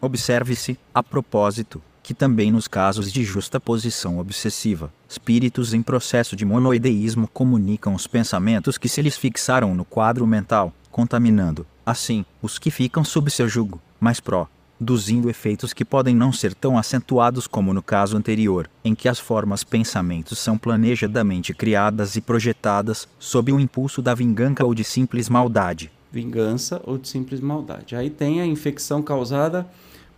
Observe-se, 0.00 0.76
a 0.92 1.02
propósito, 1.02 1.80
que 2.02 2.12
também 2.12 2.52
nos 2.52 2.68
casos 2.68 3.10
de 3.10 3.24
justa 3.24 3.58
posição 3.58 4.18
obsessiva, 4.18 4.92
espíritos 5.08 5.72
em 5.72 5.82
processo 5.82 6.36
de 6.36 6.44
monoideísmo 6.44 7.26
comunicam 7.28 7.94
os 7.94 8.06
pensamentos 8.06 8.76
que 8.76 8.88
se 8.88 9.00
lhes 9.00 9.16
fixaram 9.16 9.74
no 9.74 9.84
quadro 9.84 10.26
mental, 10.26 10.72
contaminando, 10.90 11.66
assim, 11.86 12.24
os 12.42 12.58
que 12.58 12.70
ficam 12.70 13.02
sob 13.02 13.30
seu 13.30 13.48
jugo, 13.48 13.80
mais 13.98 14.20
pró, 14.20 14.46
produzindo 14.78 15.30
efeitos 15.30 15.72
que 15.72 15.84
podem 15.84 16.14
não 16.14 16.32
ser 16.32 16.54
tão 16.54 16.76
acentuados 16.76 17.46
como 17.46 17.72
no 17.72 17.82
caso 17.82 18.16
anterior, 18.16 18.68
em 18.84 18.94
que 18.94 19.08
as 19.08 19.18
formas 19.18 19.64
pensamentos 19.64 20.38
são 20.38 20.58
planejadamente 20.58 21.54
criadas 21.54 22.16
e 22.16 22.20
projetadas 22.20 23.08
sob 23.18 23.52
o 23.52 23.58
impulso 23.58 24.02
da 24.02 24.14
vingança 24.14 24.64
ou 24.64 24.74
de 24.74 24.84
simples 24.84 25.28
maldade. 25.28 25.90
Vingança 26.12 26.80
ou 26.84 26.98
de 26.98 27.08
simples 27.08 27.40
maldade. 27.40 27.96
Aí 27.96 28.10
tem 28.10 28.40
a 28.40 28.46
infecção 28.46 29.02
causada 29.02 29.66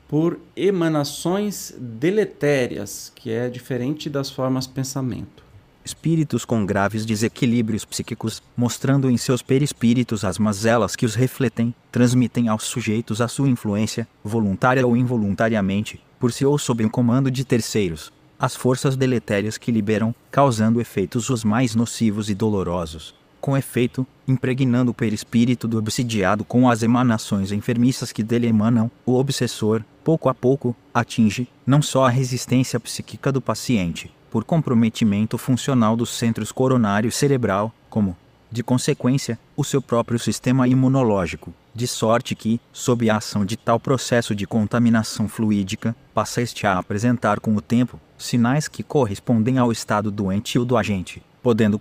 por 0.08 0.38
emanações 0.56 1.74
deletérias, 1.78 3.12
que 3.14 3.30
é 3.30 3.48
diferente 3.48 4.10
das 4.10 4.30
formas 4.30 4.66
pensamento 4.66 5.45
espíritos 5.86 6.44
com 6.44 6.66
graves 6.66 7.06
desequilíbrios 7.06 7.84
psíquicos, 7.84 8.42
mostrando 8.56 9.08
em 9.08 9.16
seus 9.16 9.40
perispíritos 9.40 10.24
as 10.24 10.36
mazelas 10.36 10.96
que 10.96 11.06
os 11.06 11.14
refletem, 11.14 11.72
transmitem 11.92 12.48
aos 12.48 12.64
sujeitos 12.64 13.20
a 13.20 13.28
sua 13.28 13.48
influência, 13.48 14.08
voluntária 14.24 14.84
ou 14.84 14.96
involuntariamente, 14.96 16.02
por 16.18 16.32
si 16.32 16.44
ou 16.44 16.58
sob 16.58 16.84
o 16.84 16.90
comando 16.90 17.30
de 17.30 17.44
terceiros, 17.44 18.12
as 18.36 18.56
forças 18.56 18.96
deletérias 18.96 19.56
que 19.56 19.70
liberam, 19.70 20.12
causando 20.28 20.80
efeitos 20.80 21.30
os 21.30 21.44
mais 21.44 21.76
nocivos 21.76 22.28
e 22.28 22.34
dolorosos. 22.34 23.14
Com 23.40 23.56
efeito, 23.56 24.04
impregnando 24.26 24.90
o 24.90 24.94
perispírito 24.94 25.68
do 25.68 25.78
obsidiado 25.78 26.44
com 26.44 26.68
as 26.68 26.82
emanações 26.82 27.52
enfermiças 27.52 28.10
que 28.10 28.24
dele 28.24 28.48
emanam, 28.48 28.90
o 29.04 29.14
obsessor, 29.14 29.84
pouco 30.02 30.28
a 30.28 30.34
pouco, 30.34 30.74
atinge 30.92 31.48
não 31.64 31.80
só 31.80 32.06
a 32.06 32.10
resistência 32.10 32.80
psíquica 32.80 33.30
do 33.30 33.40
paciente, 33.40 34.10
por 34.30 34.44
comprometimento 34.44 35.38
funcional 35.38 35.96
dos 35.96 36.10
centros 36.10 36.52
coronário 36.52 37.10
cerebral, 37.10 37.72
como, 37.88 38.16
de 38.50 38.62
consequência, 38.62 39.38
o 39.56 39.64
seu 39.64 39.82
próprio 39.82 40.18
sistema 40.18 40.68
imunológico, 40.68 41.52
de 41.74 41.86
sorte 41.86 42.34
que, 42.34 42.60
sob 42.72 43.08
a 43.10 43.16
ação 43.16 43.44
de 43.44 43.56
tal 43.56 43.78
processo 43.78 44.34
de 44.34 44.46
contaminação 44.46 45.28
fluídica, 45.28 45.94
passa 46.14 46.40
este 46.40 46.66
a 46.66 46.78
apresentar 46.78 47.40
com 47.40 47.54
o 47.54 47.60
tempo 47.60 48.00
sinais 48.16 48.68
que 48.68 48.82
correspondem 48.82 49.58
ao 49.58 49.70
estado 49.70 50.10
doentio 50.10 50.64
do 50.64 50.76
agente, 50.76 51.22
podendo 51.42 51.80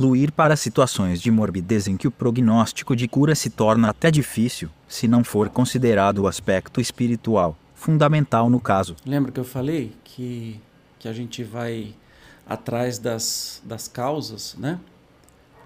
evoluir 0.00 0.32
para 0.32 0.56
situações 0.56 1.20
de 1.20 1.30
morbidez 1.30 1.86
em 1.86 1.96
que 1.96 2.08
o 2.08 2.10
prognóstico 2.10 2.96
de 2.96 3.06
cura 3.08 3.34
se 3.34 3.50
torna 3.50 3.90
até 3.90 4.10
difícil, 4.10 4.70
se 4.88 5.06
não 5.06 5.22
for 5.22 5.48
considerado 5.48 6.18
o 6.18 6.26
aspecto 6.26 6.80
espiritual, 6.80 7.56
fundamental 7.74 8.48
no 8.48 8.60
caso. 8.60 8.96
Lembra 9.04 9.32
que 9.32 9.40
eu 9.40 9.44
falei 9.44 9.92
que 10.04 10.60
que 11.00 11.08
a 11.08 11.12
gente 11.12 11.42
vai 11.42 11.94
atrás 12.46 12.98
das, 12.98 13.60
das 13.64 13.88
causas, 13.88 14.54
né? 14.56 14.78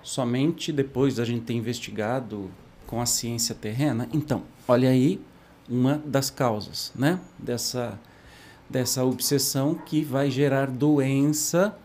Somente 0.03 0.73
depois 0.73 1.17
da 1.17 1.25
gente 1.25 1.43
ter 1.43 1.55
investigado 1.55 2.51
com 2.87 3.01
a 3.01 3.07
ciência 3.07 3.55
terrena. 3.55 4.09
Então, 4.13 4.45
olha 4.67 4.89
aí 4.89 5.21
uma 5.69 6.01
das 6.07 6.31
causas, 6.31 6.93
né? 6.95 7.21
Dessa, 7.39 7.99
dessa 8.71 9.05
obsessão 9.05 9.75
que 9.75 10.03
vai 10.03 10.31
gerar 10.31 10.71
doença 10.71 11.77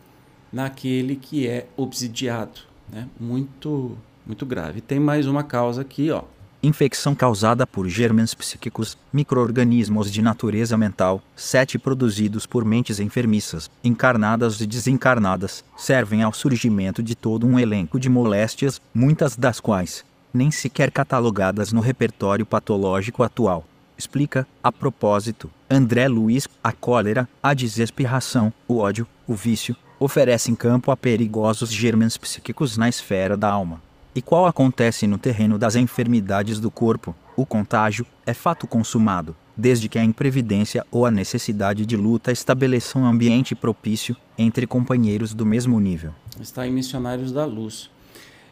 naquele 0.53 1.15
que 1.15 1.47
é 1.47 1.67
obsidiado, 1.75 2.61
né? 2.87 3.09
Muito, 3.19 3.97
muito 4.25 4.45
grave. 4.45 4.79
Tem 4.79 4.99
mais 4.99 5.25
uma 5.25 5.43
causa 5.43 5.81
aqui, 5.81 6.11
ó 6.11 6.23
infecção 6.61 7.15
causada 7.15 7.65
por 7.65 7.87
germes 7.87 8.33
psíquicos, 8.33 8.97
microorganismos 9.13 10.11
de 10.11 10.21
natureza 10.21 10.77
mental, 10.77 11.21
sete 11.35 11.79
produzidos 11.79 12.45
por 12.45 12.65
mentes 12.65 12.99
enfermiças, 12.99 13.71
encarnadas 13.83 14.59
e 14.59 14.67
desencarnadas, 14.67 15.63
servem 15.77 16.21
ao 16.21 16.33
surgimento 16.33 17.01
de 17.01 17.15
todo 17.15 17.47
um 17.47 17.57
elenco 17.57 17.99
de 17.99 18.09
moléstias, 18.09 18.81
muitas 18.93 19.35
das 19.35 19.59
quais 19.59 20.03
nem 20.31 20.51
sequer 20.51 20.91
catalogadas 20.91 21.73
no 21.73 21.81
repertório 21.81 22.45
patológico 22.45 23.23
atual. 23.23 23.65
Explica, 23.97 24.47
a 24.63 24.71
propósito, 24.71 25.49
André 25.67 26.07
Luiz, 26.07 26.47
a 26.63 26.71
cólera, 26.71 27.27
a 27.41 27.53
desesperação, 27.53 28.53
o 28.67 28.77
ódio, 28.77 29.07
o 29.27 29.33
vício, 29.33 29.75
oferecem 29.99 30.53
campo 30.53 30.91
a 30.91 30.97
perigosos 30.97 31.71
germes 31.71 32.15
psíquicos 32.15 32.77
na 32.77 32.87
esfera 32.87 33.35
da 33.35 33.49
alma 33.49 33.88
e 34.15 34.21
qual 34.21 34.45
acontece 34.45 35.05
no 35.05 35.17
terreno 35.17 35.57
das 35.57 35.75
enfermidades 35.75 36.59
do 36.59 36.71
corpo, 36.71 37.15
o 37.35 37.45
contágio 37.45 38.05
é 38.25 38.33
fato 38.33 38.67
consumado, 38.67 39.35
desde 39.55 39.87
que 39.87 39.99
a 39.99 40.03
imprevidência 40.03 40.85
ou 40.91 41.05
a 41.05 41.11
necessidade 41.11 41.85
de 41.85 41.95
luta 41.95 42.31
estabeleçam 42.31 43.03
um 43.03 43.05
ambiente 43.05 43.53
propício 43.53 44.15
entre 44.37 44.65
companheiros 44.65 45.33
do 45.33 45.45
mesmo 45.45 45.79
nível. 45.79 46.13
Está 46.39 46.67
em 46.67 46.71
Missionários 46.71 47.31
da 47.31 47.45
Luz. 47.45 47.89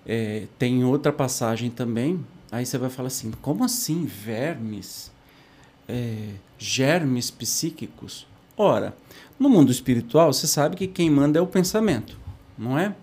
É, 0.06 0.48
tem 0.58 0.84
outra 0.86 1.12
passagem 1.12 1.70
também, 1.70 2.24
aí 2.52 2.66
você 2.66 2.78
vai 2.78 2.90
falar 2.90 3.08
assim: 3.08 3.32
como 3.42 3.64
assim 3.64 4.06
vermes? 4.06 5.12
É, 5.88 6.30
germes 6.58 7.32
psíquicos? 7.32 8.28
Ora, 8.56 8.96
no 9.40 9.50
mundo 9.50 9.72
espiritual, 9.72 10.34
você 10.34 10.48
sabe 10.48 10.76
que 10.76 10.88
quem 10.88 11.10
manda 11.10 11.40
é 11.40 11.42
o 11.42 11.48
pensamento, 11.48 12.18
não 12.58 12.78
é? 12.78 12.96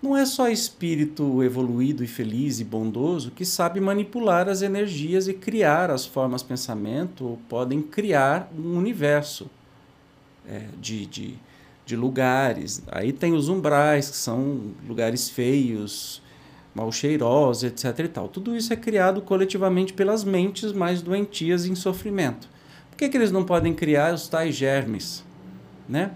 Não 0.00 0.16
é 0.16 0.24
só 0.24 0.48
espírito 0.48 1.42
evoluído 1.42 2.04
e 2.04 2.06
feliz 2.06 2.60
e 2.60 2.64
bondoso 2.64 3.32
que 3.32 3.44
sabe 3.44 3.80
manipular 3.80 4.48
as 4.48 4.62
energias 4.62 5.26
e 5.26 5.34
criar 5.34 5.90
as 5.90 6.06
formas 6.06 6.42
pensamento, 6.42 7.36
podem 7.48 7.82
criar 7.82 8.48
um 8.56 8.76
universo 8.76 9.50
é, 10.48 10.66
de, 10.80 11.04
de, 11.06 11.34
de 11.84 11.96
lugares. 11.96 12.80
Aí 12.86 13.12
tem 13.12 13.32
os 13.34 13.48
umbrais, 13.48 14.08
que 14.08 14.16
são 14.16 14.72
lugares 14.86 15.28
feios, 15.28 16.22
mal 16.72 16.92
cheirosos, 16.92 17.64
etc. 17.64 17.98
E 17.98 18.08
tal. 18.08 18.28
Tudo 18.28 18.54
isso 18.56 18.72
é 18.72 18.76
criado 18.76 19.20
coletivamente 19.20 19.92
pelas 19.92 20.22
mentes 20.22 20.72
mais 20.72 21.02
doentias 21.02 21.66
em 21.66 21.74
sofrimento. 21.74 22.48
Por 22.88 22.96
que, 22.96 23.08
que 23.08 23.16
eles 23.16 23.32
não 23.32 23.44
podem 23.44 23.74
criar 23.74 24.14
os 24.14 24.28
tais 24.28 24.54
germes? 24.54 25.24
Né? 25.88 26.12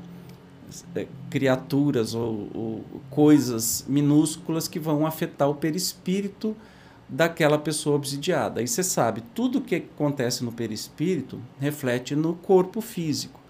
É, 0.95 1.07
criaturas 1.31 2.14
ou, 2.14 2.49
ou, 2.55 2.85
coisas 3.11 3.85
minúsculas 3.89 4.68
que 4.68 4.79
vão 4.79 5.07
afetar 5.07 5.49
o 5.49 5.55
perispírito 5.55 6.57
daquela 7.09 7.59
pessoa 7.59 7.97
obsidiada. 7.97 8.62
E 8.62 8.68
você 8.68 8.83
sabe, 8.83 9.23
tudo 9.35 9.61
que 9.61 9.77
acontece 9.77 10.45
no 10.45 10.53
perispírito 10.53 11.41
reflete 11.59 12.16
no 12.16 12.35
corpo 12.35 12.81
físico. 12.81 13.41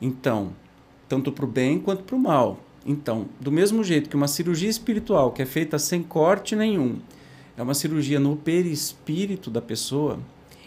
Então, 0.00 0.52
tanto 1.08 1.32
para 1.32 1.44
o 1.44 1.48
bem 1.48 1.78
quanto 1.78 2.02
para 2.04 2.16
o 2.16 2.20
mal. 2.20 2.60
Então, 2.84 3.28
do 3.40 3.52
mesmo 3.52 3.84
jeito 3.84 4.10
que 4.10 4.16
uma 4.16 4.28
cirurgia 4.28 4.68
espiritual 4.68 5.30
que 5.32 5.42
é 5.42 5.46
feita 5.46 5.78
sem 5.78 6.02
corte 6.02 6.56
nenhum, 6.56 6.98
é 7.56 7.62
uma 7.62 7.74
cirurgia 7.74 8.18
no 8.18 8.36
perispírito 8.36 9.50
da 9.50 9.62
pessoa, 9.62 10.18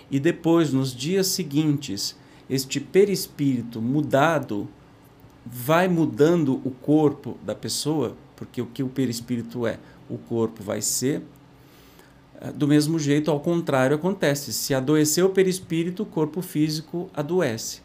e 0.10 0.20
depois, 0.20 0.72
nos 0.72 0.96
dias 0.96 1.28
seguintes, 1.28 2.16
este 2.50 2.80
perispírito 2.80 3.82
mudado 3.82 4.68
vai 5.46 5.88
mudando 5.88 6.60
o 6.64 6.72
corpo 6.72 7.38
da 7.46 7.54
pessoa, 7.54 8.16
porque 8.36 8.62
o 8.62 8.66
que 8.66 8.82
o 8.82 8.90
perispírito 8.90 9.68
é, 9.68 9.78
o 10.10 10.18
corpo 10.18 10.64
vai 10.64 10.82
ser. 10.82 11.22
Eh, 12.42 12.52
do 12.52 12.68
mesmo 12.68 12.98
jeito, 12.98 13.30
ao 13.30 13.40
contrário, 13.40 13.96
acontece. 13.96 14.52
Se 14.52 14.74
adoecer 14.74 15.24
o 15.24 15.30
perispírito, 15.30 16.04
o 16.04 16.06
corpo 16.06 16.42
físico 16.42 17.10
adoece. 17.14 17.82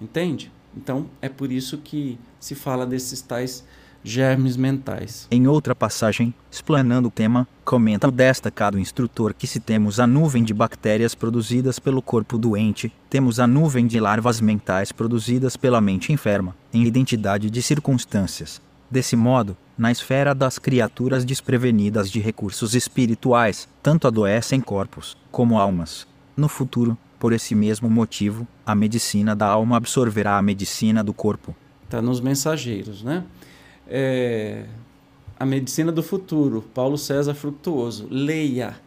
Entende? 0.00 0.50
Então, 0.76 1.10
é 1.20 1.28
por 1.28 1.50
isso 1.50 1.78
que 1.78 2.18
se 2.38 2.54
fala 2.54 2.86
desses 2.86 3.20
tais 3.20 3.64
germes 4.08 4.56
mentais. 4.56 5.28
Em 5.30 5.46
outra 5.46 5.74
passagem, 5.74 6.34
explanando 6.50 7.08
o 7.08 7.10
tema, 7.10 7.46
comenta 7.64 8.08
o 8.08 8.10
destacado 8.10 8.78
instrutor 8.78 9.34
que 9.34 9.46
se 9.46 9.60
temos 9.60 10.00
a 10.00 10.06
nuvem 10.06 10.42
de 10.42 10.54
bactérias 10.54 11.14
produzidas 11.14 11.78
pelo 11.78 12.00
corpo 12.00 12.38
doente, 12.38 12.92
temos 13.10 13.38
a 13.38 13.46
nuvem 13.46 13.86
de 13.86 14.00
larvas 14.00 14.40
mentais 14.40 14.90
produzidas 14.90 15.56
pela 15.56 15.80
mente 15.80 16.12
enferma, 16.12 16.56
em 16.72 16.84
identidade 16.84 17.50
de 17.50 17.62
circunstâncias. 17.62 18.60
Desse 18.90 19.14
modo, 19.14 19.56
na 19.76 19.92
esfera 19.92 20.34
das 20.34 20.58
criaturas 20.58 21.24
desprevenidas 21.24 22.10
de 22.10 22.20
recursos 22.20 22.74
espirituais, 22.74 23.68
tanto 23.82 24.08
adoecem 24.08 24.60
corpos 24.60 25.16
como 25.30 25.58
almas. 25.58 26.06
No 26.34 26.48
futuro, 26.48 26.96
por 27.18 27.32
esse 27.32 27.54
mesmo 27.54 27.90
motivo, 27.90 28.46
a 28.64 28.74
medicina 28.74 29.36
da 29.36 29.46
alma 29.46 29.76
absorverá 29.76 30.38
a 30.38 30.42
medicina 30.42 31.04
do 31.04 31.12
corpo. 31.12 31.54
Está 31.84 32.00
nos 32.00 32.20
mensageiros, 32.20 33.02
né? 33.02 33.24
É, 33.88 34.66
a 35.38 35.46
medicina 35.46 35.90
do 35.90 36.02
futuro, 36.02 36.62
Paulo 36.74 36.98
César 36.98 37.34
Fructuoso. 37.34 38.06
Leia. 38.10 38.78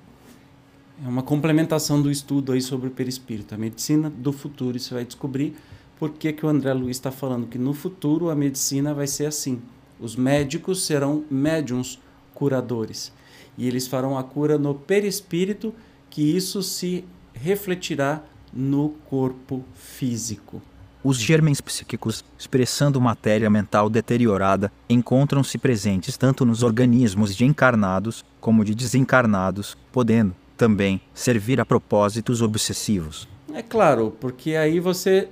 É 1.04 1.08
uma 1.08 1.24
complementação 1.24 2.00
do 2.02 2.12
estudo 2.12 2.52
aí 2.52 2.62
sobre 2.62 2.88
o 2.88 2.92
perispírito. 2.92 3.56
A 3.56 3.58
medicina 3.58 4.10
do 4.10 4.32
futuro. 4.32 4.78
E 4.78 4.80
você 4.80 4.94
vai 4.94 5.04
descobrir 5.04 5.56
por 5.98 6.12
que, 6.12 6.32
que 6.32 6.46
o 6.46 6.50
André 6.50 6.74
Luiz 6.74 6.98
está 6.98 7.12
falando 7.12 7.48
que 7.48 7.58
no 7.58 7.74
futuro 7.74 8.30
a 8.30 8.36
medicina 8.36 8.94
vai 8.94 9.08
ser 9.08 9.26
assim. 9.26 9.62
Os 10.00 10.16
médicos 10.16 10.84
serão 10.84 11.24
médiums 11.30 12.00
curadores. 12.34 13.12
E 13.58 13.68
eles 13.68 13.88
farão 13.88 14.18
a 14.18 14.24
cura 14.24 14.58
no 14.58 14.76
perispírito, 14.76 15.74
que 16.10 16.22
isso 16.22 16.62
se 16.62 17.06
refletirá 17.34 18.24
no 18.54 18.90
corpo 19.10 19.64
físico. 19.74 20.62
Os 21.04 21.18
germens 21.18 21.60
psíquicos, 21.60 22.24
expressando 22.38 23.02
matéria 23.02 23.50
mental 23.50 23.90
deteriorada, 23.90 24.72
encontram-se 24.88 25.58
presentes 25.58 26.16
tanto 26.16 26.46
nos 26.46 26.62
organismos 26.62 27.36
de 27.36 27.44
encarnados 27.44 28.24
como 28.40 28.64
de 28.64 28.76
desencarnados, 28.76 29.76
podendo, 29.92 30.36
também, 30.56 31.02
servir 31.12 31.60
a 31.60 31.66
propósitos 31.66 32.44
obsessivos. 32.44 33.28
É 33.52 33.64
claro, 33.64 34.16
porque 34.20 34.56
aí 34.56 34.80
você 34.80 35.30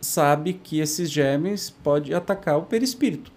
sabe 0.00 0.54
que 0.54 0.80
esses 0.80 1.08
germes 1.08 1.70
podem 1.70 2.12
atacar 2.12 2.58
o 2.58 2.62
perispírito, 2.62 3.30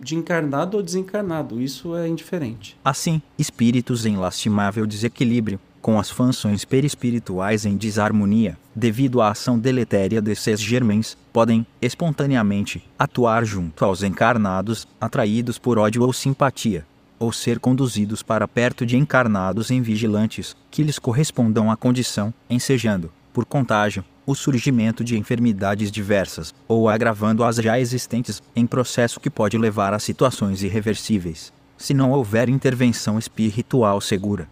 de 0.00 0.16
encarnado 0.16 0.78
ou 0.78 0.82
desencarnado, 0.82 1.60
isso 1.60 1.94
é 1.94 2.08
indiferente. 2.08 2.76
Assim, 2.84 3.22
espíritos 3.38 4.04
em 4.04 4.16
lastimável 4.16 4.84
desequilíbrio 4.84 5.60
com 5.80 5.98
as 5.98 6.10
funções 6.10 6.64
perispirituais 6.64 7.64
em 7.64 7.76
desarmonia, 7.76 8.58
devido 8.74 9.20
à 9.20 9.30
ação 9.30 9.58
deletéria 9.58 10.20
desses 10.20 10.60
germens, 10.60 11.16
podem, 11.32 11.66
espontaneamente, 11.80 12.84
atuar 12.98 13.44
junto 13.44 13.84
aos 13.84 14.02
encarnados, 14.02 14.86
atraídos 15.00 15.58
por 15.58 15.78
ódio 15.78 16.02
ou 16.02 16.12
simpatia, 16.12 16.86
ou 17.18 17.32
ser 17.32 17.58
conduzidos 17.58 18.22
para 18.22 18.48
perto 18.48 18.84
de 18.84 18.96
encarnados 18.96 19.70
invigilantes, 19.70 20.56
que 20.70 20.82
lhes 20.82 20.98
correspondam 20.98 21.70
à 21.70 21.76
condição, 21.76 22.32
ensejando, 22.48 23.10
por 23.32 23.44
contágio, 23.44 24.04
o 24.26 24.34
surgimento 24.34 25.02
de 25.02 25.18
enfermidades 25.18 25.90
diversas, 25.90 26.54
ou 26.68 26.88
agravando 26.88 27.42
as 27.42 27.56
já 27.56 27.80
existentes, 27.80 28.42
em 28.54 28.66
processo 28.66 29.18
que 29.18 29.30
pode 29.30 29.58
levar 29.58 29.92
a 29.92 29.98
situações 29.98 30.62
irreversíveis, 30.62 31.52
se 31.76 31.94
não 31.94 32.12
houver 32.12 32.48
intervenção 32.48 33.18
espiritual 33.18 34.00
segura. 34.00 34.48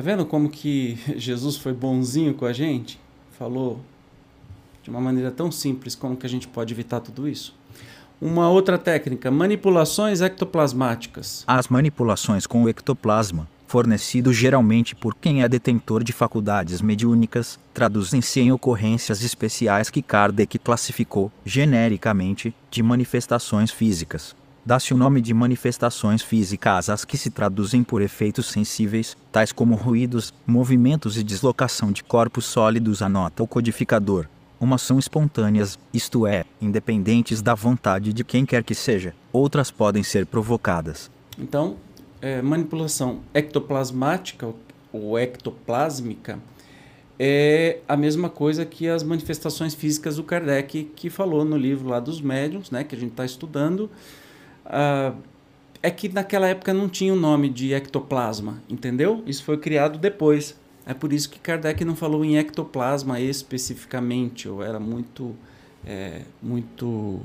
Tá 0.00 0.04
vendo 0.04 0.24
como 0.24 0.48
que 0.48 0.98
Jesus 1.14 1.58
foi 1.58 1.74
bonzinho 1.74 2.32
com 2.32 2.46
a 2.46 2.54
gente? 2.54 2.98
Falou 3.38 3.80
de 4.82 4.88
uma 4.88 4.98
maneira 4.98 5.30
tão 5.30 5.52
simples 5.52 5.94
como 5.94 6.16
que 6.16 6.24
a 6.24 6.28
gente 6.28 6.48
pode 6.48 6.72
evitar 6.72 7.00
tudo 7.00 7.28
isso? 7.28 7.54
Uma 8.18 8.48
outra 8.48 8.78
técnica, 8.78 9.30
manipulações 9.30 10.22
ectoplasmáticas. 10.22 11.44
As 11.46 11.68
manipulações 11.68 12.46
com 12.46 12.62
o 12.62 12.68
ectoplasma, 12.70 13.46
fornecido 13.66 14.32
geralmente 14.32 14.96
por 14.96 15.14
quem 15.14 15.42
é 15.42 15.48
detentor 15.50 16.02
de 16.02 16.14
faculdades 16.14 16.80
mediúnicas, 16.80 17.60
traduzem-se 17.74 18.40
em 18.40 18.50
ocorrências 18.50 19.22
especiais 19.22 19.90
que 19.90 20.00
Kardec 20.00 20.58
classificou, 20.60 21.30
genericamente, 21.44 22.54
de 22.70 22.82
manifestações 22.82 23.70
físicas. 23.70 24.34
Dá-se 24.70 24.94
o 24.94 24.96
nome 24.96 25.20
de 25.20 25.34
manifestações 25.34 26.22
físicas 26.22 26.88
às 26.88 27.04
que 27.04 27.18
se 27.18 27.28
traduzem 27.28 27.82
por 27.82 28.00
efeitos 28.00 28.46
sensíveis, 28.46 29.16
tais 29.32 29.50
como 29.50 29.74
ruídos, 29.74 30.32
movimentos 30.46 31.18
e 31.18 31.24
deslocação 31.24 31.90
de 31.90 32.04
corpos 32.04 32.44
sólidos, 32.44 33.02
anota 33.02 33.42
o 33.42 33.48
codificador. 33.48 34.26
Umas 34.60 34.82
são 34.82 34.96
espontâneas, 34.96 35.76
isto 35.92 36.24
é, 36.24 36.44
independentes 36.62 37.42
da 37.42 37.52
vontade 37.52 38.12
de 38.12 38.22
quem 38.22 38.46
quer 38.46 38.62
que 38.62 38.72
seja, 38.72 39.12
outras 39.32 39.72
podem 39.72 40.04
ser 40.04 40.24
provocadas. 40.24 41.10
Então, 41.36 41.74
é, 42.22 42.40
manipulação 42.40 43.22
ectoplasmática 43.34 44.54
ou 44.92 45.18
ectoplásmica 45.18 46.38
é 47.18 47.80
a 47.88 47.96
mesma 47.96 48.30
coisa 48.30 48.64
que 48.64 48.88
as 48.88 49.02
manifestações 49.02 49.74
físicas 49.74 50.14
do 50.14 50.22
Kardec 50.22 50.84
que 50.94 51.10
falou 51.10 51.44
no 51.44 51.56
livro 51.56 51.88
lá 51.88 51.98
dos 51.98 52.20
médiums, 52.20 52.70
né, 52.70 52.84
que 52.84 52.94
a 52.94 52.98
gente 52.98 53.10
está 53.10 53.24
estudando. 53.24 53.90
Uh, 54.70 55.16
é 55.82 55.90
que 55.90 56.08
naquela 56.08 56.46
época 56.46 56.72
não 56.72 56.88
tinha 56.88 57.12
o 57.12 57.16
nome 57.16 57.48
de 57.48 57.72
ectoplasma, 57.72 58.62
entendeu? 58.68 59.22
Isso 59.26 59.44
foi 59.44 59.58
criado 59.58 59.98
depois. 59.98 60.58
É 60.86 60.94
por 60.94 61.12
isso 61.12 61.30
que 61.30 61.38
Kardec 61.38 61.84
não 61.84 61.96
falou 61.96 62.24
em 62.24 62.36
ectoplasma 62.36 63.20
especificamente, 63.20 64.48
ou 64.48 64.62
era 64.62 64.80
muito, 64.80 65.34
é, 65.86 66.22
muito 66.42 67.20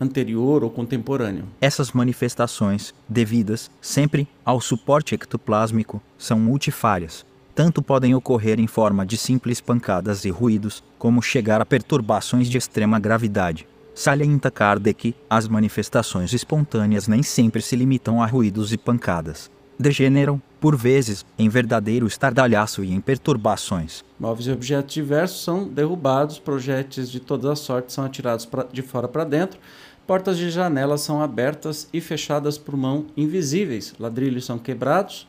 anterior 0.00 0.62
ou 0.62 0.70
contemporâneo. 0.70 1.44
Essas 1.60 1.92
manifestações, 1.92 2.94
devidas 3.08 3.70
sempre 3.80 4.28
ao 4.44 4.60
suporte 4.60 5.14
ectoplásmico, 5.14 6.02
são 6.18 6.38
multifárias. 6.38 7.24
Tanto 7.54 7.80
podem 7.80 8.14
ocorrer 8.14 8.60
em 8.60 8.66
forma 8.66 9.06
de 9.06 9.16
simples 9.16 9.62
pancadas 9.62 10.26
e 10.26 10.30
ruídos, 10.30 10.84
como 10.98 11.22
chegar 11.22 11.62
a 11.62 11.64
perturbações 11.64 12.48
de 12.48 12.58
extrema 12.58 12.98
gravidade. 12.98 13.66
Salienta 13.96 14.50
Kardec, 14.50 15.14
as 15.28 15.48
manifestações 15.48 16.34
espontâneas 16.34 17.08
nem 17.08 17.22
sempre 17.22 17.62
se 17.62 17.74
limitam 17.74 18.22
a 18.22 18.26
ruídos 18.26 18.70
e 18.70 18.76
pancadas. 18.76 19.50
Degeneram, 19.78 20.40
por 20.60 20.76
vezes, 20.76 21.24
em 21.38 21.48
verdadeiro 21.48 22.06
estardalhaço 22.06 22.84
e 22.84 22.92
em 22.92 23.00
perturbações. 23.00 24.04
Móveis 24.20 24.48
e 24.48 24.52
objetos 24.52 24.92
diversos 24.92 25.42
são 25.42 25.66
derrubados, 25.66 26.38
projéteis 26.38 27.10
de 27.10 27.20
todas 27.20 27.50
as 27.50 27.58
sortes 27.60 27.94
são 27.94 28.04
atirados 28.04 28.44
pra, 28.44 28.66
de 28.70 28.82
fora 28.82 29.08
para 29.08 29.24
dentro, 29.24 29.58
portas 30.06 30.36
de 30.36 30.50
janelas 30.50 31.00
são 31.00 31.22
abertas 31.22 31.88
e 31.90 31.98
fechadas 31.98 32.58
por 32.58 32.76
mão 32.76 33.06
invisíveis, 33.16 33.94
ladrilhos 33.98 34.44
são 34.44 34.58
quebrados, 34.58 35.26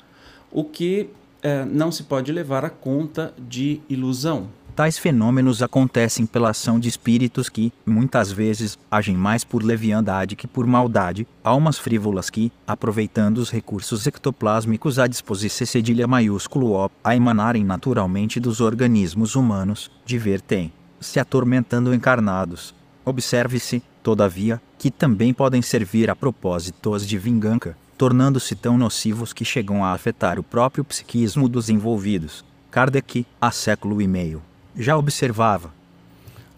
o 0.51 0.65
que 0.65 1.09
é, 1.41 1.63
não 1.63 1.89
se 1.89 2.03
pode 2.03 2.34
levar 2.34 2.65
a 2.65 2.70
conta 2.70 3.34
de 3.39 3.80
ilusão. 3.88 4.49
Tais 4.78 4.95
fenômenos 4.95 5.63
acontecem 5.63 6.23
pela 6.28 6.51
ação 6.51 6.80
de 6.80 6.88
espíritos 6.88 7.49
que, 7.49 7.73
muitas 7.84 8.32
vezes, 8.32 8.78
agem 8.91 9.17
mais 9.17 9.43
por 9.43 9.63
leviandade 9.63 10.36
que 10.36 10.45
por 10.45 10.67
maldade, 10.67 11.28
almas 11.43 11.80
frívolas 11.80 12.30
que, 12.30 12.51
aproveitando 12.67 13.39
os 13.39 13.49
recursos 13.49 14.05
ectoplásmicos 14.05 14.99
à 14.99 15.07
disposição 15.07 15.65
cedilha 15.65 16.05
maiúsculo 16.05 16.73
O, 16.73 16.91
a 17.03 17.15
emanarem 17.15 17.63
naturalmente 17.63 18.39
dos 18.39 18.61
organismos 18.61 19.34
humanos, 19.34 19.89
divertem, 20.05 20.71
se 20.99 21.19
atormentando 21.19 21.91
encarnados. 21.91 22.75
Observe-se, 23.03 23.82
todavia, 24.03 24.61
que 24.78 24.91
também 24.91 25.34
podem 25.34 25.63
servir 25.63 26.07
a 26.07 26.15
propósitos 26.15 27.07
de 27.07 27.17
vingança, 27.17 27.75
tornando-se 27.97 28.53
tão 28.53 28.78
nocivos 28.78 29.34
que 29.34 29.43
chegam 29.43 29.84
a 29.84 29.93
afetar 29.93 30.38
o 30.38 30.43
próprio 30.43 30.84
psiquismo 30.84 31.49
dos 31.49 31.67
envolvidos. 31.67 32.45
Kardec, 32.69 33.25
há 33.41 33.49
século 33.49 33.99
e 33.99 34.07
meio 34.07 34.46
já 34.78 34.97
observava. 34.97 35.73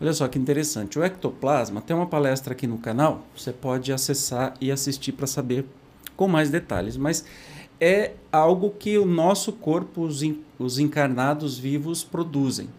Olha 0.02 0.14
só 0.14 0.28
que 0.28 0.40
interessante. 0.40 0.98
O 0.98 1.04
ectoplasma 1.04 1.82
tem 1.82 1.96
uma 1.96 2.06
palestra 2.06 2.54
aqui 2.54 2.66
no 2.66 2.78
canal. 2.78 3.26
Você 3.36 3.52
pode 3.52 3.92
acessar 3.92 4.54
e 4.62 4.72
assistir 4.72 5.12
para 5.12 5.28
saber 5.28 5.66
com 6.16 6.28
mais 6.28 6.50
detalhes. 6.50 6.96
Mas 6.96 7.26
é 7.82 8.14
algo 8.32 8.72
que 8.72 8.98
o 8.98 9.06
nosso 9.06 9.52
corpo, 9.54 10.02
os, 10.04 10.22
os 10.58 10.80
encarnados 10.80 11.58
vivos, 11.58 12.04
produzem. 12.04 12.70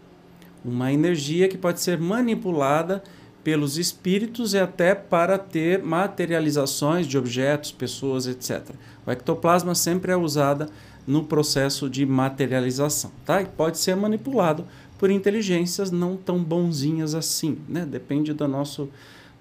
Uma 0.63 0.91
energia 0.91 1.47
que 1.47 1.57
pode 1.57 1.79
ser 1.79 1.99
manipulada 1.99 3.03
pelos 3.43 3.77
espíritos 3.77 4.53
e 4.53 4.59
até 4.59 4.93
para 4.93 5.37
ter 5.37 5.81
materializações 5.83 7.07
de 7.07 7.17
objetos, 7.17 7.71
pessoas, 7.71 8.27
etc. 8.27 8.69
O 9.05 9.11
ectoplasma 9.11 9.73
sempre 9.73 10.11
é 10.11 10.15
usado 10.15 10.67
no 11.07 11.23
processo 11.23 11.89
de 11.89 12.05
materialização, 12.05 13.11
tá? 13.25 13.41
E 13.41 13.45
pode 13.45 13.79
ser 13.79 13.95
manipulado 13.95 14.65
por 15.01 15.09
inteligências 15.09 15.89
não 15.89 16.15
tão 16.15 16.43
bonzinhas 16.43 17.15
assim, 17.15 17.57
né? 17.67 17.87
Depende 17.87 18.33
do 18.33 18.47
nosso 18.47 18.87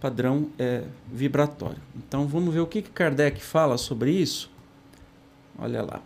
padrão 0.01 0.49
é, 0.59 0.85
vibratório. 1.13 1.77
Então 1.95 2.27
vamos 2.27 2.55
ver 2.55 2.61
o 2.61 2.67
que, 2.67 2.81
que 2.81 2.89
Kardec 2.89 3.43
fala 3.43 3.77
sobre 3.77 4.11
isso. 4.11 4.51
Olha 5.59 5.83
lá. 5.83 6.01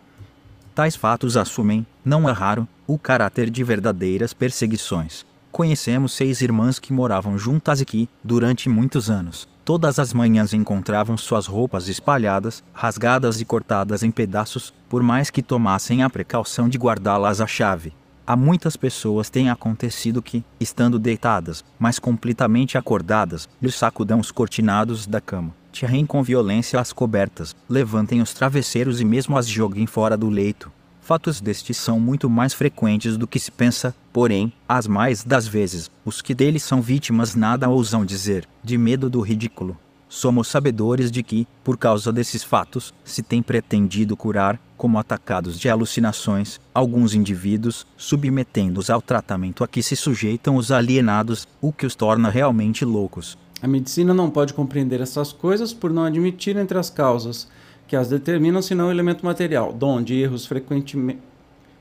Tais 0.75 0.97
fatos 0.97 1.37
assumem, 1.37 1.87
não 2.03 2.27
é 2.27 2.33
raro, 2.33 2.67
o 2.85 2.97
caráter 2.97 3.49
de 3.49 3.63
verdadeiras 3.63 4.33
perseguições. 4.33 5.25
Conhecemos 5.53 6.11
seis 6.11 6.41
irmãs 6.41 6.77
que 6.77 6.91
moravam 6.91 7.37
juntas 7.37 7.79
e 7.79 7.85
que, 7.85 8.09
durante 8.21 8.67
muitos 8.67 9.09
anos, 9.09 9.47
Todas 9.63 9.97
as 9.97 10.13
manhãs 10.13 10.53
encontravam 10.53 11.17
suas 11.17 11.47
roupas 11.47 11.87
espalhadas, 11.87 12.63
rasgadas 12.71 13.41
e 13.41 13.45
cortadas 13.45 14.03
em 14.03 14.11
pedaços, 14.11 14.71
por 14.87 15.01
mais 15.01 15.31
que 15.31 15.41
tomassem 15.41 16.03
a 16.03 16.09
precaução 16.09 16.69
de 16.69 16.77
guardá-las 16.77 17.41
à 17.41 17.47
chave. 17.47 17.91
A 18.27 18.35
muitas 18.35 18.75
pessoas 18.75 19.29
tem 19.29 19.51
acontecido 19.51 20.19
que, 20.19 20.43
estando 20.59 20.97
deitadas, 20.97 21.63
mas 21.77 21.99
completamente 21.99 22.75
acordadas, 22.75 23.47
lhes 23.61 23.75
sacudam 23.75 24.19
os 24.19 24.31
cortinados 24.31 25.05
da 25.05 25.21
cama, 25.21 25.53
tirem 25.71 26.07
com 26.07 26.23
violência 26.23 26.79
as 26.79 26.91
cobertas, 26.91 27.55
levantem 27.69 28.23
os 28.23 28.33
travesseiros 28.33 28.99
e 28.99 29.05
mesmo 29.05 29.37
as 29.37 29.47
joguem 29.47 29.85
fora 29.85 30.17
do 30.17 30.27
leito. 30.27 30.71
Fatos 31.01 31.39
destes 31.39 31.77
são 31.77 31.99
muito 31.99 32.27
mais 32.27 32.51
frequentes 32.51 33.15
do 33.15 33.27
que 33.27 33.39
se 33.39 33.51
pensa, 33.51 33.93
porém, 34.11 34.51
as 34.67 34.87
mais 34.87 35.23
das 35.23 35.47
vezes, 35.47 35.91
os 36.03 36.19
que 36.19 36.33
deles 36.33 36.63
são 36.63 36.81
vítimas 36.81 37.35
nada 37.35 37.69
ousam 37.69 38.03
dizer, 38.03 38.47
de 38.63 38.75
medo 38.75 39.07
do 39.07 39.21
ridículo. 39.21 39.77
Somos 40.15 40.47
sabedores 40.47 41.11
de 41.11 41.21
que, 41.21 41.45
por 41.61 41.77
causa 41.77 42.09
desses 42.09 42.41
fatos, 42.41 42.93
se 43.03 43.21
tem 43.21 43.43
pretendido 43.43 44.15
curar, 44.15 44.57
como 44.77 44.97
atacados 44.97 45.59
de 45.59 45.67
alucinações, 45.67 46.57
alguns 46.73 47.13
indivíduos, 47.13 47.85
submetendo-os 47.97 48.89
ao 48.89 49.01
tratamento 49.01 49.61
a 49.61 49.67
que 49.67 49.83
se 49.83 49.93
sujeitam 49.93 50.55
os 50.55 50.71
alienados, 50.71 51.45
o 51.59 51.73
que 51.73 51.85
os 51.85 51.95
torna 51.95 52.29
realmente 52.29 52.85
loucos. 52.85 53.37
A 53.61 53.67
medicina 53.67 54.13
não 54.13 54.29
pode 54.29 54.53
compreender 54.53 55.01
essas 55.01 55.33
coisas 55.33 55.73
por 55.73 55.91
não 55.91 56.05
admitir 56.05 56.55
entre 56.55 56.77
as 56.77 56.89
causas 56.89 57.49
que 57.85 57.97
as 57.97 58.07
determinam 58.07 58.61
senão 58.61 58.87
o 58.87 58.91
elemento 58.91 59.25
material, 59.25 59.73
donde 59.73 60.15
erros 60.15 60.45
frequentemente, 60.45 61.19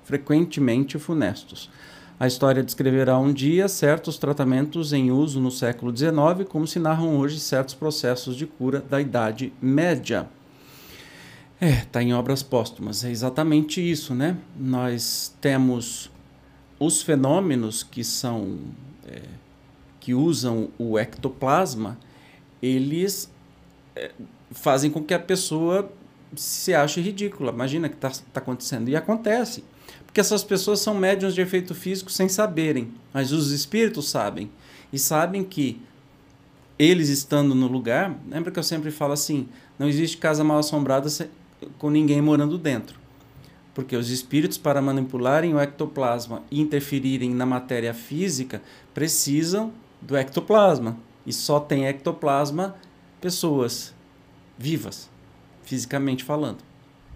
frequentemente 0.02 0.98
funestos. 0.98 1.70
A 2.18 2.26
história 2.26 2.62
descreverá 2.62 3.18
um 3.18 3.32
dia 3.32 3.66
certos 3.66 4.16
tratamentos 4.18 4.92
em 4.92 5.10
uso 5.10 5.40
no 5.40 5.50
século 5.50 5.94
XIX, 5.96 6.48
como 6.48 6.66
se 6.66 6.78
narram 6.78 7.16
hoje 7.16 7.40
certos 7.40 7.74
processos 7.74 8.36
de 8.36 8.46
cura 8.46 8.80
da 8.80 9.00
Idade 9.00 9.52
Média. 9.60 10.28
É, 11.60 11.80
está 11.80 12.02
em 12.02 12.14
obras 12.14 12.42
póstumas, 12.42 13.04
é 13.04 13.10
exatamente 13.10 13.80
isso, 13.80 14.14
né? 14.14 14.36
Nós 14.56 15.34
temos 15.40 16.10
os 16.78 17.02
fenômenos 17.02 17.82
que 17.82 18.04
são 18.04 18.58
é, 19.06 19.22
que 19.98 20.14
usam 20.14 20.68
o 20.78 20.98
ectoplasma, 20.98 21.98
eles 22.62 23.30
é, 23.96 24.10
fazem 24.50 24.90
com 24.90 25.02
que 25.02 25.14
a 25.14 25.18
pessoa 25.18 25.90
se 26.36 26.74
ache 26.74 27.00
ridícula. 27.00 27.52
Imagina 27.52 27.88
que 27.88 27.94
está 27.94 28.10
tá 28.10 28.40
acontecendo. 28.40 28.88
E 28.88 28.96
acontece. 28.96 29.64
Porque 30.14 30.20
essas 30.20 30.44
pessoas 30.44 30.78
são 30.78 30.94
médiums 30.94 31.34
de 31.34 31.40
efeito 31.40 31.74
físico 31.74 32.08
sem 32.08 32.28
saberem, 32.28 32.94
mas 33.12 33.32
os 33.32 33.50
espíritos 33.50 34.08
sabem. 34.08 34.48
E 34.92 34.96
sabem 34.96 35.42
que 35.42 35.82
eles 36.78 37.08
estando 37.08 37.52
no 37.52 37.66
lugar, 37.66 38.16
lembra 38.30 38.52
que 38.52 38.58
eu 38.60 38.62
sempre 38.62 38.92
falo 38.92 39.12
assim: 39.12 39.48
não 39.76 39.88
existe 39.88 40.16
casa 40.16 40.44
mal 40.44 40.58
assombrada 40.58 41.08
com 41.78 41.90
ninguém 41.90 42.22
morando 42.22 42.56
dentro. 42.56 42.96
Porque 43.74 43.96
os 43.96 44.08
espíritos, 44.08 44.56
para 44.56 44.80
manipularem 44.80 45.52
o 45.52 45.58
ectoplasma 45.58 46.44
e 46.48 46.60
interferirem 46.60 47.34
na 47.34 47.44
matéria 47.44 47.92
física, 47.92 48.62
precisam 48.94 49.72
do 50.00 50.16
ectoplasma. 50.16 50.96
E 51.26 51.32
só 51.32 51.58
tem 51.58 51.86
ectoplasma 51.86 52.76
pessoas 53.20 53.92
vivas, 54.56 55.10
fisicamente 55.64 56.22
falando 56.22 56.58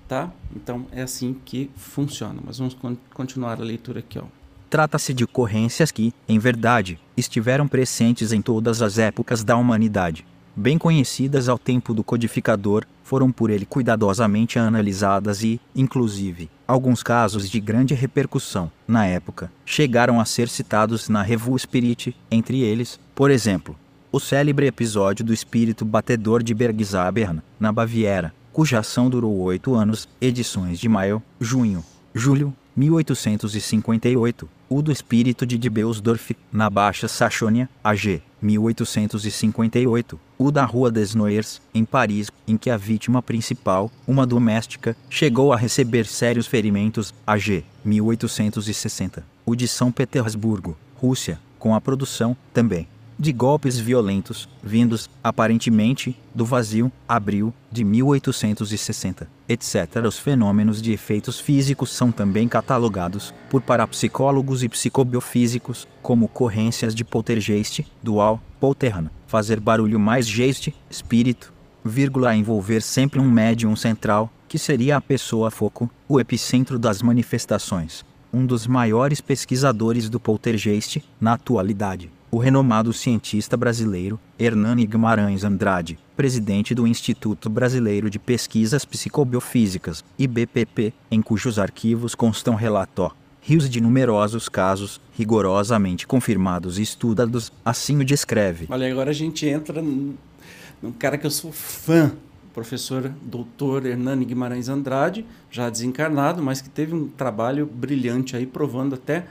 tá? 0.09 0.33
Então 0.57 0.87
é 0.91 1.03
assim 1.03 1.37
que 1.45 1.71
funciona. 1.77 2.41
Mas 2.45 2.59
vamos 2.59 2.75
con 2.75 2.97
continuar 3.13 3.61
a 3.61 3.65
leitura 3.65 4.01
aqui, 4.01 4.19
ó. 4.19 4.25
Trata-se 4.71 5.15
de 5.15 5.25
ocorrências 5.25 5.91
que, 5.91 6.13
em 6.29 6.39
verdade, 6.39 6.99
estiveram 7.17 7.67
presentes 7.67 8.33
em 8.33 8.43
todas 8.43 8.83
as 8.83 8.99
épocas 8.99 9.43
da 9.43 9.57
humanidade. 9.57 10.27
Bem 10.55 10.77
conhecidas 10.77 11.49
ao 11.49 11.59
tempo 11.59 11.95
do 11.95 12.03
codificador, 12.03 12.85
foram 13.03 13.33
por 13.33 13.49
ele 13.49 13.65
cuidadosamente 13.65 14.59
analisadas 14.59 15.43
e, 15.43 15.59
inclusive, 15.75 16.51
alguns 16.67 17.03
casos 17.03 17.49
de 17.49 17.59
grande 17.59 17.95
repercussão, 17.95 18.71
na 18.87 19.07
época, 19.07 19.51
chegaram 19.65 20.21
a 20.21 20.27
ser 20.27 20.49
citados 20.49 21.09
na 21.09 21.23
Revue 21.23 21.59
Spirit, 21.59 22.15
entre 22.31 22.61
eles, 22.61 23.01
por 23.15 23.31
exemplo, 23.31 23.75
o 24.13 24.21
célebre 24.21 24.67
episódio 24.67 25.25
do 25.25 25.33
espírito 25.33 25.85
batedor 25.85 26.43
de 26.43 26.53
Bergzabern, 26.53 27.41
na 27.59 27.73
Baviera, 27.73 28.35
cuja 28.59 28.81
ação 28.81 29.09
durou 29.09 29.39
oito 29.39 29.73
anos, 29.77 30.09
edições 30.21 30.81
de 30.81 30.89
maio, 30.89 31.23
junho, 31.41 31.85
julho, 32.13 32.53
1858, 32.75 34.49
o 34.69 34.83
do 34.83 34.91
espírito 34.91 35.47
de 35.47 35.57
Debeusdorf, 35.57 36.37
na 36.51 36.69
Baixa 36.69 37.07
Saxônia, 37.07 37.71
AG, 37.85 38.21
1858, 38.43 40.19
o 40.37 40.51
da 40.51 40.65
Rua 40.65 40.91
des 40.91 41.15
Noers, 41.15 41.63
em 41.73 41.85
Paris, 41.85 42.33
em 42.49 42.57
que 42.57 42.69
a 42.69 42.77
vítima 42.77 43.23
principal, 43.23 43.93
uma 44.05 44.27
doméstica, 44.27 44.97
chegou 45.09 45.53
a 45.53 45.57
receber 45.57 46.05
sérios 46.05 46.49
ferimentos, 46.49 47.15
AG, 47.25 47.65
1860, 47.85 49.25
o 49.47 49.55
de 49.55 49.69
São 49.69 49.93
Petersburgo, 49.93 50.77
Rússia, 50.97 51.39
com 51.61 51.77
a 51.77 51.81
produção, 51.81 52.37
também, 52.53 52.89
de 53.19 53.33
golpes 53.33 53.79
violentos, 53.79 54.49
vindos, 54.63 55.11
aparentemente, 55.25 56.17
do 56.33 56.45
vazio, 56.45 56.93
abril 57.09 57.53
de 57.71 57.83
1860, 57.83 59.29
etc. 59.49 60.05
Os 60.07 60.19
fenômenos 60.19 60.81
de 60.81 60.93
efeitos 60.93 61.41
físicos 61.41 61.91
são 61.91 62.13
também 62.13 62.47
catalogados, 62.47 63.35
por 63.51 63.61
parapsicólogos 63.61 64.63
e 64.63 64.69
psicobiofísicos, 64.69 65.89
como 66.01 66.27
ocorrências 66.27 66.95
de 66.95 67.05
poltergeist, 67.05 67.85
dual, 68.01 68.41
polterna, 68.61 69.11
fazer 69.27 69.59
barulho 69.59 69.99
mais 69.99 70.27
geist, 70.27 70.73
espírito, 70.89 71.53
vírgula, 71.85 72.37
envolver 72.37 72.81
sempre 72.81 73.19
um 73.19 73.29
médium 73.29 73.75
central, 73.75 74.33
que 74.47 74.59
seria 74.59 74.97
a 74.97 75.01
pessoa 75.01 75.51
foco, 75.51 75.91
o 76.09 76.21
epicentro 76.21 76.79
das 76.79 77.03
manifestações. 77.03 78.05
Um 78.33 78.47
dos 78.47 78.67
maiores 78.67 79.21
pesquisadores 79.21 80.09
do 80.09 80.21
poltergeist, 80.21 81.03
na 81.21 81.33
atualidade 81.33 82.11
o 82.31 82.39
renomado 82.39 82.93
cientista 82.93 83.57
brasileiro 83.57 84.21
Hernani 84.39 84.87
Guimarães 84.87 85.45
Andrade, 85.45 85.99
presidente 86.17 86.75
do 86.75 86.87
Instituto 86.87 87.49
Brasileiro 87.49 88.11
de 88.11 88.19
Pesquisas 88.19 88.85
Psicobiofísicas, 88.85 90.05
IBPP, 90.19 90.93
em 91.11 91.23
cujos 91.23 91.59
arquivos 91.59 92.15
constam 92.15 92.55
relatórios 92.55 93.17
rios 93.41 93.71
de 93.71 93.81
numerosos 93.81 94.47
casos 94.47 95.01
rigorosamente 95.17 96.07
confirmados 96.07 96.79
e 96.79 96.83
estudados, 96.83 97.51
assim 97.65 97.99
o 97.99 98.05
descreve. 98.05 98.67
Olha, 98.69 98.91
agora 98.91 99.09
a 99.09 99.15
gente 99.15 99.47
entra 99.47 99.81
num 99.81 100.93
cara 100.99 101.17
que 101.17 101.27
eu 101.27 101.31
sou 101.31 101.51
fã, 101.51 102.13
professor 102.53 103.11
doutor 103.23 103.87
Hernani 103.87 104.27
Guimarães 104.27 104.69
Andrade, 104.69 105.25
já 105.51 105.71
desencarnado, 105.71 106.43
mas 106.43 106.61
que 106.61 106.69
teve 106.69 106.95
um 106.95 107.09
trabalho 107.09 107.65
brilhante 107.65 108.37
aí 108.37 108.45
provando 108.45 108.97
até 108.97 109.25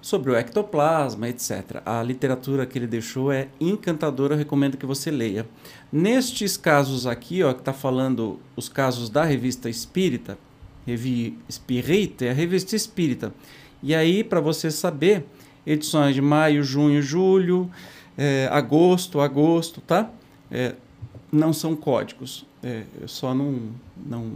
sobre 0.00 0.30
o 0.30 0.36
ectoplasma, 0.36 1.28
etc. 1.28 1.82
A 1.84 2.02
literatura 2.02 2.66
que 2.66 2.78
ele 2.78 2.86
deixou 2.86 3.32
é 3.32 3.48
encantadora, 3.60 4.34
eu 4.34 4.38
recomendo 4.38 4.76
que 4.76 4.86
você 4.86 5.10
leia. 5.10 5.46
Nestes 5.92 6.56
casos 6.56 7.06
aqui, 7.06 7.42
ó, 7.42 7.52
que 7.52 7.60
está 7.60 7.72
falando 7.72 8.38
os 8.56 8.68
casos 8.68 9.10
da 9.10 9.24
revista 9.24 9.68
Espírita, 9.68 10.38
Revi 10.86 11.36
Espírita, 11.48 12.24
é 12.24 12.30
a 12.30 12.34
revista 12.34 12.74
Espírita. 12.74 13.34
E 13.82 13.94
aí, 13.94 14.24
para 14.24 14.40
você 14.40 14.70
saber, 14.70 15.24
edições 15.66 16.14
de 16.14 16.22
maio, 16.22 16.62
junho, 16.62 17.02
julho, 17.02 17.70
é, 18.16 18.48
agosto, 18.50 19.20
agosto, 19.20 19.80
tá? 19.80 20.10
É, 20.50 20.74
não 21.30 21.52
são 21.52 21.76
códigos. 21.76 22.46
É, 22.62 22.84
eu 23.00 23.06
só 23.06 23.34
não, 23.34 23.70
não 23.96 24.32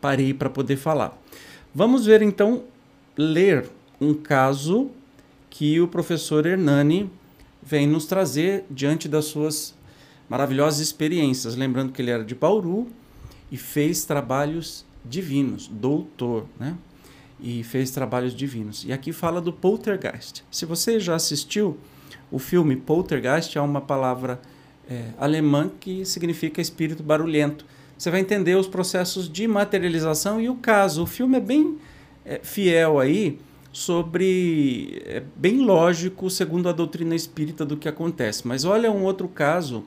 parei 0.00 0.34
para 0.34 0.50
poder 0.50 0.76
falar. 0.76 1.16
Vamos 1.74 2.06
ver 2.06 2.22
então, 2.22 2.64
ler 3.16 3.70
um 4.00 4.14
caso 4.14 4.90
que 5.50 5.80
o 5.80 5.88
professor 5.88 6.44
Hernani 6.46 7.10
vem 7.62 7.86
nos 7.86 8.06
trazer 8.06 8.64
diante 8.70 9.08
das 9.08 9.24
suas 9.26 9.74
maravilhosas 10.28 10.80
experiências. 10.80 11.56
Lembrando 11.56 11.92
que 11.92 12.02
ele 12.02 12.10
era 12.10 12.24
de 12.24 12.34
Bauru 12.34 12.88
e 13.50 13.56
fez 13.56 14.04
trabalhos 14.04 14.84
divinos, 15.04 15.68
doutor, 15.68 16.46
né? 16.58 16.76
E 17.40 17.62
fez 17.62 17.90
trabalhos 17.90 18.34
divinos. 18.34 18.84
E 18.84 18.92
aqui 18.92 19.12
fala 19.12 19.40
do 19.40 19.52
poltergeist. 19.52 20.42
Se 20.50 20.64
você 20.64 20.98
já 20.98 21.14
assistiu 21.14 21.76
o 22.30 22.38
filme 22.38 22.76
Poltergeist, 22.76 23.56
é 23.56 23.60
uma 23.60 23.80
palavra 23.80 24.40
é, 24.88 25.10
alemã 25.18 25.70
que 25.80 26.04
significa 26.04 26.60
espírito 26.60 27.02
barulhento. 27.02 27.64
Você 27.96 28.10
vai 28.10 28.20
entender 28.20 28.56
os 28.56 28.66
processos 28.66 29.28
de 29.28 29.46
materialização 29.46 30.40
e 30.40 30.48
o 30.48 30.56
caso. 30.56 31.02
O 31.02 31.06
filme 31.06 31.36
é 31.36 31.40
bem 31.40 31.78
é, 32.24 32.40
fiel 32.42 32.98
aí 32.98 33.38
sobre. 33.76 35.02
É 35.04 35.22
bem 35.36 35.60
lógico, 35.64 36.30
segundo 36.30 36.68
a 36.68 36.72
doutrina 36.72 37.14
espírita, 37.14 37.64
do 37.64 37.76
que 37.76 37.88
acontece. 37.88 38.48
Mas 38.48 38.64
olha 38.64 38.90
um 38.90 39.04
outro 39.04 39.28
caso 39.28 39.84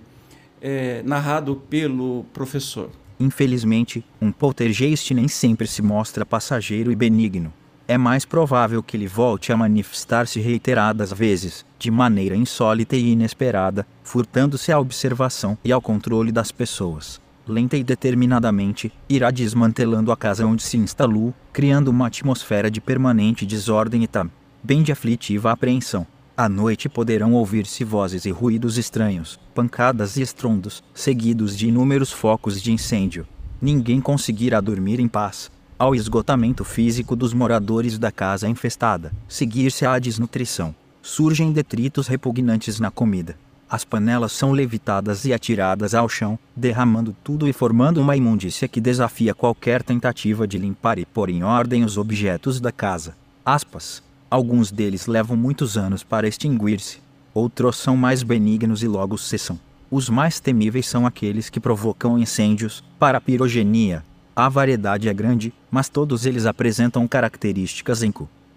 é, 0.61 1.01
narrado 1.03 1.55
pelo 1.69 2.23
professor. 2.31 2.91
Infelizmente, 3.19 4.05
um 4.21 4.31
poltergeist 4.31 5.13
nem 5.13 5.27
sempre 5.27 5.67
se 5.67 5.81
mostra 5.81 6.25
passageiro 6.25 6.91
e 6.91 6.95
benigno. 6.95 7.51
é 7.87 7.97
mais 7.97 8.23
provável 8.23 8.83
que 8.83 8.95
ele 8.95 9.07
volte 9.07 9.51
a 9.51 9.57
manifestar-se 9.57 10.39
reiteradas 10.39 11.11
vezes, 11.11 11.65
de 11.79 11.89
maneira 11.89 12.35
insólita 12.35 12.95
e 12.95 13.13
inesperada, 13.13 13.83
furtando-se 14.03 14.71
à 14.71 14.79
observação 14.79 15.57
e 15.65 15.71
ao 15.71 15.81
controle 15.81 16.31
das 16.31 16.51
pessoas. 16.51 17.19
Lenta 17.49 17.75
e 17.75 17.83
determinadamente, 17.83 18.91
irá 19.09 19.31
desmantelando 19.31 20.11
a 20.11 20.15
casa 20.15 20.45
onde 20.45 20.61
se 20.61 20.77
instalou, 20.77 21.33
criando 21.51 21.87
uma 21.87 22.05
atmosfera 22.05 22.69
de 22.69 22.79
permanente 22.79 23.43
desordem 23.43 24.03
e 24.03 24.07
tam, 24.07 24.29
bem 24.61 24.83
de 24.83 24.91
aflitiva 24.91 25.51
apreensão. 25.51 26.05
À 26.37 26.47
noite 26.47 26.87
poderão 26.87 27.33
ouvir-se 27.33 27.83
vozes 27.83 28.25
e 28.25 28.29
ruídos 28.29 28.77
estranhos, 28.77 29.39
pancadas 29.55 30.15
e 30.15 30.21
estrondos, 30.21 30.83
seguidos 30.93 31.57
de 31.57 31.69
inúmeros 31.69 32.11
focos 32.11 32.61
de 32.61 32.71
incêndio. 32.71 33.27
Ninguém 33.59 33.99
conseguirá 33.99 34.61
dormir 34.61 34.99
em 34.99 35.07
paz, 35.07 35.49
ao 35.79 35.95
esgotamento 35.95 36.63
físico 36.63 37.15
dos 37.15 37.33
moradores 37.33 37.97
da 37.97 38.11
casa 38.11 38.47
infestada, 38.47 39.11
seguir-se 39.27 39.87
à 39.87 39.97
desnutrição. 39.97 40.75
Surgem 41.01 41.51
detritos 41.51 42.05
repugnantes 42.05 42.79
na 42.79 42.91
comida. 42.91 43.35
As 43.69 43.83
panelas 43.83 44.31
são 44.31 44.51
levitadas 44.51 45.25
e 45.25 45.33
atiradas 45.33 45.93
ao 45.93 46.09
chão, 46.09 46.39
derramando 46.55 47.15
tudo 47.23 47.47
e 47.47 47.53
formando 47.53 48.01
uma 48.01 48.15
imundícia 48.15 48.67
que 48.67 48.81
desafia 48.81 49.35
qualquer 49.35 49.83
tentativa 49.83 50.47
de 50.47 50.57
limpar 50.57 50.97
e 50.97 51.05
pôr 51.05 51.29
em 51.29 51.43
ordem 51.43 51.83
os 51.83 51.97
objetos 51.97 52.59
da 52.59 52.71
casa. 52.71 53.15
Aspas. 53.45 54.01
Alguns 54.31 54.71
deles 54.71 55.07
levam 55.07 55.35
muitos 55.35 55.77
anos 55.77 56.03
para 56.03 56.27
extinguir-se. 56.27 56.99
Outros 57.33 57.77
são 57.77 57.97
mais 57.97 58.21
benignos 58.23 58.83
e 58.83 58.87
logo 58.87 59.17
cessam. 59.17 59.59
Os 59.89 60.09
mais 60.09 60.39
temíveis 60.39 60.87
são 60.87 61.05
aqueles 61.05 61.49
que 61.49 61.59
provocam 61.59 62.17
incêndios, 62.17 62.83
para 62.99 63.19
pirogenia, 63.19 64.03
a 64.39 64.47
variedade 64.47 65.09
é 65.09 65.13
grande, 65.13 65.53
mas 65.69 65.89
todos 65.89 66.25
eles 66.25 66.45
apresentam 66.45 67.05
características 67.05 68.03
em 68.03 68.09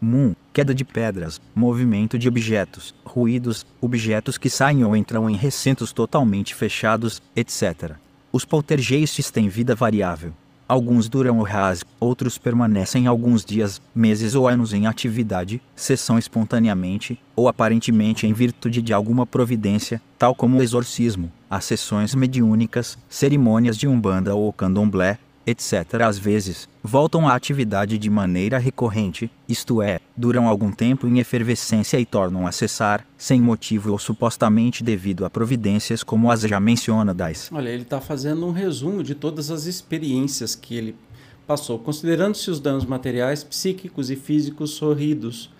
comum: 0.03 0.35
queda 0.53 0.75
de 0.75 0.85
pedras, 0.85 1.41
movimento 1.55 2.19
de 2.19 2.27
objetos, 2.27 2.93
ruídos, 3.05 3.65
objetos 3.81 4.37
que 4.37 4.51
saem 4.51 4.85
ou 4.85 4.97
entram 4.97 5.31
em 5.31 5.37
recintos 5.37 5.93
totalmente 5.93 6.57
fechados, 6.57 7.23
etc. 7.37 7.93
Os 8.33 8.45
poltergeists 8.45 9.31
têm 9.31 9.49
vida 9.49 9.77
variável. 9.77 10.33
Alguns 10.69 11.09
duram 11.09 11.41
horas, 11.41 11.85
outros 12.01 12.39
permanecem 12.39 13.07
alguns 13.07 13.45
dias, 13.45 13.81
meses 13.95 14.35
ou 14.35 14.49
anos 14.49 14.73
em 14.73 14.87
atividade, 14.87 15.61
cessam 15.77 16.19
espontaneamente, 16.19 17.21
ou 17.37 17.47
aparentemente 17.47 18.27
em 18.27 18.33
virtude 18.33 18.81
de 18.81 18.93
alguma 18.93 19.27
providência, 19.27 20.01
tal 20.19 20.35
como 20.35 20.59
o 20.59 20.63
exorcismo, 20.63 21.31
as 21.51 21.67
sessões 21.67 22.15
mediúnicas, 22.15 22.97
cerimônias 23.09 23.77
de 23.77 23.87
umbanda 23.87 24.35
ou 24.35 24.51
candomblé, 24.51 25.19
etc., 25.47 26.03
às 26.07 26.19
vezes, 26.19 26.69
voltam 26.83 27.29
à 27.29 27.35
atividade 27.35 27.99
de 27.99 28.11
maneira 28.11 28.59
recorrente, 28.59 29.31
isto 29.49 29.83
é, 29.83 30.01
duram 30.17 30.49
algum 30.49 30.71
tempo 30.71 31.07
em 31.07 31.19
efervescência 31.19 31.99
e 31.99 32.07
tornam 32.07 32.47
a 32.47 32.53
cessar, 32.53 33.07
sem 33.17 33.41
motivo 33.41 33.93
ou 33.93 33.99
supostamente 33.99 34.83
devido 34.83 35.25
a 35.25 35.31
providências 35.31 36.03
como 36.03 36.31
as 36.31 36.43
já 36.43 36.61
mencionadas. 36.61 37.49
Olha, 37.53 37.69
ele 37.69 37.83
está 37.83 38.01
fazendo 38.01 38.47
um 38.47 38.53
resumo 38.53 39.03
de 39.03 39.15
todas 39.15 39.51
as 39.51 39.67
experiências 39.67 40.55
que 40.55 40.75
ele 40.75 40.97
passou, 41.47 41.79
considerando-se 41.79 42.51
os 42.51 42.61
danos 42.61 42.85
materiais, 42.85 43.43
psíquicos 43.43 44.11
e 44.11 44.17
físicos 44.17 44.71
sorridos 44.71 45.51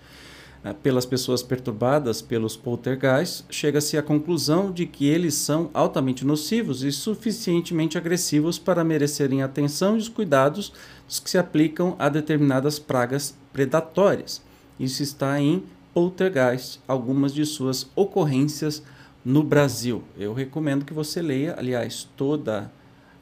pelas 0.81 1.05
pessoas 1.05 1.43
perturbadas 1.43 2.23
pelos 2.23 2.57
poltergeists, 2.57 3.45
chega-se 3.51 3.99
à 3.99 4.03
conclusão 4.03 4.71
de 4.71 4.87
que 4.87 5.09
eles 5.09 5.35
são 5.35 5.69
altamente 5.75 6.25
nocivos 6.25 6.85
e 6.85 6.93
suficientemente 6.93 7.99
agressivos 7.99 8.61
para 8.61 8.85
merecerem 8.85 9.43
a 9.43 9.47
atenção 9.47 9.97
e 9.97 9.99
os 9.99 10.09
cuidados 10.09 10.73
dos 11.07 11.19
que 11.19 11.29
se 11.29 11.37
aplicam 11.37 11.97
a 11.99 12.09
determinadas 12.09 12.79
pragas 12.79 13.37
predatórias. 13.53 14.41
Isso 14.79 15.03
está 15.03 15.41
em 15.41 15.65
Poltergeist, 15.93 16.81
algumas 16.87 17.35
de 17.35 17.45
suas 17.45 17.91
ocorrências 17.97 18.83
no 19.25 19.43
Brasil. 19.43 20.03
Eu 20.17 20.33
recomendo 20.33 20.85
que 20.85 20.95
você 20.95 21.21
leia, 21.21 21.57
aliás, 21.59 22.09
toda 22.17 22.71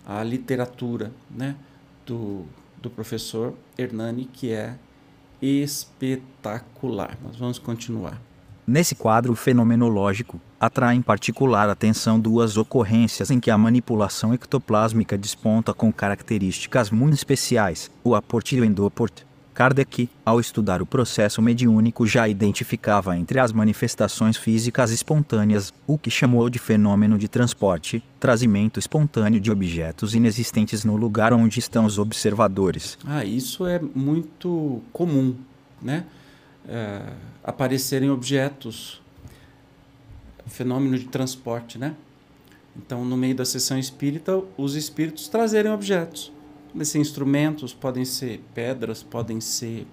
a 0.07 0.22
literatura 0.22 1.11
né, 1.30 1.57
do, 2.05 2.45
do 2.80 2.91
professor 2.91 3.55
Hernani, 3.78 4.26
que 4.26 4.51
é 4.51 4.76
espetacular. 5.41 7.16
Mas 7.22 7.36
vamos 7.36 7.59
continuar. 7.59 8.20
Nesse 8.66 8.95
quadro 8.95 9.34
fenomenológico, 9.34 10.41
atrai 10.61 10.95
em 10.95 11.03
particular 11.03 11.68
atenção 11.68 12.20
duas 12.20 12.57
ocorrências 12.57 13.30
em 13.30 13.41
que 13.41 13.51
a 13.51 13.59
manipulação 13.59 14.32
ectoplásmica 14.32 15.18
desponta 15.18 15.74
com 15.74 15.93
características 15.93 16.91
muito 16.91 17.14
especiais: 17.14 17.91
o 18.05 18.14
aporte 18.14 18.57
e 18.57 18.61
o 18.61 18.64
endoporte. 18.64 19.26
Kardec, 19.61 20.09
ao 20.25 20.41
estudar 20.41 20.81
o 20.81 20.87
processo 20.87 21.43
mediúnico, 21.43 22.07
já 22.07 22.27
identificava 22.27 23.15
entre 23.15 23.39
as 23.39 23.53
manifestações 23.53 24.35
físicas 24.35 24.91
espontâneas 24.91 25.71
o 25.87 25.99
que 25.99 26.11
chamou 26.11 26.49
de 26.49 26.59
fenômeno 26.59 27.19
de 27.19 27.29
transporte, 27.29 28.03
trazimento 28.19 28.79
espontâneo 28.79 29.39
de 29.39 29.51
objetos 29.51 30.15
inexistentes 30.15 30.83
no 30.83 30.97
lugar 30.97 31.35
onde 31.35 31.59
estão 31.59 31.85
os 31.85 31.99
observadores. 31.99 32.97
Ah, 33.05 33.23
isso 33.23 33.67
é 33.67 33.79
muito 33.79 34.81
comum, 34.95 35.37
né? 35.83 36.07
É, 36.67 37.03
aparecerem 37.45 38.09
objetos, 38.09 39.03
fenômeno 40.47 40.99
de 40.99 41.05
transporte, 41.05 41.79
né? 41.79 41.95
Então, 42.75 43.05
no 43.05 43.15
meio 43.15 43.35
da 43.35 43.45
sessão 43.45 43.79
espírita, 43.79 44.43
os 44.57 44.75
espíritos 44.75 45.29
trazerem 45.29 45.71
objetos 45.71 46.33
Ser 46.83 46.99
instrumentos, 46.99 47.73
podem 47.73 48.05
ser 48.05 48.43
pedras, 48.55 49.03
podem 49.03 49.41
ser 49.41 49.87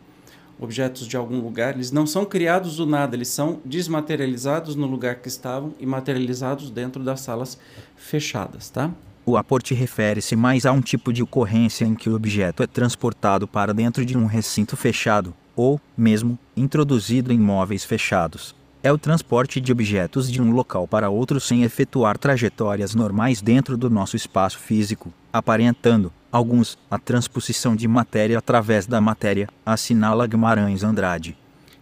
objetos 0.59 1.07
de 1.07 1.17
algum 1.17 1.39
lugar. 1.39 1.75
Eles 1.75 1.91
não 1.91 2.07
são 2.07 2.25
criados 2.25 2.77
do 2.77 2.85
nada, 2.85 3.15
eles 3.15 3.27
são 3.27 3.59
desmaterializados 3.63 4.75
no 4.75 4.87
lugar 4.87 5.15
que 5.15 5.27
estavam 5.27 5.73
e 5.79 5.85
materializados 5.85 6.69
dentro 6.69 7.03
das 7.03 7.21
salas 7.21 7.57
fechadas, 7.95 8.69
tá? 8.69 8.91
O 9.25 9.35
aporte 9.35 9.73
refere-se 9.73 10.35
mais 10.37 10.65
a 10.65 10.71
um 10.71 10.79
tipo 10.79 11.11
de 11.11 11.21
ocorrência 11.21 11.83
em 11.83 11.95
que 11.95 12.09
o 12.09 12.15
objeto 12.15 12.63
é 12.63 12.67
transportado 12.67 13.45
para 13.45 13.73
dentro 13.73 14.05
de 14.05 14.17
um 14.17 14.25
recinto 14.25 14.77
fechado, 14.77 15.33
ou, 15.53 15.81
mesmo, 15.97 16.39
introduzido 16.55 17.33
em 17.33 17.39
móveis 17.39 17.83
fechados. 17.83 18.55
É 18.81 18.89
o 18.89 18.97
transporte 18.97 19.59
de 19.59 19.71
objetos 19.71 20.31
de 20.31 20.41
um 20.41 20.51
local 20.51 20.87
para 20.87 21.09
outro 21.09 21.41
sem 21.41 21.63
efetuar 21.63 22.17
trajetórias 22.17 22.95
normais 22.95 23.41
dentro 23.41 23.75
do 23.75 23.89
nosso 23.89 24.15
espaço 24.15 24.59
físico, 24.59 25.11
aparentando, 25.33 26.13
alguns, 26.31 26.77
a 26.89 26.97
transposição 26.97 27.75
de 27.75 27.87
matéria 27.87 28.37
através 28.37 28.85
da 28.85 28.99
matéria, 28.99 29.47
assinala 29.65 30.27
Guimarães 30.27 30.83
Andrade. 30.83 31.37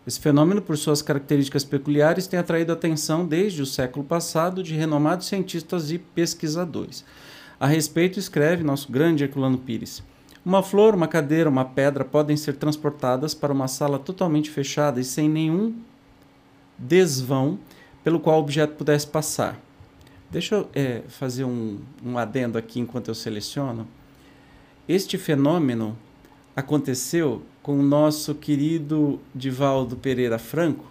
Esse 0.08 0.20
fenômeno, 0.20 0.62
por 0.62 0.78
suas 0.78 1.02
características 1.02 1.64
peculiares, 1.64 2.28
tem 2.28 2.40
atraído 2.40 2.72
atenção 2.72 3.26
desde 3.26 3.62
o 3.62 3.66
século 3.66 4.06
passado 4.06 4.62
de 4.62 4.76
renomados 4.76 5.28
cientistas 5.28 5.92
e 5.92 5.98
pesquisadores. 5.98 7.04
A 7.60 7.66
respeito, 7.66 8.20
escreve 8.20 8.64
nosso 8.64 8.92
grande 8.92 9.24
Herculano 9.24 9.58
Pires. 9.58 10.04
Uma 10.46 10.62
flor, 10.62 10.94
uma 10.94 11.08
cadeira, 11.08 11.50
uma 11.50 11.66
pedra 11.66 12.06
podem 12.06 12.38
ser 12.38 12.54
transportadas 12.54 13.34
para 13.34 13.52
uma 13.52 13.68
sala 13.68 13.98
totalmente 13.98 14.52
fechada 14.52 15.00
e 15.00 15.04
sem 15.04 15.28
nenhum 15.28 15.74
desvão 16.78 17.58
pelo 18.04 18.20
qual 18.20 18.38
o 18.38 18.44
objeto 18.44 18.76
pudesse 18.76 19.08
passar. 19.08 19.60
Deixa 20.30 20.54
eu 20.56 20.70
é, 20.76 21.02
fazer 21.08 21.46
um, 21.46 21.80
um 22.06 22.16
adendo 22.18 22.60
aqui 22.60 22.80
enquanto 22.80 23.08
eu 23.08 23.16
seleciono. 23.16 23.88
Este 24.88 25.18
fenômeno 25.18 25.98
aconteceu 26.56 27.42
com 27.64 27.80
o 27.80 27.84
nosso 27.84 28.36
querido 28.36 29.20
Divaldo 29.34 29.96
Pereira 29.96 30.38
Franco, 30.38 30.86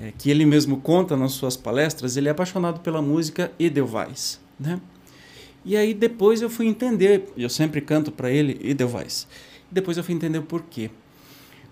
é, 0.00 0.12
que 0.16 0.30
ele 0.30 0.46
mesmo 0.46 0.80
conta 0.80 1.16
nas 1.16 1.32
suas 1.32 1.56
palestras, 1.56 2.16
ele 2.16 2.28
é 2.28 2.30
apaixonado 2.30 2.78
pela 2.80 3.02
música 3.02 3.50
Edelweiss, 3.58 4.40
né? 4.58 4.80
E 5.64 5.76
aí 5.76 5.92
depois 5.92 6.40
eu 6.40 6.48
fui 6.48 6.66
entender, 6.66 7.32
eu 7.36 7.50
sempre 7.50 7.80
canto 7.80 8.12
para 8.12 8.30
ele 8.30 8.60
Edelweiss. 8.62 9.26
Depois 9.68 9.96
eu 9.96 10.04
fui 10.04 10.14
entender 10.14 10.38
o 10.38 10.44
porquê. 10.44 10.88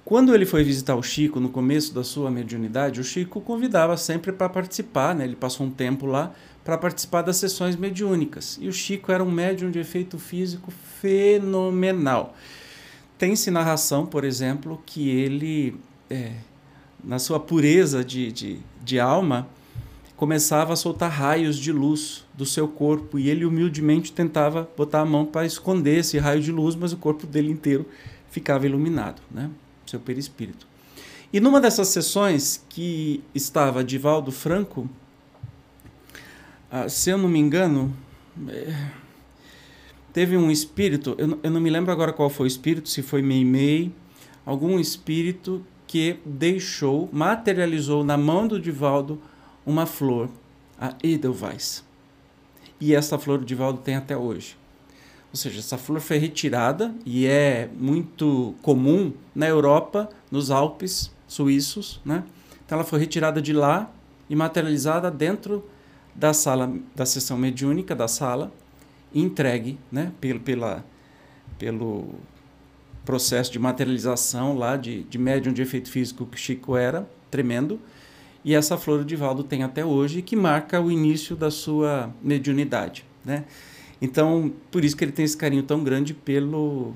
Quando 0.04 0.34
ele 0.34 0.44
foi 0.44 0.62
visitar 0.64 0.96
o 0.96 1.02
Chico 1.02 1.40
no 1.40 1.48
começo 1.48 1.94
da 1.94 2.02
sua 2.04 2.30
mediunidade, 2.30 3.00
o 3.00 3.04
Chico 3.04 3.40
convidava 3.40 3.96
sempre 3.96 4.32
para 4.32 4.48
participar, 4.48 5.14
né? 5.14 5.24
Ele 5.24 5.36
passou 5.36 5.66
um 5.66 5.70
tempo 5.70 6.04
lá 6.06 6.34
para 6.66 6.76
participar 6.76 7.22
das 7.22 7.36
sessões 7.36 7.76
mediúnicas. 7.76 8.58
E 8.60 8.66
o 8.66 8.72
Chico 8.72 9.12
era 9.12 9.22
um 9.22 9.30
médium 9.30 9.70
de 9.70 9.78
efeito 9.78 10.18
físico 10.18 10.72
fenomenal. 11.00 12.34
Tem-se 13.16 13.52
narração, 13.52 14.04
por 14.04 14.24
exemplo, 14.24 14.82
que 14.84 15.08
ele, 15.08 15.76
é, 16.10 16.32
na 17.04 17.20
sua 17.20 17.38
pureza 17.38 18.04
de, 18.04 18.32
de, 18.32 18.58
de 18.82 18.98
alma, 18.98 19.48
começava 20.16 20.72
a 20.72 20.76
soltar 20.76 21.08
raios 21.08 21.56
de 21.56 21.70
luz 21.70 22.24
do 22.34 22.44
seu 22.44 22.66
corpo 22.66 23.16
e 23.16 23.30
ele 23.30 23.44
humildemente 23.44 24.10
tentava 24.10 24.68
botar 24.76 25.02
a 25.02 25.06
mão 25.06 25.24
para 25.24 25.46
esconder 25.46 26.00
esse 26.00 26.18
raio 26.18 26.42
de 26.42 26.50
luz, 26.50 26.74
mas 26.74 26.92
o 26.92 26.96
corpo 26.96 27.28
dele 27.28 27.52
inteiro 27.52 27.86
ficava 28.28 28.66
iluminado, 28.66 29.22
né? 29.30 29.48
Seu 29.86 30.00
perispírito. 30.00 30.66
E 31.32 31.38
numa 31.38 31.60
dessas 31.60 31.88
sessões 31.88 32.64
que 32.68 33.22
estava 33.32 33.84
Divaldo 33.84 34.32
Franco, 34.32 34.90
ah, 36.76 36.88
se 36.90 37.08
eu 37.08 37.16
não 37.16 37.28
me 37.28 37.38
engano, 37.38 37.96
é, 38.50 38.90
teve 40.12 40.36
um 40.36 40.50
espírito, 40.50 41.14
eu, 41.16 41.38
eu, 41.42 41.50
não 41.50 41.58
me 41.58 41.70
lembro 41.70 41.90
agora 41.90 42.12
qual 42.12 42.28
foi 42.28 42.46
o 42.46 42.46
espírito, 42.46 42.90
se 42.90 43.00
foi 43.00 43.22
Meimei, 43.22 43.90
algum 44.44 44.78
espírito 44.78 45.64
que 45.86 46.18
deixou, 46.22 47.08
materializou 47.10 48.04
na 48.04 48.18
mão 48.18 48.46
do 48.46 48.60
Divaldo 48.60 49.18
uma 49.64 49.86
flor, 49.86 50.28
a 50.78 50.94
Edelweiss. 51.02 51.82
E 52.78 52.94
essa 52.94 53.18
flor 53.18 53.40
o 53.40 53.44
Divaldo 53.44 53.80
tem 53.80 53.94
até 53.94 54.14
hoje. 54.14 54.54
Ou 55.32 55.36
seja, 55.36 55.60
essa 55.60 55.78
flor 55.78 56.00
foi 56.00 56.18
retirada 56.18 56.94
e 57.06 57.26
é 57.26 57.70
muito 57.74 58.54
comum 58.60 59.14
na 59.34 59.48
Europa, 59.48 60.10
nos 60.30 60.50
Alpes 60.50 61.10
suíços, 61.26 62.02
né? 62.04 62.22
Então 62.66 62.76
ela 62.76 62.86
foi 62.86 62.98
retirada 62.98 63.40
de 63.40 63.54
lá 63.54 63.90
e 64.28 64.36
materializada 64.36 65.10
dentro 65.10 65.64
da 66.16 66.32
sala 66.32 66.72
da 66.94 67.04
sessão 67.04 67.36
mediúnica 67.36 67.94
da 67.94 68.08
sala 68.08 68.52
entregue, 69.14 69.78
né, 69.90 70.12
pelo 70.20 70.40
pela 70.40 70.84
pelo 71.58 72.14
processo 73.04 73.52
de 73.52 73.58
materialização 73.58 74.58
lá 74.58 74.76
de, 74.76 75.04
de 75.04 75.16
médium 75.16 75.52
de 75.52 75.62
efeito 75.62 75.90
físico 75.90 76.26
que 76.26 76.38
Chico 76.38 76.76
era, 76.76 77.08
tremendo. 77.30 77.80
E 78.44 78.54
essa 78.54 78.76
flor 78.76 79.04
de 79.04 79.16
Valdo 79.16 79.42
tem 79.42 79.62
até 79.62 79.84
hoje, 79.84 80.20
que 80.22 80.36
marca 80.36 80.80
o 80.80 80.90
início 80.90 81.34
da 81.34 81.50
sua 81.50 82.12
mediunidade. 82.22 83.04
Né? 83.24 83.44
Então, 84.02 84.52
por 84.70 84.84
isso 84.84 84.96
que 84.96 85.04
ele 85.04 85.12
tem 85.12 85.24
esse 85.24 85.36
carinho 85.36 85.62
tão 85.62 85.82
grande 85.82 86.12
pelo, 86.12 86.92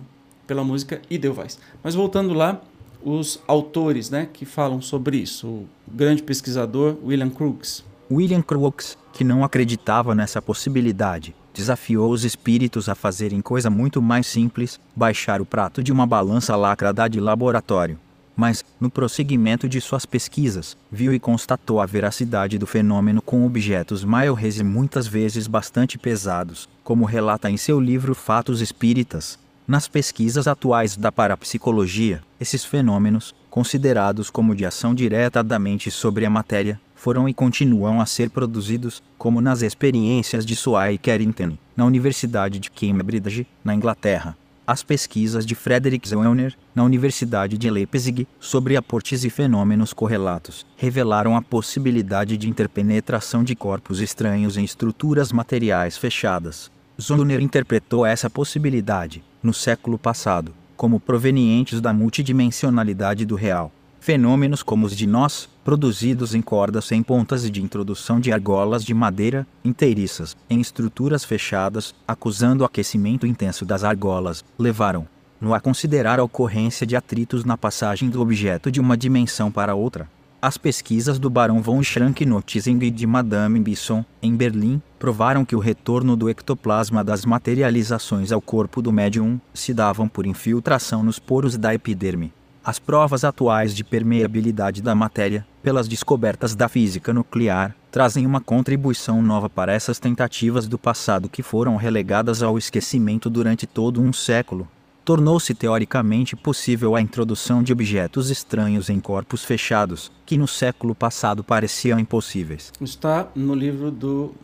pela 0.47 0.63
música 0.63 1.01
Edelweiss. 1.11 1.59
Mas 1.83 1.95
voltando 1.95 2.35
lá, 2.35 2.61
os 3.03 3.41
autores 3.47 4.11
né, 4.11 4.29
que 4.33 4.45
falam 4.45 4.83
sobre 4.83 5.17
isso. 5.17 5.47
O 5.47 5.69
grande 5.89 6.23
pesquisador 6.23 6.97
William 7.03 7.31
Crookes. 7.31 7.85
William 8.13 8.43
Crookes, 8.43 8.99
que 9.13 9.23
não 9.23 9.45
acreditava 9.45 10.17
nessa 10.17 10.43
possibilidade, 10.43 11.33
desafiou 11.55 12.11
os 12.11 12.25
espíritos 12.25 12.89
a 12.89 12.97
fazerem 12.97 13.41
coisa 13.41 13.71
muito 13.71 14.03
mais 14.03 14.27
simples, 14.27 14.81
baixar 14.97 15.41
o 15.41 15.47
prato 15.47 15.81
de 15.81 15.93
uma 15.93 16.05
balança 16.05 16.57
lacrada 16.57 17.09
de 17.09 17.21
laboratório. 17.21 17.97
Mas, 18.35 18.65
no 18.81 18.91
prosseguimento 18.91 19.69
de 19.69 19.81
suas 19.81 20.05
pesquisas, 20.05 20.77
viu 20.91 21.15
e 21.15 21.21
constatou 21.21 21.81
a 21.81 21.87
veracidade 21.87 22.59
do 22.59 22.67
fenômeno 22.67 23.23
com 23.23 23.47
objetos 23.47 24.03
maiores 24.03 24.59
e 24.59 24.65
muitas 24.65 25.07
vezes 25.07 25.47
bastante 25.47 25.97
pesados, 25.97 26.69
como 26.83 27.05
relata 27.05 27.49
em 27.49 27.57
seu 27.57 27.79
livro 27.79 28.13
Fatos 28.13 28.61
Espíritas. 28.61 29.39
Nas 29.69 29.87
pesquisas 29.87 30.49
atuais 30.49 30.97
da 30.97 31.13
parapsicologia, 31.13 32.23
esses 32.41 32.65
fenômenos, 32.65 33.33
considerados 33.49 34.31
como 34.31 34.57
de 34.57 34.65
ação 34.65 34.95
direta 34.95 35.45
da 35.45 35.61
mente 35.61 35.93
sobre 35.93 36.27
a 36.27 36.31
matéria, 36.31 36.81
foram 37.01 37.27
e 37.27 37.33
continuam 37.33 37.99
a 37.99 38.05
ser 38.05 38.29
produzidos, 38.29 39.03
como 39.17 39.41
nas 39.41 39.63
experiências 39.63 40.45
de 40.45 40.55
Suai 40.55 40.99
Carrington, 40.99 41.57
na 41.75 41.87
Universidade 41.87 42.59
de 42.59 42.71
Cambridge, 42.71 43.47
na 43.65 43.75
Inglaterra. 43.75 44.37
As 44.67 44.83
pesquisas 44.83 45.47
de 45.47 45.55
Frederick 45.55 46.07
Zellner, 46.07 46.55
na 46.75 46.85
Universidade 46.85 47.57
de 47.57 47.71
Leipzig, 47.71 48.29
sobre 48.39 48.77
aportes 48.77 49.25
e 49.25 49.31
fenômenos 49.31 49.95
correlatos, 49.95 50.67
revelaram 50.77 51.35
a 51.35 51.41
possibilidade 51.41 52.37
de 52.37 52.51
interpenetração 52.51 53.43
de 53.43 53.57
corpos 53.57 54.03
estranhos 54.03 54.59
em 54.59 54.63
estruturas 54.63 55.33
materiais 55.33 55.97
fechadas. 55.97 56.71
Zellner 57.01 57.41
interpretou 57.41 58.05
essa 58.05 58.29
possibilidade, 58.29 59.25
no 59.43 59.55
século 59.55 59.99
passado, 59.99 60.53
como 60.77 61.01
provenientes 61.01 61.81
da 61.81 61.95
multidimensionalidade 61.95 63.25
do 63.25 63.37
real. 63.37 63.73
Fenômenos 64.01 64.63
como 64.63 64.87
os 64.87 64.97
de 64.97 65.07
nós, 65.07 65.47
produzidos 65.63 66.35
em 66.35 66.41
cordas 66.41 66.87
sem 66.87 67.03
pontas 67.03 67.45
e 67.45 67.51
de 67.51 67.63
introdução 67.63 68.19
de 68.19 68.33
argolas 68.33 68.83
de 68.83 68.95
madeira, 68.95 69.47
inteiriças, 69.63 70.35
em 70.49 70.59
estruturas 70.59 71.23
fechadas, 71.23 71.95
acusando 72.09 72.63
o 72.63 72.67
aquecimento 72.67 73.27
intenso 73.27 73.63
das 73.67 73.85
argolas, 73.85 74.43
levaram 74.59 75.07
no 75.39 75.53
a 75.53 75.61
considerar 75.61 76.19
a 76.19 76.25
ocorrência 76.25 76.87
de 76.87 76.97
atritos 76.97 77.45
na 77.45 77.59
passagem 77.59 78.09
do 78.09 78.23
objeto 78.23 78.71
de 78.71 78.81
uma 78.81 78.97
dimensão 78.97 79.51
para 79.53 79.75
outra. 79.75 80.09
As 80.41 80.57
pesquisas 80.57 81.19
do 81.19 81.29
Barão 81.29 81.61
von 81.61 81.83
Schrank-Notzing 81.83 82.79
e 82.81 82.91
de 82.91 83.07
Madame 83.07 83.61
Bisson, 83.61 84.03
em 84.23 84.35
Berlim, 84.35 84.81
provaram 84.99 85.45
que 85.45 85.55
o 85.55 85.59
retorno 85.59 86.17
do 86.17 86.31
ectoplasma 86.31 87.05
das 87.05 87.27
materializações 87.27 88.33
ao 88.33 88.41
corpo 88.41 88.81
do 88.81 88.91
médium 88.91 89.39
se 89.53 89.75
davam 89.75 90.09
por 90.09 90.27
infiltração 90.27 91.03
nos 91.03 91.19
poros 91.19 91.59
da 91.59 91.75
epiderme. 91.75 92.33
As 92.63 92.79
provas 92.79 93.25
atuais 93.25 93.75
de 93.75 93.83
permeabilidade 93.83 94.83
da 94.83 94.95
matéria, 94.95 95.47
pelas 95.63 95.89
descobertas 95.89 96.55
da 96.55 96.69
física 96.69 97.11
nuclear, 97.11 97.75
trazem 97.91 98.27
uma 98.27 98.39
contribuição 98.39 99.23
nova 99.23 99.49
para 99.49 99.73
essas 99.73 99.99
tentativas 99.99 100.69
do 100.69 100.79
passado 100.79 101.27
que 101.27 101.43
foram 101.43 101.77
relegadas 101.77 102.43
ao 102.43 102.59
esquecimento 102.59 103.31
durante 103.31 103.67
todo 103.67 104.03
um 104.03 104.13
século. 104.13 104.69
Tornou-se 105.07 105.55
teoricamente 105.55 106.37
possível 106.37 106.95
a 106.95 107.01
introdução 107.01 107.63
de 107.63 107.73
objetos 107.73 108.29
estranhos 108.29 108.91
em 108.91 109.01
corpos 109.01 109.43
fechados, 109.43 110.13
que 110.27 110.37
no 110.37 110.47
século 110.47 110.95
passado 110.95 111.43
pareciam 111.43 111.99
impossíveis. 111.99 112.71
Está 112.79 113.27
no 113.35 113.55
livro 113.55 113.91
do 113.91 114.35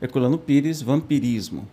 Herculano 0.00 0.38
Pires, 0.38 0.80
Vampirismo. 0.80 1.68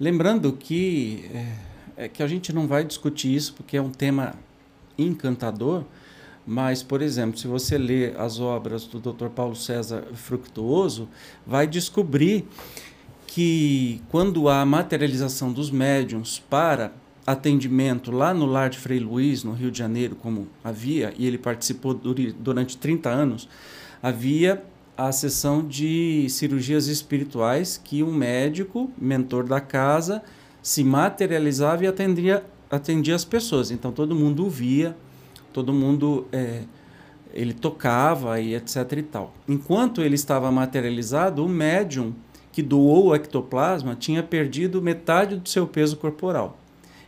Lembrando 0.00 0.54
que, 0.54 1.30
é, 1.34 2.04
é 2.04 2.08
que 2.08 2.22
a 2.22 2.26
gente 2.26 2.50
não 2.50 2.66
vai 2.66 2.82
discutir 2.82 3.34
isso 3.34 3.52
porque 3.52 3.76
é 3.76 3.82
um 3.82 3.90
tema 3.90 4.34
encantador, 4.98 5.84
mas, 6.46 6.82
por 6.82 7.02
exemplo, 7.02 7.38
se 7.38 7.46
você 7.46 7.78
lê 7.78 8.14
as 8.16 8.40
obras 8.40 8.84
do 8.86 8.98
Dr. 8.98 9.28
Paulo 9.28 9.54
César 9.54 10.04
Fructuoso, 10.14 11.08
vai 11.46 11.66
descobrir 11.66 12.46
que 13.26 14.00
quando 14.08 14.48
há 14.48 14.64
materialização 14.64 15.52
dos 15.52 15.70
médiums 15.70 16.42
para 16.50 16.92
atendimento 17.26 18.10
lá 18.10 18.32
no 18.32 18.46
Lar 18.46 18.70
de 18.70 18.78
Frei 18.78 18.98
Luiz, 18.98 19.44
no 19.44 19.52
Rio 19.52 19.70
de 19.70 19.78
Janeiro, 19.78 20.16
como 20.16 20.48
havia, 20.64 21.12
e 21.18 21.26
ele 21.26 21.36
participou 21.36 21.92
durante 21.92 22.78
30 22.78 23.10
anos, 23.10 23.48
havia 24.02 24.64
a 24.96 25.12
sessão 25.12 25.64
de 25.64 26.26
cirurgias 26.30 26.88
espirituais 26.88 27.78
que 27.82 28.02
um 28.02 28.12
médico, 28.12 28.90
mentor 28.98 29.44
da 29.44 29.60
casa, 29.60 30.22
se 30.62 30.82
materializava 30.82 31.84
e 31.84 31.86
atendia 31.86 32.42
atendia 32.70 33.14
as 33.14 33.24
pessoas. 33.24 33.70
Então 33.70 33.92
todo 33.92 34.14
mundo 34.14 34.46
o 34.46 34.50
via, 34.50 34.96
todo 35.52 35.72
mundo 35.72 36.26
é, 36.32 36.62
ele 37.32 37.52
tocava 37.52 38.40
e 38.40 38.54
etc 38.54 38.92
e 38.92 39.02
tal. 39.02 39.34
Enquanto 39.46 40.02
ele 40.02 40.14
estava 40.14 40.50
materializado, 40.50 41.44
o 41.44 41.48
médium 41.48 42.14
que 42.52 42.62
doou 42.62 43.06
o 43.06 43.14
ectoplasma 43.14 43.94
tinha 43.94 44.22
perdido 44.22 44.82
metade 44.82 45.36
do 45.36 45.48
seu 45.48 45.66
peso 45.66 45.96
corporal. 45.96 46.58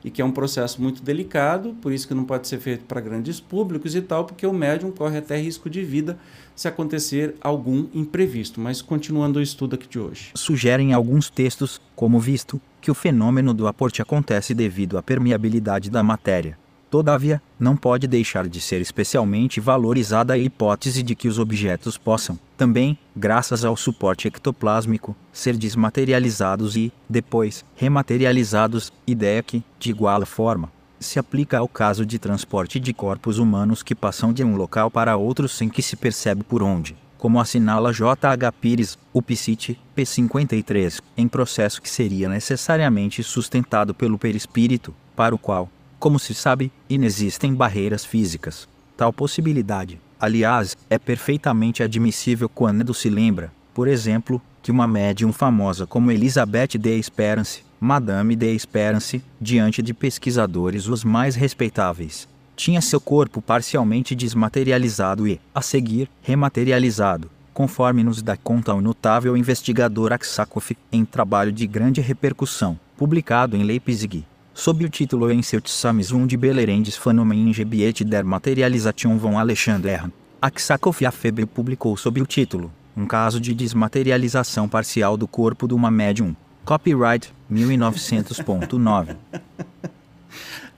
E 0.03 0.11
que 0.11 0.23
é 0.23 0.25
um 0.25 0.33
processo 0.33 0.81
muito 0.81 1.03
delicado, 1.03 1.75
por 1.83 1.93
isso 1.93 2.09
que 2.09 2.15
não 2.15 2.25
pode 2.25 2.49
ser 2.49 2.59
feito 2.59 2.85
para 2.85 3.01
grandes 3.01 3.39
públicos 3.39 3.95
e 3.95 4.01
tal, 4.01 4.25
porque 4.25 4.47
o 4.47 4.53
médium 4.53 4.91
corre 4.91 5.19
até 5.19 5.37
risco 5.37 5.69
de 5.69 5.83
vida 5.83 6.19
se 6.61 6.69
acontecer 6.69 7.37
algum 7.41 7.87
imprevisto. 7.95 8.61
Mas 8.61 8.83
continuando 8.83 9.39
o 9.39 9.43
estudo 9.43 9.77
aqui 9.77 9.89
de 9.89 9.99
hoje. 9.99 10.31
Sugerem 10.35 10.93
alguns 10.93 11.31
textos, 11.31 11.81
como 11.97 12.21
visto, 12.21 12.61
que 12.83 12.91
o 12.91 12.95
fenômeno 12.95 13.55
do 13.55 13.67
aporte 13.67 14.03
acontece 14.03 14.53
devido 14.53 14.99
à 14.99 15.03
permeabilidade 15.03 15.89
da 15.89 16.03
matéria. 16.03 16.59
Todavia, 16.91 17.41
não 17.59 17.79
pode 17.79 18.07
deixar 18.07 18.47
de 18.47 18.61
ser 18.61 18.83
especialmente 18.83 19.59
valorizada 19.59 20.35
a 20.35 20.39
hipótese 20.39 21.03
de 21.03 21.15
que 21.15 21.29
os 21.29 21.39
objetos 21.39 21.97
possam, 21.97 22.39
também, 22.59 22.99
graças 23.17 23.65
ao 23.65 23.75
suporte 23.75 24.29
ectoplásmico, 24.29 25.17
ser 25.33 25.57
desmaterializados 25.57 26.77
e, 26.77 26.93
depois, 27.09 27.65
rematerializados, 27.75 28.93
ideia 29.07 29.43
que, 29.43 29.63
de 29.79 29.89
igual 29.89 30.27
forma, 30.27 30.71
se 31.01 31.19
aplica 31.19 31.59
ao 31.59 31.67
caso 31.67 32.07
de 32.07 32.19
transporte 32.19 32.79
de 32.79 32.93
corpos 32.93 33.39
humanos 33.39 33.83
que 33.83 33.95
passam 33.95 34.33
de 34.33 34.45
um 34.45 34.55
local 34.55 34.91
para 34.91 35.17
outro 35.17 35.49
sem 35.49 35.69
que 35.69 35.83
se 35.83 35.97
percebe 35.97 36.45
por 36.45 36.63
onde 36.63 36.95
como 37.21 37.39
assinala 37.39 37.93
J.H. 37.93 38.51
Pires, 38.53 38.99
o 39.13 39.21
PSIT, 39.21 39.79
P53, 39.95 41.03
em 41.19 41.29
processo 41.29 41.83
que 41.83 41.91
seria 41.91 42.31
necessariamente 42.31 43.23
sustentado 43.23 43.93
pelo 43.93 44.17
perispírito, 44.17 44.95
para 45.15 45.35
o 45.35 45.39
qual, 45.39 45.69
como 45.99 46.19
se 46.19 46.33
sabe, 46.33 46.73
inexistem 46.89 47.55
barreiras 47.55 48.07
físicas. 48.07 48.67
Tal 48.97 49.13
possibilidade, 49.13 50.01
aliás, 50.19 50.79
é 50.89 50.99
perfeitamente 50.99 51.83
admissível 51.83 52.49
quando 52.49 52.95
se 52.95 53.11
lembra, 53.11 53.53
por 53.75 53.87
exemplo, 53.87 54.41
que 54.63 54.71
uma 54.71 54.87
médium 54.87 55.31
famosa 55.31 55.87
como 55.87 56.11
Elizabeth 56.11 56.79
de 56.79 56.99
Esperance, 56.99 57.63
Madame 57.83 58.37
de 58.37 58.55
Esperance, 58.55 59.23
diante 59.41 59.81
de 59.81 59.95
pesquisadores 59.95 60.87
os 60.87 61.03
mais 61.03 61.35
respeitáveis, 61.35 62.29
tinha 62.55 62.79
seu 62.83 63.01
corpo 63.01 63.41
parcialmente 63.41 64.15
desmaterializado 64.15 65.27
e, 65.27 65.41
a 65.55 65.63
seguir, 65.63 66.11
rematerializado, 66.21 67.31
conforme 67.55 68.05
nos 68.05 68.21
dá 68.21 68.37
conta 68.37 68.75
o 68.75 68.83
notável 68.83 69.35
investigador 69.35 70.13
Aksakoff, 70.13 70.77
em 70.93 71.07
trabalho 71.07 71.51
de 71.51 71.67
grande 71.67 72.03
repercussão, 72.03 72.79
publicado 72.99 73.57
em 73.57 73.63
Leipzig, 73.63 74.27
sob 74.53 74.85
o 74.85 74.91
título 74.91 75.33
Incertissamis 75.33 76.13
de 76.27 76.37
Belerendes 76.37 76.99
Phänomen 76.99 77.51
Gebiet 77.51 78.05
der 78.05 78.27
Materialisation 78.27 79.17
von 79.17 79.39
Alexander. 79.39 80.05
Aksakoff 80.43 81.07
Afebre 81.07 81.47
publicou 81.47 81.97
sob 81.97 82.21
o 82.21 82.27
título 82.27 82.71
Um 82.95 83.07
caso 83.07 83.41
de 83.41 83.55
desmaterialização 83.55 84.69
parcial 84.69 85.17
do 85.17 85.27
corpo 85.27 85.67
de 85.67 85.73
uma 85.73 85.91
médium. 85.91 86.37
Copyright 86.65 87.33
1900.9. 87.51 89.17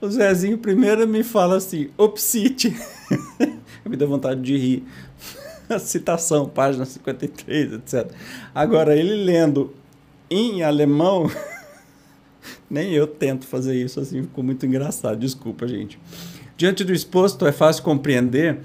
o 0.01 0.09
Zezinho 0.09 0.57
primeiro 0.57 1.07
me 1.07 1.23
fala 1.23 1.57
assim, 1.57 1.89
opsite. 1.97 2.75
me 3.85 3.95
deu 3.95 4.07
vontade 4.07 4.41
de 4.41 4.57
rir. 4.57 4.83
A 5.69 5.79
citação, 5.79 6.47
página 6.47 6.85
53, 6.85 7.73
etc. 7.73 8.11
Agora, 8.53 8.95
ele 8.95 9.15
lendo 9.15 9.73
em 10.29 10.61
alemão, 10.61 11.31
nem 12.69 12.91
eu 12.91 13.07
tento 13.07 13.47
fazer 13.47 13.75
isso 13.75 13.99
assim, 13.99 14.23
ficou 14.23 14.43
muito 14.43 14.65
engraçado. 14.65 15.17
Desculpa, 15.17 15.67
gente. 15.67 15.99
Diante 16.57 16.83
do 16.83 16.93
exposto, 16.93 17.45
é 17.45 17.51
fácil 17.51 17.83
compreender 17.83 18.59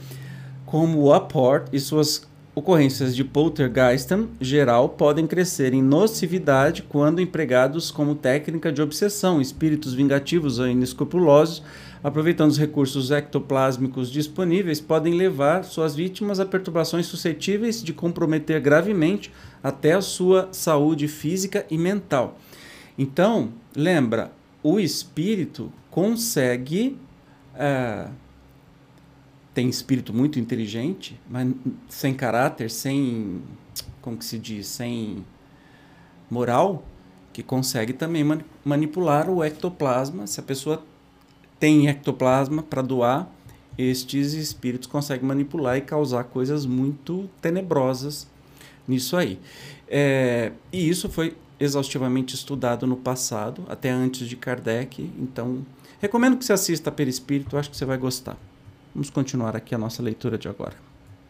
como 0.66 1.00
o 1.00 1.12
apport 1.12 1.68
e 1.72 1.80
suas 1.80 2.27
ocorrências 2.58 3.14
de 3.14 3.22
poltergeistem 3.22 4.28
geral 4.40 4.88
podem 4.88 5.26
crescer 5.28 5.72
em 5.72 5.80
nocividade 5.80 6.82
quando 6.82 7.20
empregados 7.20 7.90
como 7.90 8.16
técnica 8.16 8.72
de 8.72 8.82
obsessão, 8.82 9.40
espíritos 9.40 9.94
vingativos 9.94 10.58
ou 10.58 10.66
inescrupulosos, 10.66 11.62
aproveitando 12.02 12.50
os 12.50 12.58
recursos 12.58 13.12
ectoplásmicos 13.12 14.10
disponíveis, 14.10 14.80
podem 14.80 15.14
levar 15.14 15.64
suas 15.64 15.94
vítimas 15.94 16.40
a 16.40 16.46
perturbações 16.46 17.06
suscetíveis 17.06 17.82
de 17.82 17.92
comprometer 17.92 18.60
gravemente 18.60 19.32
até 19.62 19.92
a 19.92 20.02
sua 20.02 20.48
saúde 20.50 21.06
física 21.06 21.64
e 21.70 21.78
mental. 21.78 22.38
Então, 22.98 23.50
lembra, 23.74 24.32
o 24.62 24.80
espírito 24.80 25.72
consegue. 25.90 26.98
Uh, 27.54 28.27
tem 29.58 29.68
espírito 29.68 30.14
muito 30.14 30.38
inteligente, 30.38 31.20
mas 31.28 31.52
sem 31.88 32.14
caráter, 32.14 32.70
sem. 32.70 33.42
Como 34.00 34.16
que 34.16 34.24
se 34.24 34.38
diz? 34.38 34.68
Sem 34.68 35.24
moral, 36.30 36.84
que 37.32 37.42
consegue 37.42 37.92
também 37.92 38.22
manipular 38.64 39.28
o 39.28 39.42
ectoplasma. 39.42 40.28
Se 40.28 40.38
a 40.38 40.44
pessoa 40.44 40.84
tem 41.58 41.88
ectoplasma 41.88 42.62
para 42.62 42.82
doar, 42.82 43.28
estes 43.76 44.34
espíritos 44.34 44.86
conseguem 44.86 45.26
manipular 45.26 45.76
e 45.76 45.80
causar 45.80 46.22
coisas 46.22 46.64
muito 46.64 47.28
tenebrosas 47.42 48.28
nisso 48.86 49.16
aí. 49.16 49.40
É, 49.88 50.52
e 50.72 50.88
isso 50.88 51.08
foi 51.08 51.36
exaustivamente 51.58 52.32
estudado 52.32 52.86
no 52.86 52.96
passado, 52.96 53.64
até 53.68 53.90
antes 53.90 54.28
de 54.28 54.36
Kardec. 54.36 55.02
Então, 55.18 55.66
recomendo 55.98 56.36
que 56.36 56.44
você 56.44 56.52
assista 56.52 56.90
a 56.90 56.92
Perispírito, 56.92 57.56
acho 57.56 57.68
que 57.68 57.76
você 57.76 57.84
vai 57.84 57.98
gostar. 57.98 58.36
Vamos 58.98 59.10
continuar 59.10 59.54
aqui 59.54 59.76
a 59.76 59.78
nossa 59.78 60.02
leitura 60.02 60.36
de 60.36 60.48
agora. 60.48 60.74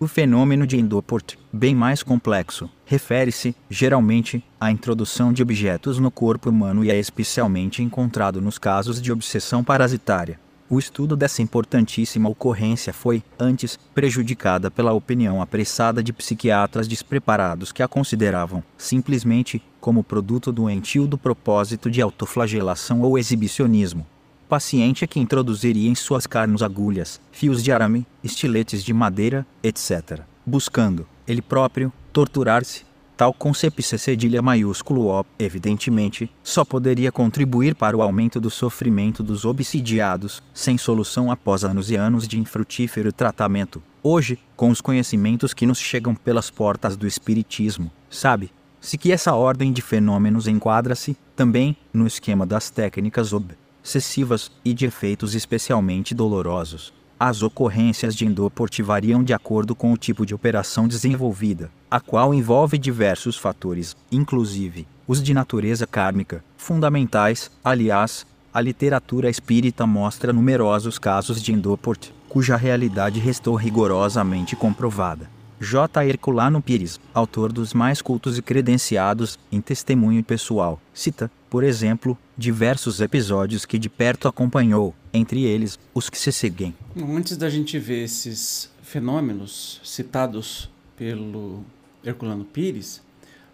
O 0.01 0.09
fenômeno 0.09 0.66
de 0.66 0.79
Endoport, 0.79 1.37
bem 1.53 1.75
mais 1.75 2.03
complexo, 2.03 2.71
refere-se, 2.87 3.55
geralmente, 3.69 4.43
à 4.59 4.73
introdução 4.73 5.35
de 5.35 5.43
objetos 5.43 5.99
no 5.99 6.11
corpo 6.11 6.49
humano 6.49 6.83
e 6.83 6.91
é 6.91 6.99
especialmente 6.99 7.83
encontrado 7.83 8.41
nos 8.41 8.57
casos 8.57 9.03
de 9.03 9.12
obsessão 9.12 9.62
parasitária. 9.62 10.41
O 10.71 10.79
estudo 10.79 11.14
dessa 11.14 11.43
importantíssima 11.43 12.27
ocorrência 12.31 12.91
foi, 12.91 13.23
antes, 13.39 13.79
prejudicada 13.95 14.71
pela 14.71 14.95
opinião 14.95 15.43
apressada 15.43 16.03
de 16.03 16.11
psiquiatras 16.11 16.89
despreparados 16.89 17.71
que 17.71 17.83
a 17.83 17.89
consideravam, 17.89 18.64
simplesmente, 18.79 19.62
como 19.79 20.03
produto 20.03 20.51
doentio 20.51 21.07
do 21.07 21.19
propósito 21.19 21.91
de 21.91 22.01
autoflagelação 22.01 23.03
ou 23.03 23.19
exibicionismo 23.19 24.07
paciente 24.49 25.07
que 25.07 25.21
introduziria 25.21 25.91
em 25.91 25.95
suas 25.95 26.27
carnes 26.27 26.63
agulhas, 26.63 27.21
fios 27.31 27.63
de 27.63 27.71
arame, 27.71 28.07
estiletes 28.25 28.83
de 28.83 28.95
madeira, 28.95 29.47
etc., 29.63 30.23
buscando, 30.45 31.07
ele 31.27 31.43
próprio, 31.43 31.93
torturar-se. 32.13 32.89
Tal 33.17 33.35
concepção 33.35 33.99
cedilha 33.99 34.41
maiúsculo 34.41 35.09
O, 35.09 35.27
evidentemente, 35.39 36.31
só 36.43 36.65
poderia 36.65 37.11
contribuir 37.11 37.75
para 37.75 37.97
o 37.97 38.01
aumento 38.01 38.41
do 38.41 38.49
sofrimento 38.49 39.25
dos 39.25 39.45
obsidiados, 39.45 40.41
sem 40.55 40.79
solução 40.79 41.31
após 41.31 41.65
anos 41.65 41.91
e 41.91 41.97
anos 41.97 42.29
de 42.29 42.39
infrutífero 42.39 43.13
tratamento. 43.13 43.83
Hoje, 44.03 44.39
com 44.57 44.71
os 44.71 44.81
conhecimentos 44.81 45.53
que 45.53 45.67
nos 45.67 45.79
chegam 45.79 46.15
pelas 46.15 46.49
portas 46.49 46.97
do 46.97 47.09
Espiritismo, 47.09 47.91
sabe, 48.09 48.53
se 48.81 48.97
que 48.97 49.11
essa 49.11 49.35
ordem 49.35 49.73
de 49.73 49.83
fenômenos 49.83 50.47
enquadra-se, 50.47 51.17
também, 51.35 51.77
no 51.93 52.07
esquema 52.07 52.47
das 52.47 52.71
técnicas 52.71 53.33
ob 53.33 53.53
excessivas 53.89 54.53
e 54.62 54.74
de 54.74 54.84
efeitos 54.84 55.34
especialmente 55.34 56.14
dolorosos. 56.14 56.93
As 57.18 57.43
ocorrências 57.43 58.14
de 58.14 58.24
endoporte 58.26 58.82
variam 58.82 59.24
de 59.24 59.32
acordo 59.32 59.74
com 59.74 59.93
o 59.93 59.97
tipo 59.97 60.24
de 60.24 60.34
operação 60.34 60.86
desenvolvida, 60.86 61.70
a 61.91 61.99
qual 61.99 62.32
envolve 62.32 62.78
diversos 62.78 63.36
fatores, 63.36 63.97
inclusive 64.12 64.86
os 65.07 65.22
de 65.22 65.32
natureza 65.32 65.86
kármica, 65.86 66.45
fundamentais. 66.57 67.51
Aliás, 67.64 68.26
a 68.53 68.61
literatura 68.61 69.30
espírita 69.30 69.86
mostra 69.86 70.32
numerosos 70.32 70.99
casos 70.99 71.43
de 71.43 71.53
endoporte, 71.53 72.14
cuja 72.28 72.57
realidade 72.57 73.18
restou 73.18 73.57
rigorosamente 73.57 74.55
comprovada. 74.55 75.30
J. 75.61 76.05
Herculano 76.05 76.62
Pires, 76.62 77.01
autor 77.12 77.53
dos 77.53 77.74
mais 77.74 78.01
cultos 78.01 78.39
e 78.39 78.43
credenciados 78.43 79.36
em 79.51 79.61
testemunho 79.61 80.22
pessoal, 80.22 80.80
cita, 80.95 81.28
por 81.51 81.65
exemplo, 81.65 82.17
diversos 82.37 83.01
episódios 83.01 83.65
que 83.65 83.79
de 83.79 83.89
perto 83.89 84.29
acompanhou, 84.29 84.95
entre 85.13 85.45
eles 85.45 85.79
os 85.95 86.11
que 86.11 86.19
se 86.19 86.33
seguem. 86.33 86.75
Antes 86.97 87.37
da 87.37 87.49
gente 87.49 87.79
ver 87.79 88.05
esses 88.05 88.71
fenômenos 88.83 89.81
citados 89.85 90.71
pelo 90.97 91.65
Herculano 92.05 92.45
Pires, 92.45 93.03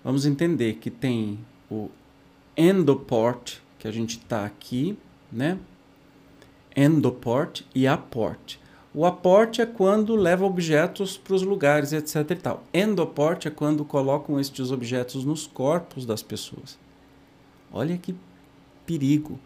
vamos 0.02 0.26
entender 0.26 0.74
que 0.74 0.90
tem 0.90 1.38
o 1.70 1.88
endoport, 2.56 3.58
que 3.78 3.88
a 3.88 3.90
gente 3.90 4.18
está 4.18 4.44
aqui, 4.44 4.96
né? 5.30 5.58
Endoport 6.76 7.62
e 7.74 7.86
aport. 7.86 8.56
O 8.92 9.04
aporte 9.04 9.60
é 9.60 9.66
quando 9.66 10.14
leva 10.14 10.44
objetos 10.44 11.16
para 11.16 11.34
os 11.34 11.42
lugares, 11.42 11.92
etc. 11.92 12.30
E 12.30 12.36
tal. 12.36 12.64
Endoporte 12.72 13.48
é 13.48 13.50
quando 13.50 13.84
colocam 13.84 14.38
estes 14.38 14.70
objetos 14.70 15.24
nos 15.24 15.48
corpos 15.48 16.06
das 16.06 16.22
pessoas. 16.22 16.78
Olha 17.74 17.98
que 17.98 18.14
perigo. 18.86 19.38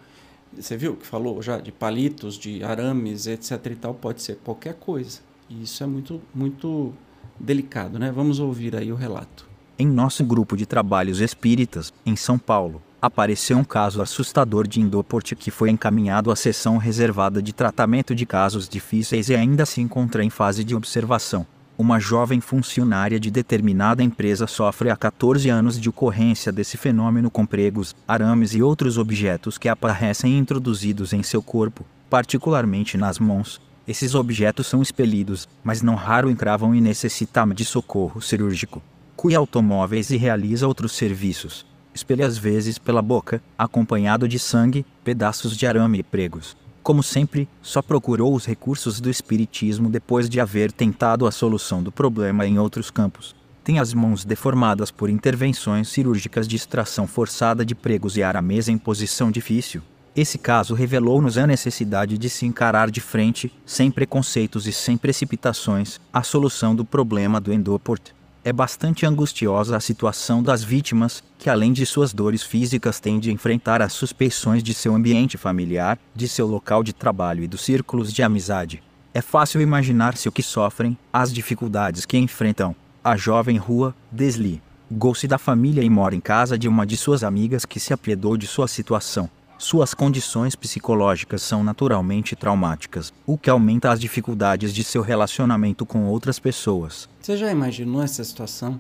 Você 0.55 0.76
viu 0.76 0.95
que 0.95 1.07
falou 1.07 1.41
já 1.41 1.59
de 1.59 1.72
palitos, 1.72 2.39
de 2.39 2.62
arames, 2.62 3.26
etc. 3.26 3.53
E 3.70 3.74
tal. 3.74 3.95
Pode 3.95 4.20
ser 4.22 4.37
qualquer 4.45 4.74
coisa. 4.74 5.20
E 5.49 5.62
isso 5.62 5.83
é 5.83 5.87
muito, 5.87 6.20
muito 6.35 6.93
delicado, 7.41 7.99
né? 7.99 8.12
Vamos 8.12 8.39
ouvir 8.39 8.76
aí 8.76 8.93
o 8.93 8.97
relato. 8.97 9.49
Em 9.79 9.87
nosso 9.87 10.22
grupo 10.24 10.57
de 10.57 10.66
trabalhos 10.66 11.20
espíritas, 11.20 11.93
em 12.05 12.16
São 12.16 12.39
Paulo, 12.39 12.83
apareceu 13.01 13.57
um 13.57 13.64
caso 13.64 14.03
assustador 14.03 14.66
de 14.66 14.81
endoporte 14.81 15.35
que 15.35 15.51
foi 15.51 15.70
encaminhado 15.70 16.31
à 16.31 16.37
seção 16.37 16.76
reservada 16.76 17.41
de 17.41 17.53
tratamento 17.55 18.14
de 18.14 18.26
casos 18.26 18.68
difíceis 18.68 19.31
e 19.31 19.35
ainda 19.35 19.64
se 19.64 19.81
encontra 19.81 20.22
em 20.22 20.29
fase 20.29 20.64
de 20.64 20.74
observação. 20.74 21.47
Uma 21.79 22.01
jovem 22.01 22.41
funcionária 22.41 23.20
de 23.20 23.31
determinada 23.31 24.03
empresa 24.03 24.49
sofre 24.49 24.91
há 24.91 24.97
14 24.97 25.49
anos 25.49 25.81
de 25.81 25.89
ocorrência 25.89 26.51
desse 26.51 26.76
fenômeno 26.76 27.31
com 27.31 27.47
pregos, 27.47 27.95
arames 28.07 28.53
e 28.53 28.61
outros 28.61 28.99
objetos 28.99 29.57
que 29.57 29.68
aparecem 29.68 30.37
introduzidos 30.37 31.12
em 31.12 31.22
seu 31.22 31.41
corpo, 31.41 31.87
particularmente 32.11 32.99
nas 32.99 33.20
mãos. 33.20 33.61
Esses 33.87 34.16
objetos 34.16 34.66
são 34.66 34.83
expelidos, 34.83 35.49
mas 35.62 35.81
não 35.81 35.95
raro 35.95 36.29
encravam 36.29 36.74
e 36.74 36.81
necessitam 36.81 37.51
de 37.51 37.64
socorro 37.64 38.20
cirúrgico. 38.20 38.83
Cui 39.14 39.37
automóveis 39.37 40.11
e 40.11 40.16
realiza 40.16 40.66
outros 40.66 40.93
serviços 40.93 41.65
espelha 41.98 42.27
às 42.27 42.39
vezes 42.39 42.78
pela 42.78 43.03
boca, 43.03 43.43
acompanhado 43.57 44.28
de 44.28 44.39
sangue, 44.39 44.86
pedaços 45.03 45.57
de 45.57 45.66
arame 45.66 45.98
e 45.98 46.03
pregos. 46.03 46.57
Como 46.89 47.02
sempre, 47.02 47.47
só 47.60 47.82
procurou 47.82 48.35
os 48.35 48.47
recursos 48.47 48.98
do 48.98 49.10
espiritismo 49.10 49.90
depois 49.90 50.27
de 50.27 50.40
haver 50.40 50.73
tentado 50.73 51.27
a 51.27 51.31
solução 51.31 51.82
do 51.82 51.93
problema 51.93 52.47
em 52.47 52.59
outros 52.59 52.90
campos. 52.90 53.36
Tem 53.62 53.78
as 53.78 53.93
mãos 53.93 54.24
deformadas 54.24 54.90
por 54.90 55.10
intervenções 55.10 55.90
cirúrgicas 55.90 56.48
de 56.48 56.56
extração 56.56 57.06
forçada 57.06 57.62
de 57.62 57.74
pregos 57.74 58.16
e 58.16 58.23
arames 58.23 58.69
em 58.69 58.78
posição 58.78 59.31
difícil. 59.31 59.82
Esse 60.16 60.39
caso 60.39 60.73
revelou-nos 60.73 61.36
a 61.36 61.47
necessidade 61.47 62.16
de 62.16 62.31
se 62.31 62.47
encarar 62.47 62.90
de 62.90 63.02
frente, 63.02 63.52
sem 63.66 63.90
preconceitos 63.90 64.66
e 64.66 64.73
sem 64.73 64.97
precipitações, 64.97 66.01
a 66.10 66.23
solução 66.23 66.74
do 66.74 66.86
problema 66.86 67.39
do 67.39 67.52
endoport. 67.52 68.15
É 68.44 68.52
bastante 68.52 69.05
angustiosa 69.05 69.77
a 69.77 69.81
situação 69.81 70.43
das 70.43 70.62
vítimas, 70.62 71.23
que 71.39 71.51
além 71.51 71.73
de 71.73 71.85
suas 71.85 72.12
dores 72.12 72.43
físicas 72.43 73.01
têm 73.01 73.19
de 73.19 73.32
enfrentar 73.32 73.82
as 73.82 73.93
suspeições 73.93 74.62
de 74.62 74.73
seu 74.73 74.94
ambiente 74.94 75.36
familiar, 75.36 75.98
de 76.15 76.28
seu 76.28 76.47
local 76.47 76.82
de 76.82 76.93
trabalho 76.93 77.43
e 77.43 77.48
dos 77.48 77.62
círculos 77.62 78.12
de 78.12 78.23
amizade. 78.23 78.82
É 79.12 79.20
fácil 79.20 79.60
imaginar-se 79.60 80.28
o 80.28 80.32
que 80.32 80.43
sofrem, 80.43 80.97
as 81.12 81.32
dificuldades 81.32 82.06
que 82.06 82.16
enfrentam. 82.16 82.74
A 83.02 83.16
jovem 83.16 83.56
Rua, 83.56 83.94
Desli, 84.10 84.62
gou-se 84.90 85.27
da 85.27 85.39
família 85.39 85.82
e 85.82 85.90
mora 85.90 86.15
em 86.15 86.20
casa 86.20 86.56
de 86.56 86.69
uma 86.69 86.86
de 86.86 86.97
suas 86.97 87.24
amigas 87.24 87.65
que 87.65 87.81
se 87.81 87.93
apiedou 87.93 88.36
de 88.36 88.47
sua 88.47 88.69
situação. 88.69 89.28
Suas 89.60 89.93
condições 89.93 90.55
psicológicas 90.55 91.43
são 91.43 91.64
naturalmente 91.64 92.36
traumáticas, 92.36 93.12
o 93.26 93.36
que 93.36 93.51
aumenta 93.51 93.90
as 93.90 93.98
dificuldades 93.98 94.72
de 94.72 94.85
seu 94.85 95.02
relacionamento 95.02 95.85
com 95.85 96.05
outras 96.06 96.39
pessoas. 96.39 97.09
Você 97.20 97.36
já 97.36 97.51
imaginou 97.51 98.01
essa 98.01 98.22
situação? 98.22 98.78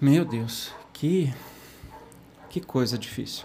Meu 0.00 0.24
Deus, 0.24 0.72
que 0.92 1.32
que 2.50 2.60
coisa 2.60 2.98
difícil. 2.98 3.44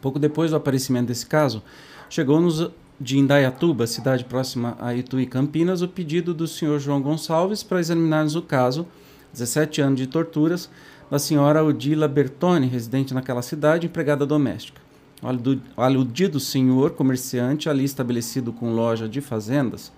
Pouco 0.00 0.18
depois 0.18 0.52
do 0.52 0.56
aparecimento 0.56 1.08
desse 1.08 1.26
caso, 1.26 1.62
chegou-nos 2.08 2.70
de 2.98 3.18
Indaiatuba, 3.18 3.86
cidade 3.86 4.24
próxima 4.24 4.74
a 4.80 4.94
Itu 4.94 5.20
e 5.20 5.26
Campinas, 5.26 5.82
o 5.82 5.88
pedido 5.88 6.32
do 6.32 6.46
senhor 6.46 6.78
João 6.78 7.02
Gonçalves 7.02 7.62
para 7.62 7.80
examinarmos 7.80 8.36
o 8.36 8.42
caso, 8.42 8.86
17 9.32 9.82
anos 9.82 9.98
de 9.98 10.06
torturas, 10.06 10.70
da 11.10 11.18
senhora 11.18 11.64
Odila 11.64 12.06
Bertoni, 12.06 12.66
residente 12.66 13.14
naquela 13.14 13.42
cidade, 13.42 13.86
empregada 13.86 14.26
doméstica. 14.26 14.80
O 15.76 15.82
aludido 15.82 16.38
senhor 16.38 16.90
comerciante, 16.92 17.68
ali 17.68 17.84
estabelecido 17.84 18.52
com 18.52 18.72
loja 18.72 19.08
de 19.08 19.20
fazendas, 19.20 19.92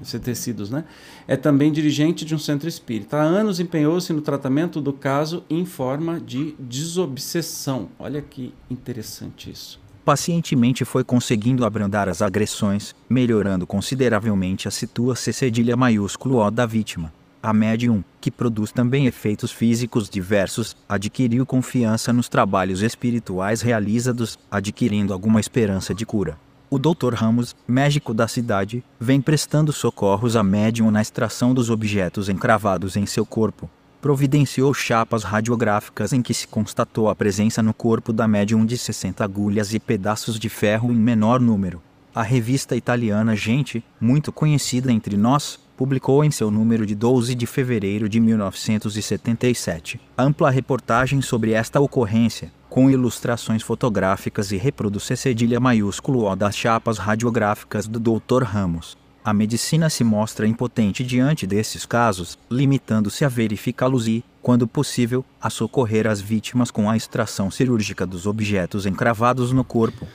de 0.00 0.18
tecidos, 0.18 0.70
né? 0.70 0.84
É 1.28 1.36
também 1.36 1.70
dirigente 1.70 2.24
de 2.24 2.34
um 2.34 2.38
centro 2.38 2.68
espírita. 2.68 3.16
Há 3.16 3.22
anos 3.22 3.60
empenhou-se 3.60 4.12
no 4.12 4.20
tratamento 4.20 4.80
do 4.80 4.92
caso 4.92 5.44
em 5.48 5.64
forma 5.64 6.18
de 6.18 6.56
desobsessão. 6.58 7.88
Olha 7.98 8.20
que 8.20 8.52
interessante 8.68 9.50
isso. 9.50 9.80
Pacientemente 10.04 10.84
foi 10.84 11.04
conseguindo 11.04 11.64
abrandar 11.64 12.08
as 12.08 12.20
agressões, 12.20 12.94
melhorando 13.08 13.66
consideravelmente 13.66 14.66
a 14.66 14.70
situa 14.70 15.14
cedilha 15.14 15.76
maiúsculo 15.76 16.36
O 16.36 16.50
da 16.50 16.66
vítima. 16.66 17.12
A 17.46 17.52
médium, 17.52 18.02
que 18.22 18.30
produz 18.30 18.72
também 18.72 19.04
efeitos 19.04 19.52
físicos 19.52 20.08
diversos, 20.08 20.74
adquiriu 20.88 21.44
confiança 21.44 22.10
nos 22.10 22.26
trabalhos 22.26 22.80
espirituais 22.80 23.60
realizados, 23.60 24.38
adquirindo 24.50 25.12
alguma 25.12 25.38
esperança 25.38 25.94
de 25.94 26.06
cura. 26.06 26.38
O 26.70 26.78
Dr. 26.78 27.12
Ramos, 27.12 27.54
médico 27.68 28.14
da 28.14 28.26
cidade, 28.26 28.82
vem 28.98 29.20
prestando 29.20 29.74
socorros 29.74 30.36
à 30.36 30.42
médium 30.42 30.90
na 30.90 31.02
extração 31.02 31.52
dos 31.52 31.68
objetos 31.68 32.30
encravados 32.30 32.96
em 32.96 33.04
seu 33.04 33.26
corpo. 33.26 33.68
Providenciou 34.00 34.72
chapas 34.72 35.22
radiográficas 35.22 36.14
em 36.14 36.22
que 36.22 36.32
se 36.32 36.48
constatou 36.48 37.10
a 37.10 37.14
presença 37.14 37.62
no 37.62 37.74
corpo 37.74 38.10
da 38.10 38.26
médium 38.26 38.64
de 38.64 38.78
60 38.78 39.22
agulhas 39.22 39.74
e 39.74 39.78
pedaços 39.78 40.38
de 40.38 40.48
ferro 40.48 40.90
em 40.90 40.96
menor 40.96 41.38
número. 41.40 41.82
A 42.14 42.22
revista 42.22 42.74
italiana 42.74 43.36
Gente, 43.36 43.84
muito 44.00 44.32
conhecida 44.32 44.90
entre 44.90 45.16
nós, 45.16 45.58
publicou 45.76 46.24
em 46.24 46.30
seu 46.30 46.50
número 46.50 46.86
de 46.86 46.94
12 46.94 47.34
de 47.34 47.46
fevereiro 47.46 48.08
de 48.08 48.20
1977 48.20 50.00
ampla 50.16 50.50
reportagem 50.50 51.20
sobre 51.20 51.52
esta 51.52 51.80
ocorrência, 51.80 52.52
com 52.68 52.90
ilustrações 52.90 53.62
fotográficas 53.62 54.50
e 54.52 54.56
reproduz 54.56 55.04
cedilha 55.16 55.60
maiúsculo 55.60 56.24
O 56.24 56.34
das 56.34 56.56
chapas 56.56 56.98
radiográficas 56.98 57.86
do 57.86 58.00
Dr. 58.00 58.42
Ramos. 58.42 58.96
A 59.24 59.32
medicina 59.32 59.88
se 59.88 60.04
mostra 60.04 60.46
impotente 60.46 61.02
diante 61.02 61.46
desses 61.46 61.86
casos, 61.86 62.38
limitando-se 62.50 63.24
a 63.24 63.28
verificá-los 63.28 64.06
e, 64.06 64.22
quando 64.42 64.68
possível, 64.68 65.24
a 65.40 65.48
socorrer 65.48 66.06
as 66.06 66.20
vítimas 66.20 66.70
com 66.70 66.90
a 66.90 66.96
extração 66.96 67.50
cirúrgica 67.50 68.04
dos 68.04 68.26
objetos 68.26 68.84
encravados 68.84 69.50
no 69.50 69.64
corpo. 69.64 70.06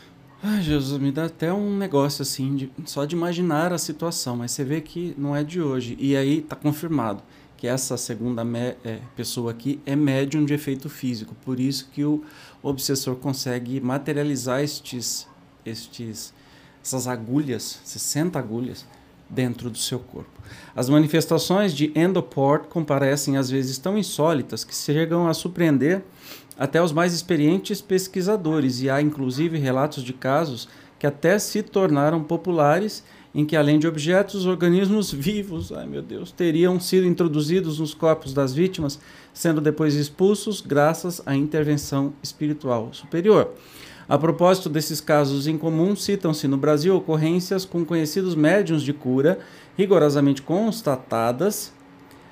Ai, 0.41 0.61
Jesus, 0.61 1.02
me 1.02 1.11
dá 1.11 1.26
até 1.26 1.52
um 1.52 1.76
negócio 1.76 2.22
assim, 2.22 2.56
de, 2.56 2.72
só 2.86 3.03
de 3.03 3.14
imaginar 3.14 3.74
a 3.74 3.78
situação, 3.78 4.38
mas 4.38 4.52
você 4.52 4.64
vê 4.64 4.80
que 4.80 5.14
não 5.18 5.36
é 5.36 5.44
de 5.44 5.61
hoje. 5.61 5.98
E 5.99 6.16
aí 6.16 6.40
está 6.40 6.56
confirmado 6.56 7.22
que 7.57 7.68
essa 7.68 7.98
segunda 7.98 8.41
é, 8.86 8.99
pessoa 9.18 9.52
aqui 9.52 9.82
é 9.86 9.98
médium 9.98 10.45
de 10.45 10.53
efeito 10.53 10.90
físico. 10.90 11.36
Por 11.44 11.60
isso 11.60 11.90
que 11.91 12.06
o 12.06 12.24
obsessor 12.64 13.18
consegue 13.18 13.82
materializar 13.82 14.61
estes, 14.61 15.28
estes, 15.66 16.34
essas 16.82 17.06
agulhas, 17.06 17.82
60 17.84 18.40
agulhas, 18.40 18.86
dentro 19.30 19.70
do 19.70 19.78
seu 19.78 19.99
corpo. 19.99 20.32
As 20.74 20.88
manifestações 20.88 21.74
de 21.74 21.91
endoport 21.94 22.68
comparecem 22.70 23.36
às 23.36 23.49
vezes 23.49 23.78
tão 23.78 23.98
insólitas 23.98 24.64
que 24.64 24.74
chegam 24.74 25.28
a 25.28 25.34
surpreender 25.34 26.02
até 26.60 26.84
os 26.84 26.91
mais 26.91 27.14
experientes 27.14 27.80
pesquisadores, 27.80 28.81
e 28.81 28.90
há 28.90 29.02
inclusive 29.02 29.57
relatos 29.57 30.03
de 30.03 30.11
casos 30.11 30.68
que 30.99 31.07
até 31.07 31.40
se 31.40 31.64
tornaram 31.64 32.22
populares 32.22 33.02
em 33.34 33.45
que 33.45 33.56
além 33.56 33.80
de 33.80 33.88
objetos, 33.88 34.45
organismos 34.45 35.11
vivos, 35.11 35.72
ai 35.72 35.86
meu 35.86 36.02
Deus, 36.02 36.31
teriam 36.31 36.80
sido 36.80 37.07
introduzidos 37.07 37.80
nos 37.80 37.94
corpos 37.94 38.34
das 38.34 38.53
vítimas, 38.53 38.99
sendo 39.34 39.61
depois 39.61 39.95
expulsos 39.95 40.61
graças 40.61 41.22
à 41.26 41.36
intervenção 41.36 42.11
espiritual 42.22 42.90
superior. 42.91 43.53
A 44.10 44.18
propósito 44.18 44.68
desses 44.68 44.99
casos 44.99 45.45
incomuns, 45.45 46.03
citam-se 46.03 46.48
no 46.48 46.57
Brasil 46.57 46.95
ocorrências 46.95 47.64
com 47.64 47.86
conhecidos 47.86 48.34
médiums 48.34 48.81
de 48.81 48.91
cura 48.91 49.40
rigorosamente 49.77 50.41
constatadas, 50.41 51.72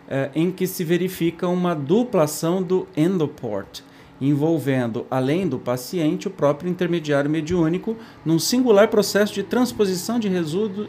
eh, 0.09 0.31
em 0.33 0.51
que 0.51 0.65
se 0.65 0.83
verifica 0.83 1.47
uma 1.47 1.75
dupla 1.75 2.23
ação 2.23 2.63
do 2.63 2.87
endoport, 2.97 3.83
envolvendo, 4.19 5.05
além 5.09 5.47
do 5.47 5.59
paciente, 5.59 6.27
o 6.27 6.31
próprio 6.31 6.69
intermediário 6.69 7.29
mediúnico, 7.29 7.95
num 8.25 8.39
singular 8.39 8.87
processo 8.87 9.33
de 9.33 9.43
transposição 9.43 10.19
de 10.19 10.29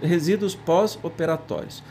resíduos 0.03 0.55
pós-operatórios. 0.55 1.83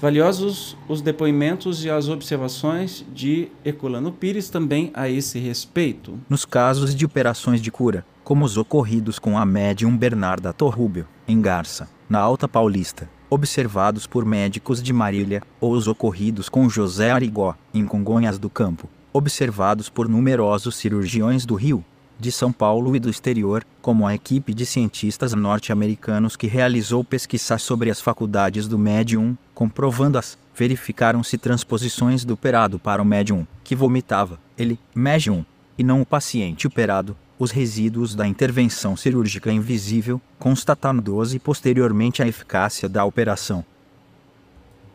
Valiosos 0.00 0.78
os 0.88 1.02
depoimentos 1.02 1.84
e 1.84 1.90
as 1.90 2.08
observações 2.08 3.04
de 3.12 3.48
Herculano 3.62 4.10
Pires 4.10 4.48
também 4.48 4.90
a 4.94 5.10
esse 5.10 5.38
respeito. 5.38 6.18
Nos 6.26 6.46
casos 6.46 6.94
de 6.94 7.04
operações 7.04 7.60
de 7.60 7.70
cura, 7.70 8.04
como 8.24 8.44
os 8.44 8.56
ocorridos 8.56 9.18
com 9.18 9.36
a 9.36 9.44
médium 9.44 9.94
Bernarda 9.94 10.54
Torrubio, 10.54 11.06
em 11.28 11.40
Garça, 11.40 11.86
na 12.08 12.18
Alta 12.18 12.48
Paulista, 12.48 13.10
observados 13.28 14.06
por 14.06 14.24
médicos 14.24 14.82
de 14.82 14.92
Marília, 14.92 15.42
ou 15.60 15.72
os 15.72 15.86
ocorridos 15.86 16.48
com 16.48 16.68
José 16.68 17.10
Arigó, 17.10 17.54
em 17.74 17.84
Congonhas 17.84 18.38
do 18.38 18.48
Campo, 18.48 18.88
observados 19.12 19.88
por 19.88 20.08
numerosos 20.08 20.76
cirurgiões 20.76 21.44
do 21.44 21.54
Rio, 21.54 21.84
de 22.18 22.30
São 22.30 22.52
Paulo 22.52 22.94
e 22.94 23.00
do 23.00 23.08
exterior, 23.08 23.64
como 23.80 24.06
a 24.06 24.14
equipe 24.14 24.52
de 24.52 24.66
cientistas 24.66 25.32
norte-americanos 25.32 26.36
que 26.36 26.46
realizou 26.46 27.02
pesquisas 27.02 27.62
sobre 27.62 27.90
as 27.90 28.00
faculdades 28.00 28.68
do 28.68 28.78
médium, 28.78 29.36
comprovando-as, 29.54 30.36
verificaram-se 30.54 31.38
transposições 31.38 32.24
do 32.24 32.34
operado 32.34 32.78
para 32.78 33.00
o 33.00 33.04
médium, 33.04 33.46
que 33.64 33.74
vomitava, 33.74 34.38
ele, 34.58 34.78
médium, 34.94 35.44
e 35.78 35.82
não 35.82 36.02
o 36.02 36.06
paciente 36.06 36.66
operado, 36.66 37.16
os 37.38 37.50
resíduos 37.50 38.14
da 38.14 38.26
intervenção 38.26 38.94
cirúrgica 38.94 39.50
invisível, 39.50 40.20
constatando-os 40.38 41.32
e 41.32 41.38
posteriormente 41.38 42.22
a 42.22 42.28
eficácia 42.28 42.86
da 42.86 43.02
operação. 43.02 43.64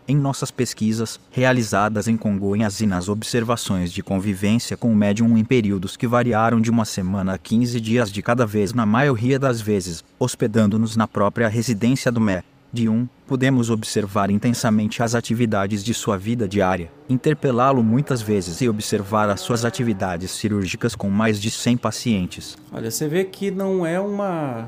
Em 0.08 0.16
nossas 0.16 0.52
pesquisas, 0.52 1.20
realizadas 1.32 2.08
em 2.08 2.16
Congonhas 2.16 2.80
e 2.80 2.86
nas 2.86 3.10
observações 3.10 3.92
de 3.92 4.04
convivência 4.04 4.78
com 4.78 4.92
o 4.92 4.96
médium 4.96 5.36
em 5.36 5.44
períodos 5.44 5.98
que 5.98 6.06
variaram 6.06 6.62
de 6.62 6.70
uma 6.70 6.86
semana 6.86 7.34
a 7.34 7.38
15 7.40 7.82
dias 7.82 8.12
de 8.12 8.22
cada 8.22 8.46
vez 8.46 8.72
na 8.72 8.86
maioria 8.86 9.40
das 9.40 9.60
vezes, 9.60 10.04
hospedando-nos 10.20 10.96
na 10.96 11.08
própria 11.08 11.48
residência 11.48 12.12
do 12.12 12.22
Mé, 12.22 12.44
de 12.72 12.88
um, 12.88 13.08
podemos 13.26 13.72
observar 13.72 14.30
intensamente 14.30 15.02
as 15.02 15.16
atividades 15.16 15.84
de 15.84 15.92
sua 15.92 16.20
vida 16.20 16.48
diária, 16.48 16.92
interpelá-lo 17.10 17.82
muitas 17.82 18.22
vezes 18.22 18.62
e 18.62 18.70
observar 18.70 19.28
as 19.32 19.42
suas 19.42 19.66
atividades 19.66 20.30
cirúrgicas 20.30 20.94
com 20.94 21.10
mais 21.10 21.42
de 21.42 21.50
100 21.50 21.78
pacientes. 21.78 22.56
Olha, 22.72 22.92
você 22.92 23.08
vê 23.08 23.24
que 23.24 23.50
não 23.50 23.84
é 23.84 24.00
uma 24.00 24.68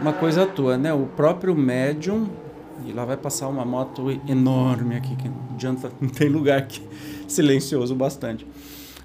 uma 0.00 0.12
coisa 0.12 0.42
à 0.42 0.46
toa, 0.46 0.76
né? 0.76 0.92
O 0.92 1.06
próprio 1.06 1.56
médium 1.56 2.28
e 2.86 2.92
lá 2.92 3.04
vai 3.04 3.16
passar 3.16 3.48
uma 3.48 3.64
moto 3.64 4.10
enorme 4.28 4.96
aqui, 4.96 5.16
que 5.16 5.28
não 5.28 5.36
adianta, 5.54 5.90
não 6.00 6.08
tem 6.08 6.28
lugar 6.28 6.58
aqui, 6.58 6.82
silencioso 7.26 7.94
bastante. 7.94 8.46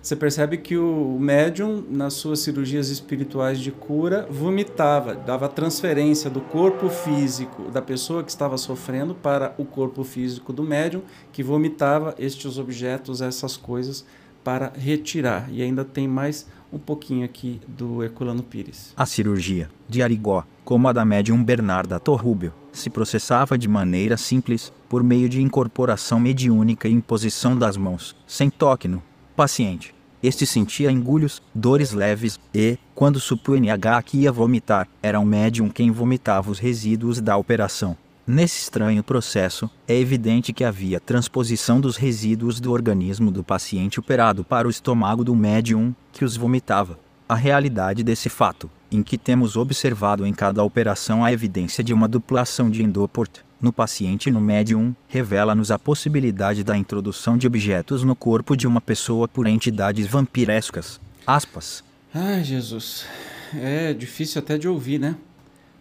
Você 0.01 0.15
percebe 0.15 0.57
que 0.57 0.77
o 0.77 1.18
médium, 1.19 1.84
nas 1.89 2.14
suas 2.14 2.39
cirurgias 2.39 2.89
espirituais 2.89 3.60
de 3.60 3.69
cura, 3.69 4.26
vomitava, 4.30 5.14
dava 5.14 5.49
transferência 5.49 6.30
do 6.30 6.39
corpo 6.39 6.88
físico 6.88 7.69
da 7.69 7.81
pessoa 7.81 8.23
que 8.23 8.31
estava 8.31 8.57
sofrendo 8.57 9.14
para 9.14 9.53
o 9.57 9.65
corpo 9.65 10.03
físico 10.06 10.53
do 10.53 10.64
médium, 10.64 11.01
que 11.34 11.43
vomitava 11.43 12.15
estes 12.18 12.57
objetos, 12.57 13.22
essas 13.22 13.57
coisas, 13.57 14.06
para 14.41 14.72
retirar. 14.73 15.49
E 15.51 15.61
ainda 15.61 15.84
tem 15.84 16.07
mais 16.07 16.47
um 16.71 16.77
pouquinho 16.77 17.25
aqui 17.25 17.59
do 17.67 18.03
Herculano 18.03 18.43
Pires. 18.43 18.93
A 18.95 19.05
cirurgia 19.05 19.69
de 19.87 20.01
Arigó, 20.01 20.43
como 20.63 20.87
a 20.87 20.93
da 20.93 21.03
médium 21.03 21.43
Bernarda 21.43 21.99
Torrubio, 21.99 22.53
se 22.71 22.89
processava 22.89 23.57
de 23.57 23.67
maneira 23.67 24.17
simples, 24.17 24.71
por 24.87 25.03
meio 25.03 25.27
de 25.27 25.41
incorporação 25.41 26.19
mediúnica 26.19 26.87
e 26.87 26.93
imposição 26.93 27.57
das 27.57 27.77
mãos, 27.77 28.15
sem 28.27 28.49
toque 28.49 28.87
no 28.87 29.01
paciente. 29.35 29.93
Este 30.21 30.45
sentia 30.45 30.91
engulhos, 30.91 31.41
dores 31.55 31.93
leves 31.93 32.37
e, 32.53 32.77
quando 32.93 33.19
supunha 33.19 33.77
que 34.03 34.17
ia 34.17 34.31
vomitar, 34.31 34.87
era 35.01 35.19
um 35.19 35.25
médium 35.25 35.69
quem 35.69 35.91
vomitava 35.91 36.51
os 36.51 36.59
resíduos 36.59 37.21
da 37.21 37.37
operação. 37.37 37.95
Nesse 38.31 38.61
estranho 38.61 39.03
processo, 39.03 39.68
é 39.88 39.95
evidente 39.95 40.53
que 40.53 40.64
havia 40.64 40.99
transposição 40.99 41.81
dos 41.81 41.97
resíduos 41.97 42.60
do 42.60 42.72
organismo 42.72 43.31
do 43.31 43.43
paciente 43.43 43.99
operado 43.99 44.43
para 44.43 44.68
o 44.68 44.69
estômago 44.69 45.23
do 45.23 45.35
médium, 45.35 45.95
que 46.14 46.23
os 46.23 46.38
vomitava. 46.38 46.99
A 47.27 47.34
realidade 47.34 48.03
desse 48.03 48.30
fato, 48.30 48.69
em 48.91 49.01
que 49.01 49.18
temos 49.18 49.56
observado 49.56 50.27
em 50.27 50.31
cada 50.31 50.64
operação 50.64 51.26
a 51.26 51.34
evidência 51.34 51.84
de 51.84 51.91
uma 51.91 52.07
duplação 52.07 52.69
de 52.69 52.84
endoport, 52.84 53.39
no 53.60 53.73
paciente 53.73 54.30
e 54.30 54.31
no 54.31 54.39
médium, 54.39 54.95
revela-nos 55.07 55.72
a 55.72 55.80
possibilidade 55.80 56.64
da 56.64 56.77
introdução 56.77 57.35
de 57.35 57.47
objetos 57.47 58.03
no 58.03 58.15
corpo 58.15 58.56
de 58.56 58.68
uma 58.68 58.80
pessoa 58.80 59.27
por 59.27 59.47
entidades 59.47 60.06
vampirescas. 60.06 61.01
Aspas. 61.26 61.84
Ai, 62.14 62.43
Jesus. 62.43 63.07
É 63.56 63.91
difícil 63.91 64.38
até 64.38 64.56
de 64.56 64.68
ouvir, 64.68 64.99
né? 64.99 65.15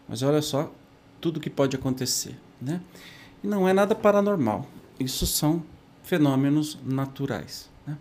Mas 0.09 0.23
olha 0.23 0.41
só 0.41 0.73
tudo 1.20 1.40
que 1.40 1.51
pode 1.51 1.77
acontecer, 1.77 2.36
né? 2.61 2.81
E 3.43 3.47
não 3.47 3.69
é 3.69 3.73
nada 3.73 3.95
paranormal. 3.95 4.66
Isso 4.99 5.27
são 5.27 5.62
fenômenos 6.03 6.78
naturais. 6.85 7.69
Né? 7.86 7.97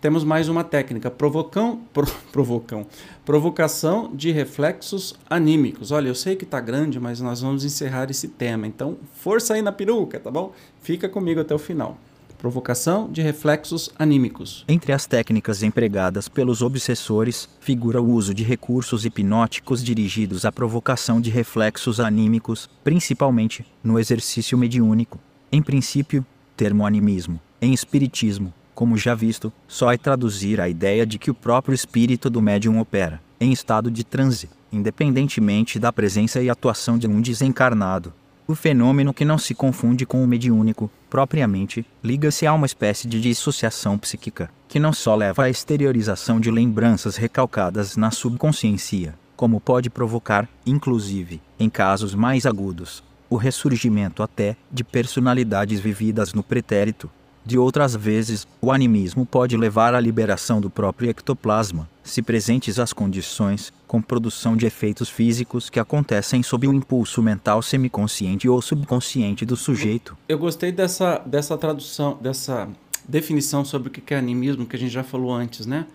Temos 0.00 0.22
mais 0.22 0.48
uma 0.48 0.62
técnica, 0.62 1.10
provocão, 1.10 1.80
pro, 1.92 2.06
provocão, 2.30 2.86
provocação 3.24 4.14
de 4.14 4.30
reflexos 4.30 5.14
anímicos. 5.28 5.90
Olha, 5.90 6.08
eu 6.08 6.14
sei 6.14 6.36
que 6.36 6.44
está 6.44 6.60
grande, 6.60 7.00
mas 7.00 7.20
nós 7.20 7.40
vamos 7.40 7.64
encerrar 7.64 8.10
esse 8.10 8.28
tema. 8.28 8.66
Então, 8.66 8.98
força 9.14 9.54
aí 9.54 9.62
na 9.62 9.72
peruca, 9.72 10.20
tá 10.20 10.30
bom? 10.30 10.52
Fica 10.80 11.08
comigo 11.08 11.40
até 11.40 11.54
o 11.54 11.58
final. 11.58 11.98
Provocação 12.40 13.06
de 13.12 13.20
reflexos 13.20 13.90
anímicos. 13.98 14.64
Entre 14.66 14.94
as 14.94 15.04
técnicas 15.04 15.62
empregadas 15.62 16.26
pelos 16.26 16.62
obsessores, 16.62 17.46
figura 17.60 18.00
o 18.00 18.10
uso 18.10 18.32
de 18.32 18.42
recursos 18.42 19.04
hipnóticos 19.04 19.84
dirigidos 19.84 20.46
à 20.46 20.50
provocação 20.50 21.20
de 21.20 21.28
reflexos 21.28 22.00
anímicos, 22.00 22.66
principalmente 22.82 23.66
no 23.84 23.98
exercício 23.98 24.56
mediúnico. 24.56 25.18
Em 25.52 25.60
princípio, 25.60 26.24
termo 26.56 26.86
animismo, 26.86 27.38
em 27.60 27.74
espiritismo, 27.74 28.54
como 28.74 28.96
já 28.96 29.14
visto, 29.14 29.52
só 29.68 29.92
é 29.92 29.98
traduzir 29.98 30.62
a 30.62 30.68
ideia 30.68 31.04
de 31.04 31.18
que 31.18 31.30
o 31.30 31.34
próprio 31.34 31.74
espírito 31.74 32.30
do 32.30 32.40
médium 32.40 32.80
opera, 32.80 33.20
em 33.38 33.52
estado 33.52 33.90
de 33.90 34.02
transe, 34.02 34.48
independentemente 34.72 35.78
da 35.78 35.92
presença 35.92 36.40
e 36.40 36.48
atuação 36.48 36.96
de 36.96 37.06
um 37.06 37.20
desencarnado. 37.20 38.14
O 38.50 38.54
fenômeno 38.56 39.14
que 39.14 39.24
não 39.24 39.38
se 39.38 39.54
confunde 39.54 40.04
com 40.04 40.24
o 40.24 40.26
mediúnico, 40.26 40.90
propriamente, 41.08 41.86
liga-se 42.02 42.48
a 42.48 42.52
uma 42.52 42.66
espécie 42.66 43.06
de 43.06 43.20
dissociação 43.20 43.96
psíquica, 43.96 44.50
que 44.66 44.80
não 44.80 44.92
só 44.92 45.14
leva 45.14 45.44
à 45.44 45.48
exteriorização 45.48 46.40
de 46.40 46.50
lembranças 46.50 47.14
recalcadas 47.14 47.96
na 47.96 48.10
subconsciência, 48.10 49.14
como 49.36 49.60
pode 49.60 49.88
provocar, 49.88 50.48
inclusive, 50.66 51.40
em 51.60 51.70
casos 51.70 52.12
mais 52.12 52.44
agudos, 52.44 53.04
o 53.30 53.36
ressurgimento 53.36 54.20
até 54.20 54.56
de 54.68 54.82
personalidades 54.82 55.78
vividas 55.78 56.34
no 56.34 56.42
pretérito, 56.42 57.08
de 57.46 57.56
outras 57.56 57.94
vezes, 57.94 58.48
o 58.60 58.70
animismo 58.72 59.24
pode 59.24 59.56
levar 59.56 59.94
à 59.94 60.00
liberação 60.00 60.60
do 60.60 60.68
próprio 60.68 61.08
ectoplasma, 61.08 61.88
se 62.02 62.20
presentes 62.20 62.78
as 62.78 62.92
condições, 62.92 63.72
com 63.90 64.00
produção 64.00 64.56
de 64.56 64.66
efeitos 64.66 65.08
físicos 65.08 65.68
que 65.68 65.80
acontecem 65.80 66.44
sob 66.44 66.64
o 66.68 66.72
impulso 66.72 67.20
mental 67.20 67.60
semiconsciente 67.60 68.48
ou 68.48 68.62
subconsciente 68.62 69.44
do 69.44 69.56
sujeito. 69.56 70.16
Eu 70.28 70.38
gostei 70.38 70.70
dessa, 70.70 71.18
dessa 71.26 71.58
tradução, 71.58 72.16
dessa 72.20 72.68
definição 73.08 73.64
sobre 73.64 73.88
o 73.88 73.90
que 73.90 74.14
é 74.14 74.16
animismo, 74.16 74.64
que 74.64 74.76
a 74.76 74.78
gente 74.78 74.92
já 74.92 75.02
falou 75.02 75.32
antes, 75.32 75.66
né? 75.66 75.88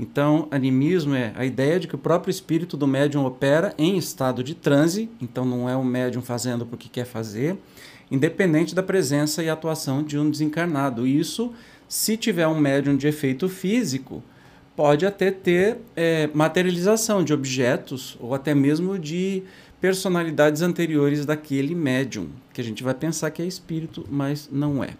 Então, 0.00 0.48
animismo 0.50 1.14
é 1.14 1.34
a 1.36 1.44
ideia 1.44 1.78
de 1.78 1.86
que 1.86 1.94
o 1.94 1.98
próprio 1.98 2.30
espírito 2.30 2.78
do 2.78 2.86
médium 2.86 3.26
opera 3.26 3.74
em 3.76 3.98
estado 3.98 4.42
de 4.42 4.54
transe, 4.54 5.10
então 5.20 5.44
não 5.44 5.68
é 5.68 5.76
o 5.76 5.84
médium 5.84 6.22
fazendo 6.22 6.64
porque 6.64 6.88
quer 6.88 7.04
fazer, 7.04 7.58
independente 8.10 8.74
da 8.74 8.82
presença 8.82 9.42
e 9.42 9.50
atuação 9.50 10.02
de 10.02 10.18
um 10.18 10.30
desencarnado. 10.30 11.06
Isso, 11.06 11.52
se 11.86 12.16
tiver 12.16 12.46
um 12.46 12.58
médium 12.58 12.96
de 12.96 13.06
efeito 13.06 13.50
físico, 13.50 14.22
pode 14.76 15.06
até 15.06 15.30
ter 15.30 15.78
é, 15.96 16.28
materialização 16.34 17.22
de 17.22 17.32
objetos 17.32 18.16
ou 18.20 18.34
até 18.34 18.54
mesmo 18.54 18.98
de 18.98 19.42
personalidades 19.80 20.62
anteriores 20.62 21.26
daquele 21.26 21.74
médium, 21.74 22.28
que 22.52 22.60
a 22.60 22.64
gente 22.64 22.82
vai 22.82 22.94
pensar 22.94 23.30
que 23.30 23.42
é 23.42 23.46
espírito, 23.46 24.06
mas 24.10 24.48
não 24.50 24.82
é. 24.82 24.90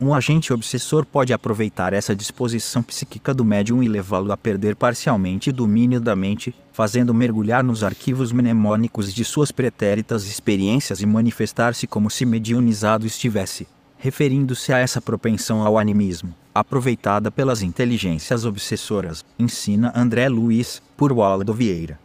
Um 0.00 0.14
agente 0.14 0.52
obsessor 0.52 1.04
pode 1.04 1.32
aproveitar 1.32 1.92
essa 1.92 2.14
disposição 2.14 2.84
psíquica 2.84 3.34
do 3.34 3.44
médium 3.44 3.82
e 3.82 3.88
levá-lo 3.88 4.30
a 4.30 4.36
perder 4.36 4.76
parcialmente 4.76 5.50
o 5.50 5.52
domínio 5.52 6.00
da 6.00 6.14
mente, 6.14 6.54
fazendo 6.72 7.12
mergulhar 7.12 7.64
nos 7.64 7.82
arquivos 7.82 8.30
mnemônicos 8.30 9.12
de 9.12 9.24
suas 9.24 9.50
pretéritas 9.50 10.24
experiências 10.24 11.00
e 11.00 11.06
manifestar-se 11.06 11.88
como 11.88 12.08
se 12.08 12.24
mediunizado 12.24 13.08
estivesse, 13.08 13.66
referindo-se 13.98 14.72
a 14.72 14.78
essa 14.78 15.00
propensão 15.00 15.62
ao 15.62 15.76
animismo, 15.76 16.34
aproveitada 16.54 17.30
pelas 17.30 17.62
inteligências 17.62 18.44
obsessoras, 18.44 19.24
ensina 19.38 19.92
André 19.94 20.28
Luiz, 20.28 20.80
por 20.96 21.12
Waldo 21.12 21.52
Vieira. 21.52 21.98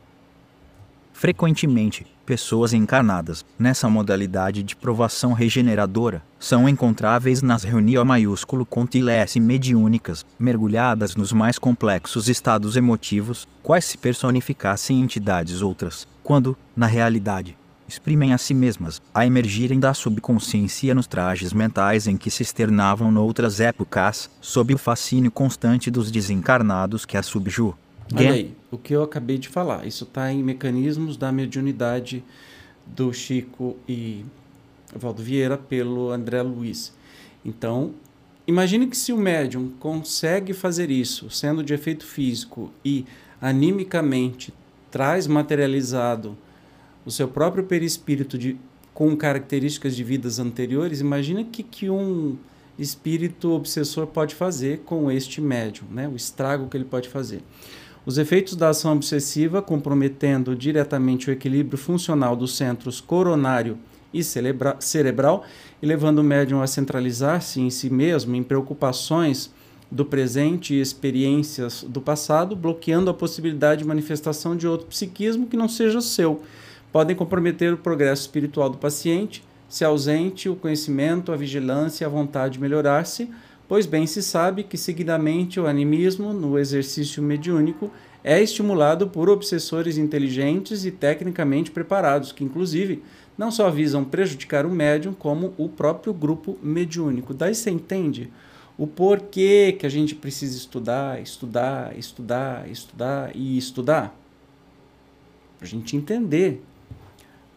Frequentemente, 1.13 2.05
pessoas 2.25 2.73
encarnadas 2.73 3.45
nessa 3.57 3.89
modalidade 3.89 4.63
de 4.63 4.75
provação 4.75 5.33
regeneradora 5.33 6.23
são 6.39 6.67
encontráveis 6.67 7.41
nas 7.41 7.63
reuniões 7.63 8.05
maiúsculo 8.05 8.65
com 8.65 8.85
tilés 8.85 9.35
mediúnicas, 9.35 10.25
mergulhadas 10.37 11.15
nos 11.15 11.31
mais 11.31 11.59
complexos 11.59 12.27
estados 12.27 12.75
emotivos, 12.75 13.47
quais 13.61 13.85
se 13.85 13.97
personificassem 13.97 14.99
entidades 14.99 15.61
outras, 15.61 16.07
quando, 16.23 16.57
na 16.75 16.87
realidade, 16.87 17.55
exprimem 17.93 18.33
a 18.33 18.37
si 18.37 18.53
mesmas, 18.53 19.01
a 19.13 19.25
emergirem 19.25 19.79
da 19.79 19.93
subconsciência 19.93 20.95
nos 20.95 21.07
trajes 21.07 21.53
mentais 21.53 22.07
em 22.07 22.17
que 22.17 22.31
se 22.31 22.41
externavam 22.41 23.11
noutras 23.11 23.59
épocas, 23.59 24.29
sob 24.41 24.73
o 24.73 24.77
fascínio 24.77 25.31
constante 25.31 25.91
dos 25.91 26.09
desencarnados 26.09 27.05
que 27.05 27.15
a 27.15 27.23
subjugam. 27.23 27.77
Olha 28.15 28.31
aí, 28.31 28.55
o 28.71 28.77
que 28.77 28.93
eu 28.93 29.03
acabei 29.03 29.37
de 29.37 29.47
falar. 29.47 29.85
Isso 29.85 30.03
está 30.03 30.31
em 30.31 30.43
Mecanismos 30.43 31.17
da 31.17 31.31
Mediunidade 31.31 32.23
do 32.85 33.13
Chico 33.13 33.77
e 33.87 34.25
Valdo 34.95 35.23
Vieira 35.23 35.57
pelo 35.57 36.09
André 36.11 36.41
Luiz. 36.41 36.93
Então, 37.45 37.93
imagine 38.47 38.87
que 38.87 38.97
se 38.97 39.13
o 39.13 39.17
médium 39.17 39.69
consegue 39.79 40.53
fazer 40.53 40.89
isso, 40.91 41.29
sendo 41.29 41.63
de 41.63 41.73
efeito 41.73 42.05
físico 42.05 42.71
e 42.83 43.05
animicamente 43.39 44.53
traz 44.89 45.27
materializado 45.27 46.37
o 47.05 47.11
seu 47.11 47.27
próprio 47.27 47.63
perispírito 47.63 48.37
de, 48.37 48.57
com 48.93 49.15
características 49.15 49.95
de 49.95 50.03
vidas 50.03 50.39
anteriores, 50.39 51.01
imagina 51.01 51.43
que, 51.43 51.63
que 51.63 51.89
um 51.89 52.37
espírito 52.77 53.51
obsessor 53.51 54.07
pode 54.07 54.35
fazer 54.35 54.79
com 54.79 55.11
este 55.11 55.39
médium, 55.39 55.85
né? 55.91 56.07
o 56.07 56.15
estrago 56.15 56.67
que 56.67 56.77
ele 56.77 56.85
pode 56.85 57.09
fazer. 57.09 57.41
Os 58.05 58.17
efeitos 58.17 58.55
da 58.55 58.69
ação 58.69 58.93
obsessiva, 58.93 59.61
comprometendo 59.61 60.55
diretamente 60.55 61.29
o 61.29 61.33
equilíbrio 61.33 61.77
funcional 61.77 62.35
dos 62.35 62.57
centros 62.57 62.99
coronário 62.99 63.77
e 64.13 64.21
cerebral, 64.23 65.43
e 65.81 65.85
levando 65.85 66.19
o 66.19 66.23
médium 66.23 66.61
a 66.61 66.67
centralizar-se 66.67 67.61
em 67.61 67.69
si 67.69 67.89
mesmo, 67.89 68.35
em 68.35 68.43
preocupações 68.43 69.51
do 69.89 70.03
presente 70.03 70.73
e 70.73 70.81
experiências 70.81 71.83
do 71.87 72.01
passado, 72.01 72.55
bloqueando 72.55 73.09
a 73.09 73.13
possibilidade 73.13 73.83
de 73.83 73.87
manifestação 73.87 74.55
de 74.55 74.67
outro 74.67 74.87
psiquismo 74.87 75.47
que 75.47 75.55
não 75.55 75.69
seja 75.69 76.01
seu. 76.01 76.41
Podem 76.93 77.15
comprometer 77.15 77.73
o 77.73 77.77
progresso 77.77 78.21
espiritual 78.21 78.69
do 78.69 78.77
paciente, 78.77 79.43
se 79.67 79.83
ausente 79.83 80.47
o 80.47 80.55
conhecimento, 80.55 81.31
a 81.31 81.35
vigilância 81.35 82.03
e 82.03 82.05
a 82.05 82.09
vontade 82.09 82.53
de 82.53 82.61
melhorar-se, 82.61 83.31
pois 83.67 83.87
bem 83.87 84.05
se 84.05 84.21
sabe 84.21 84.61
que 84.61 84.77
seguidamente 84.77 85.59
o 85.59 85.65
animismo, 85.65 86.31
no 86.33 86.59
exercício 86.59 87.23
mediúnico, 87.23 87.89
é 88.23 88.39
estimulado 88.39 89.07
por 89.07 89.27
obsessores 89.27 89.97
inteligentes 89.97 90.85
e 90.85 90.91
tecnicamente 90.91 91.71
preparados, 91.71 92.31
que 92.31 92.43
inclusive 92.43 93.01
não 93.35 93.49
só 93.49 93.71
visam 93.71 94.05
prejudicar 94.05 94.63
o 94.63 94.69
médium, 94.69 95.15
como 95.15 95.51
o 95.57 95.67
próprio 95.67 96.13
grupo 96.13 96.59
mediúnico. 96.61 97.33
Daí 97.33 97.55
você 97.55 97.71
entende 97.71 98.31
o 98.77 98.85
porquê 98.85 99.75
que 99.79 99.87
a 99.87 99.89
gente 99.89 100.13
precisa 100.13 100.55
estudar, 100.55 101.19
estudar, 101.19 101.97
estudar, 101.97 102.69
estudar 102.69 103.35
e 103.35 103.57
estudar? 103.57 104.15
Para 105.57 105.65
a 105.65 105.69
gente 105.71 105.97
entender. 105.97 106.61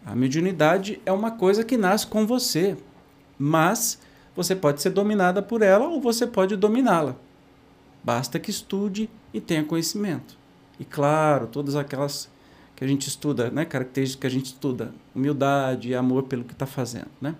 A 0.07 0.15
mediunidade 0.15 1.01
é 1.05 1.11
uma 1.11 1.33
coisa 1.33 1.65
que 1.65 1.77
nasce 1.77 2.07
com 2.07 2.25
você, 2.25 2.77
mas 3.37 3.99
você 4.37 4.55
pode 4.55 4.81
ser 4.81 4.91
dominada 4.91 5.43
por 5.43 5.63
ela 5.63 5.89
ou 5.89 6.01
você 6.01 6.25
pode 6.25 6.55
dominá-la. 6.55 7.17
Basta 8.05 8.39
que 8.39 8.49
estude 8.49 9.11
e 9.35 9.41
tenha 9.41 9.65
conhecimento. 9.65 10.39
E 10.79 10.85
claro, 10.85 11.49
todas 11.49 11.75
aquelas 11.75 12.31
que 12.77 12.85
a 12.85 12.87
gente 12.87 13.09
estuda, 13.09 13.51
né, 13.51 13.65
características 13.65 14.21
que 14.21 14.27
a 14.29 14.31
gente 14.31 14.47
estuda, 14.47 14.95
humildade 15.13 15.93
amor 15.93 16.23
pelo 16.23 16.45
que 16.45 16.53
está 16.53 16.67
fazendo, 16.67 17.11
né? 17.21 17.35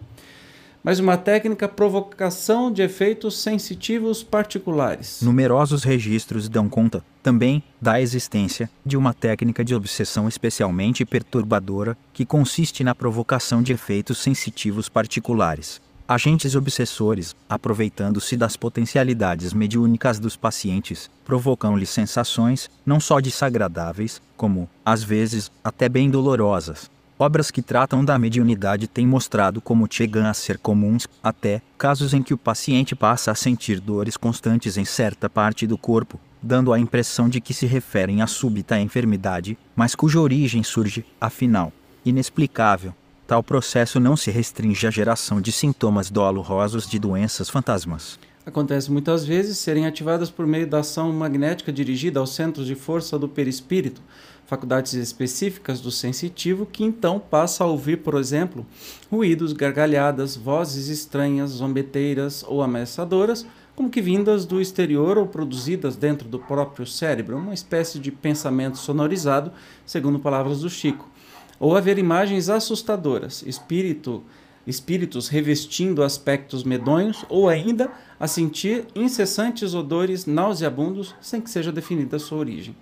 Mas 0.87 1.01
uma 1.01 1.17
técnica 1.17 1.67
provocação 1.67 2.71
de 2.71 2.81
efeitos 2.81 3.43
sensitivos 3.43 4.23
particulares. 4.23 5.21
Numerosos 5.21 5.83
registros 5.83 6.49
dão 6.49 6.69
conta, 6.69 7.05
também, 7.25 7.61
da 7.83 8.01
existência 8.01 8.71
de 8.85 8.97
uma 8.97 9.13
técnica 9.13 9.65
de 9.65 9.75
obsessão 9.75 10.29
especialmente 10.29 11.05
perturbadora, 11.05 11.99
que 12.13 12.25
consiste 12.25 12.85
na 12.85 12.95
provocação 12.95 13.65
de 13.65 13.73
efeitos 13.73 14.19
sensitivos 14.19 14.89
particulares. 14.89 15.81
Agentes 16.07 16.55
obsessores, 16.55 17.35
aproveitando-se 17.49 18.37
das 18.37 18.57
potencialidades 18.57 19.53
mediúnicas 19.53 20.21
dos 20.21 20.37
pacientes, 20.37 21.11
provocam-lhes 21.25 21.91
sensações, 21.91 22.71
não 22.87 23.01
só 23.01 23.19
desagradáveis, 23.19 24.23
como, 24.37 24.71
às 24.85 25.03
vezes, 25.03 25.51
até 25.65 25.89
bem 25.89 26.09
dolorosas. 26.09 26.89
Obras 27.19 27.51
que 27.51 27.63
tratam 27.63 28.05
da 28.05 28.19
mediunidade 28.19 28.87
têm 28.87 29.07
mostrado 29.07 29.59
como 29.59 29.89
chegam 29.91 30.27
a 30.27 30.35
ser 30.35 30.59
comuns, 30.59 31.09
até 31.23 31.63
casos 31.79 32.13
em 32.13 32.23
que 32.23 32.35
o 32.35 32.39
paciente 32.39 32.95
passa 32.95 33.31
a 33.31 33.35
sentir 33.35 33.81
dores 33.81 34.19
constantes 34.19 34.77
em 34.77 34.85
certa 34.85 35.31
parte 35.31 35.67
do 35.67 35.79
corpo, 35.79 36.21
dando 36.43 36.75
a 36.75 36.79
impressão 36.79 37.27
de 37.27 37.41
que 37.41 37.55
se 37.55 37.65
referem 37.65 38.21
à 38.21 38.27
súbita 38.27 38.79
enfermidade, 38.79 39.57
mas 39.75 39.95
cuja 39.95 40.21
origem 40.21 40.63
surge, 40.63 41.07
afinal, 41.19 41.73
inexplicável. 42.05 42.95
Tal 43.27 43.43
processo 43.43 43.99
não 43.99 44.15
se 44.15 44.31
restringe 44.31 44.87
à 44.87 44.91
geração 44.91 45.41
de 45.41 45.51
sintomas 45.53 46.11
dolorosos 46.11 46.87
de 46.87 46.99
doenças 46.99 47.49
fantasmas. 47.49 48.19
Acontece 48.45 48.93
muitas 48.93 49.25
vezes 49.25 49.59
serem 49.59 49.87
ativadas 49.87 50.31
por 50.31 50.47
meio 50.47 50.69
da 50.69 50.79
ação 50.79 51.13
magnética 51.13 51.73
dirigida 51.73 52.21
aos 52.21 52.33
centros 52.33 52.65
de 52.65 52.77
força 52.77 53.19
do 53.19 53.29
perispírito, 53.29 54.01
faculdades 54.47 54.95
específicas 54.95 55.81
do 55.81 55.91
sensitivo, 55.91 56.65
que 56.65 56.85
então 56.85 57.19
passa 57.19 57.65
a 57.65 57.67
ouvir, 57.67 57.99
por 57.99 58.15
exemplo, 58.15 58.65
ruídos, 59.11 59.53
gargalhadas, 59.53 60.37
vozes 60.37 60.89
estranhas, 60.89 61.51
zombeteiras 61.51 62.45
ou 62.47 62.63
ameaçadoras, 62.63 63.45
como 63.75 63.91
que 63.91 64.01
vindas 64.01 64.47
do 64.47 64.61
exterior 64.61 65.19
ou 65.19 65.27
produzidas 65.27 65.97
dentro 65.97 66.29
do 66.29 66.39
próprio 66.39 66.87
cérebro, 66.87 67.37
uma 67.37 67.53
espécie 67.53 67.99
de 67.99 68.11
pensamento 68.11 68.79
sonorizado, 68.79 69.53
segundo 69.85 70.19
palavras 70.19 70.61
do 70.61 70.71
Chico. 70.71 71.11
Ou 71.59 71.77
haver 71.77 71.99
imagens 71.99 72.49
assustadoras, 72.49 73.43
espírito, 73.43 74.23
espíritos 74.67 75.29
revestindo 75.29 76.03
aspectos 76.03 76.65
medonhos, 76.65 77.25
ou 77.29 77.49
ainda 77.49 77.91
a 78.19 78.27
sentir 78.27 78.87
incessantes 78.95 79.75
odores 79.75 80.25
nauseabundos 80.25 81.15
sem 81.21 81.41
que 81.41 81.51
seja 81.51 81.71
definida 81.71 82.19
sua 82.19 82.39
origem. 82.39 82.75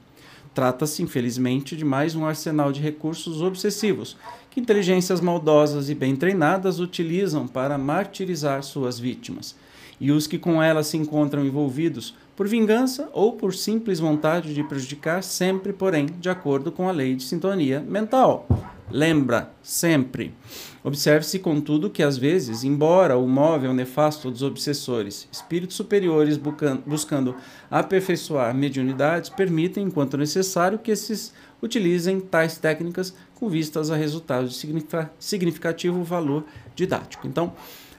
Trata-se, 0.54 1.02
infelizmente, 1.02 1.76
de 1.76 1.84
mais 1.84 2.14
um 2.14 2.24
arsenal 2.24 2.70
de 2.70 2.80
recursos 2.80 3.42
obsessivos 3.42 4.16
que 4.50 4.60
inteligências 4.60 5.20
maldosas 5.20 5.90
e 5.90 5.94
bem 5.96 6.14
treinadas 6.14 6.78
utilizam 6.78 7.48
para 7.48 7.76
martirizar 7.76 8.62
suas 8.62 8.98
vítimas 8.98 9.56
e 10.00 10.12
os 10.12 10.26
que 10.26 10.38
com 10.38 10.62
ela 10.62 10.82
se 10.82 10.96
encontram 10.96 11.44
envolvidos 11.44 12.14
por 12.36 12.46
vingança 12.46 13.08
ou 13.12 13.32
por 13.32 13.54
simples 13.54 13.98
vontade 13.98 14.54
de 14.54 14.62
prejudicar, 14.62 15.22
sempre, 15.22 15.72
porém, 15.72 16.06
de 16.06 16.28
acordo 16.28 16.70
com 16.70 16.88
a 16.88 16.92
lei 16.92 17.14
de 17.14 17.22
sintonia 17.22 17.80
mental. 17.80 18.46
Lembra, 18.90 19.50
sempre. 19.62 20.34
Observe-se, 20.82 21.38
contudo, 21.38 21.88
que 21.88 22.02
às 22.02 22.18
vezes, 22.18 22.64
embora 22.64 23.16
o 23.16 23.26
móvel 23.26 23.72
nefasto 23.72 24.30
dos 24.30 24.42
obsessores, 24.42 25.26
espíritos 25.32 25.76
superiores 25.76 26.38
buscando 26.86 27.34
aperfeiçoar 27.70 28.54
mediunidades, 28.54 29.30
permitem, 29.30 29.84
enquanto 29.86 30.18
necessário, 30.18 30.78
que 30.78 30.90
esses 30.90 31.32
utilizem 31.62 32.20
tais 32.20 32.58
técnicas 32.58 33.14
com 33.34 33.48
vistas 33.48 33.90
a 33.90 33.96
resultados 33.96 34.60
de 34.60 34.84
significativo 35.18 36.04
valor 36.04 36.44
didático. 36.76 37.26
Então, 37.26 37.54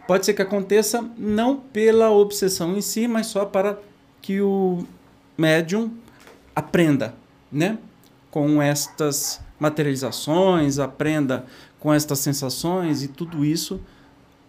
pode 0.07 0.23
ser 0.25 0.35
que 0.35 0.43
aconteça 0.43 1.03
não 1.17 1.57
pela 1.57 2.11
obsessão 2.11 2.77
em 2.77 2.81
si, 2.81 3.07
mas 3.07 3.25
só 3.25 3.43
para 3.45 3.79
que 4.21 4.39
o 4.39 4.85
médium 5.35 5.91
aprenda, 6.55 7.15
né? 7.51 7.79
Com 8.29 8.61
estas 8.61 9.43
materializações, 9.59 10.79
aprenda 10.79 11.45
com 11.79 11.93
estas 11.93 12.19
sensações 12.19 13.03
e 13.03 13.07
tudo 13.07 13.45
isso 13.45 13.79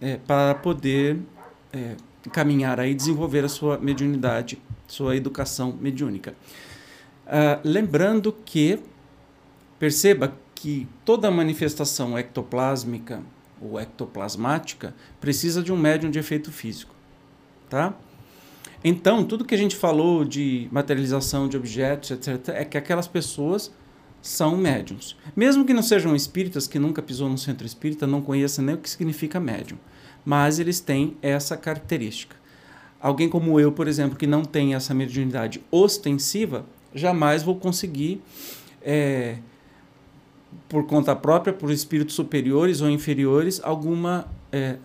é, 0.01 0.17
para 0.17 0.55
poder 0.55 1.19
é, 1.73 1.97
caminhar 2.33 2.81
aí, 2.81 2.95
desenvolver 2.95 3.45
a 3.45 3.49
sua 3.49 3.79
mediunidade, 3.79 4.59
sua 4.87 5.17
educação 5.17 5.77
mediúnica. 5.81 6.35
Uh, 7.27 7.61
lembrando 7.65 8.33
que 8.33 8.79
perceba 9.79 10.33
que 10.55 10.89
toda 11.05 11.31
manifestação 11.31 12.19
ectoplásmica 12.19 13.23
ou 13.61 13.81
ectoplasmática, 13.81 14.95
precisa 15.21 15.63
de 15.63 15.73
um 15.73 15.77
médium 15.77 16.11
de 16.11 16.19
efeito 16.19 16.53
físico, 16.53 16.95
tá? 17.69 17.95
Então, 18.85 19.25
tudo 19.25 19.45
que 19.45 19.55
a 19.55 19.59
gente 19.59 19.75
falou 19.75 20.25
de 20.25 20.69
materialização 20.71 21.49
de 21.49 21.57
objetos, 21.57 22.11
etc., 22.11 22.51
é 22.51 22.65
que 22.65 22.77
aquelas 22.77 23.09
pessoas 23.09 23.73
são 24.21 24.57
médiums. 24.57 25.17
Mesmo 25.35 25.65
que 25.65 25.75
não 25.75 25.83
sejam 25.83 26.15
espíritas, 26.17 26.67
que 26.67 26.79
nunca 26.79 27.03
pisou 27.03 27.29
no 27.29 27.39
centro 27.39 27.67
espírita, 27.67 28.07
não 28.07 28.21
conheçam 28.21 28.65
nem 28.65 28.75
o 28.75 28.79
que 28.79 28.91
significa 28.91 29.39
médium. 29.39 29.79
Mas 30.25 30.59
eles 30.59 30.81
têm 30.81 31.17
essa 31.23 31.57
característica. 31.57 32.37
Alguém 33.01 33.29
como 33.29 33.61
eu, 33.61 33.71
por 33.71 33.87
exemplo, 33.87 34.17
que 34.17 34.27
não 34.27 34.45
tem 34.45 34.75
essa 34.75 34.93
mediunidade 34.93 35.63
ostensiva, 35.71 36.65
jamais 36.95 37.43
vou 37.43 37.57
conseguir 37.57 38.21
é, 38.83 39.37
por 40.69 40.87
conta 40.87 41.15
própria, 41.15 41.53
por 41.53 41.71
espíritos 41.71 42.15
superiores 42.15 42.81
ou 42.81 42.91
inferiores, 42.91 43.61
alguma 43.63 44.27
é, 44.51 44.77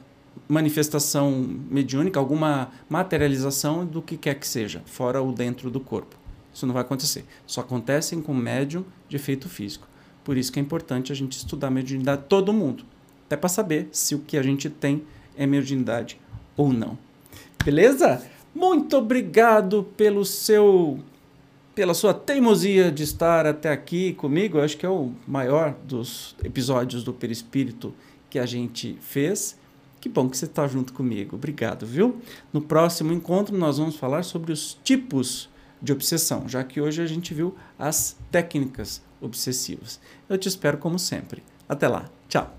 manifestação 0.47 1.31
mediúnica, 1.69 2.19
alguma 2.19 2.69
materialização 2.89 3.85
do 3.85 4.01
que 4.01 4.17
quer 4.17 4.35
que 4.35 4.47
seja, 4.47 4.81
fora 4.85 5.21
ou 5.21 5.31
dentro 5.31 5.71
do 5.71 5.79
corpo. 5.79 6.20
Isso 6.53 6.65
não 6.65 6.73
vai 6.73 6.81
acontecer. 6.81 7.25
Só 7.45 7.61
acontecem 7.61 8.21
com 8.21 8.33
médium 8.33 8.83
de 9.07 9.15
efeito 9.15 9.47
físico. 9.49 9.87
Por 10.23 10.37
isso 10.37 10.51
que 10.51 10.59
é 10.59 10.61
importante 10.61 11.11
a 11.11 11.15
gente 11.15 11.33
estudar 11.37 11.67
a 11.67 11.71
mediunidade 11.71 12.23
todo 12.29 12.53
mundo, 12.53 12.83
até 13.25 13.35
para 13.35 13.49
saber 13.49 13.89
se 13.91 14.13
o 14.13 14.19
que 14.19 14.37
a 14.37 14.43
gente 14.43 14.69
tem 14.69 15.03
é 15.35 15.47
mediunidade 15.47 16.19
ou 16.55 16.71
não. 16.71 16.97
Beleza? 17.63 18.23
Muito 18.53 18.97
obrigado 18.97 19.83
pelo 19.95 20.25
seu 20.25 20.99
pela 21.73 21.93
sua 21.93 22.13
teimosia 22.13 22.91
de 22.91 23.03
estar 23.03 23.45
até 23.45 23.71
aqui 23.71 24.13
comigo. 24.13 24.57
Eu 24.57 24.63
acho 24.63 24.77
que 24.77 24.85
é 24.85 24.89
o 24.89 25.11
maior 25.25 25.73
dos 25.85 26.35
episódios 26.43 27.03
do 27.03 27.13
Perispírito 27.13 27.93
que 28.29 28.37
a 28.37 28.45
gente 28.45 28.97
fez. 28.99 29.57
Que 30.01 30.09
bom 30.09 30.27
que 30.27 30.37
você 30.37 30.45
está 30.45 30.67
junto 30.67 30.93
comigo. 30.93 31.35
Obrigado, 31.35 31.85
viu? 31.85 32.19
No 32.51 32.61
próximo 32.61 33.13
encontro, 33.13 33.55
nós 33.57 33.77
vamos 33.77 33.95
falar 33.95 34.23
sobre 34.23 34.51
os 34.51 34.77
tipos 34.83 35.49
de 35.81 35.91
obsessão, 35.91 36.47
já 36.47 36.63
que 36.63 36.79
hoje 36.79 37.01
a 37.01 37.07
gente 37.07 37.33
viu 37.33 37.55
as 37.77 38.15
técnicas 38.29 39.01
obsessivas. 39.19 39.99
Eu 40.29 40.37
te 40.37 40.47
espero 40.47 40.77
como 40.77 40.99
sempre. 40.99 41.43
Até 41.67 41.87
lá. 41.87 42.09
Tchau. 42.27 42.55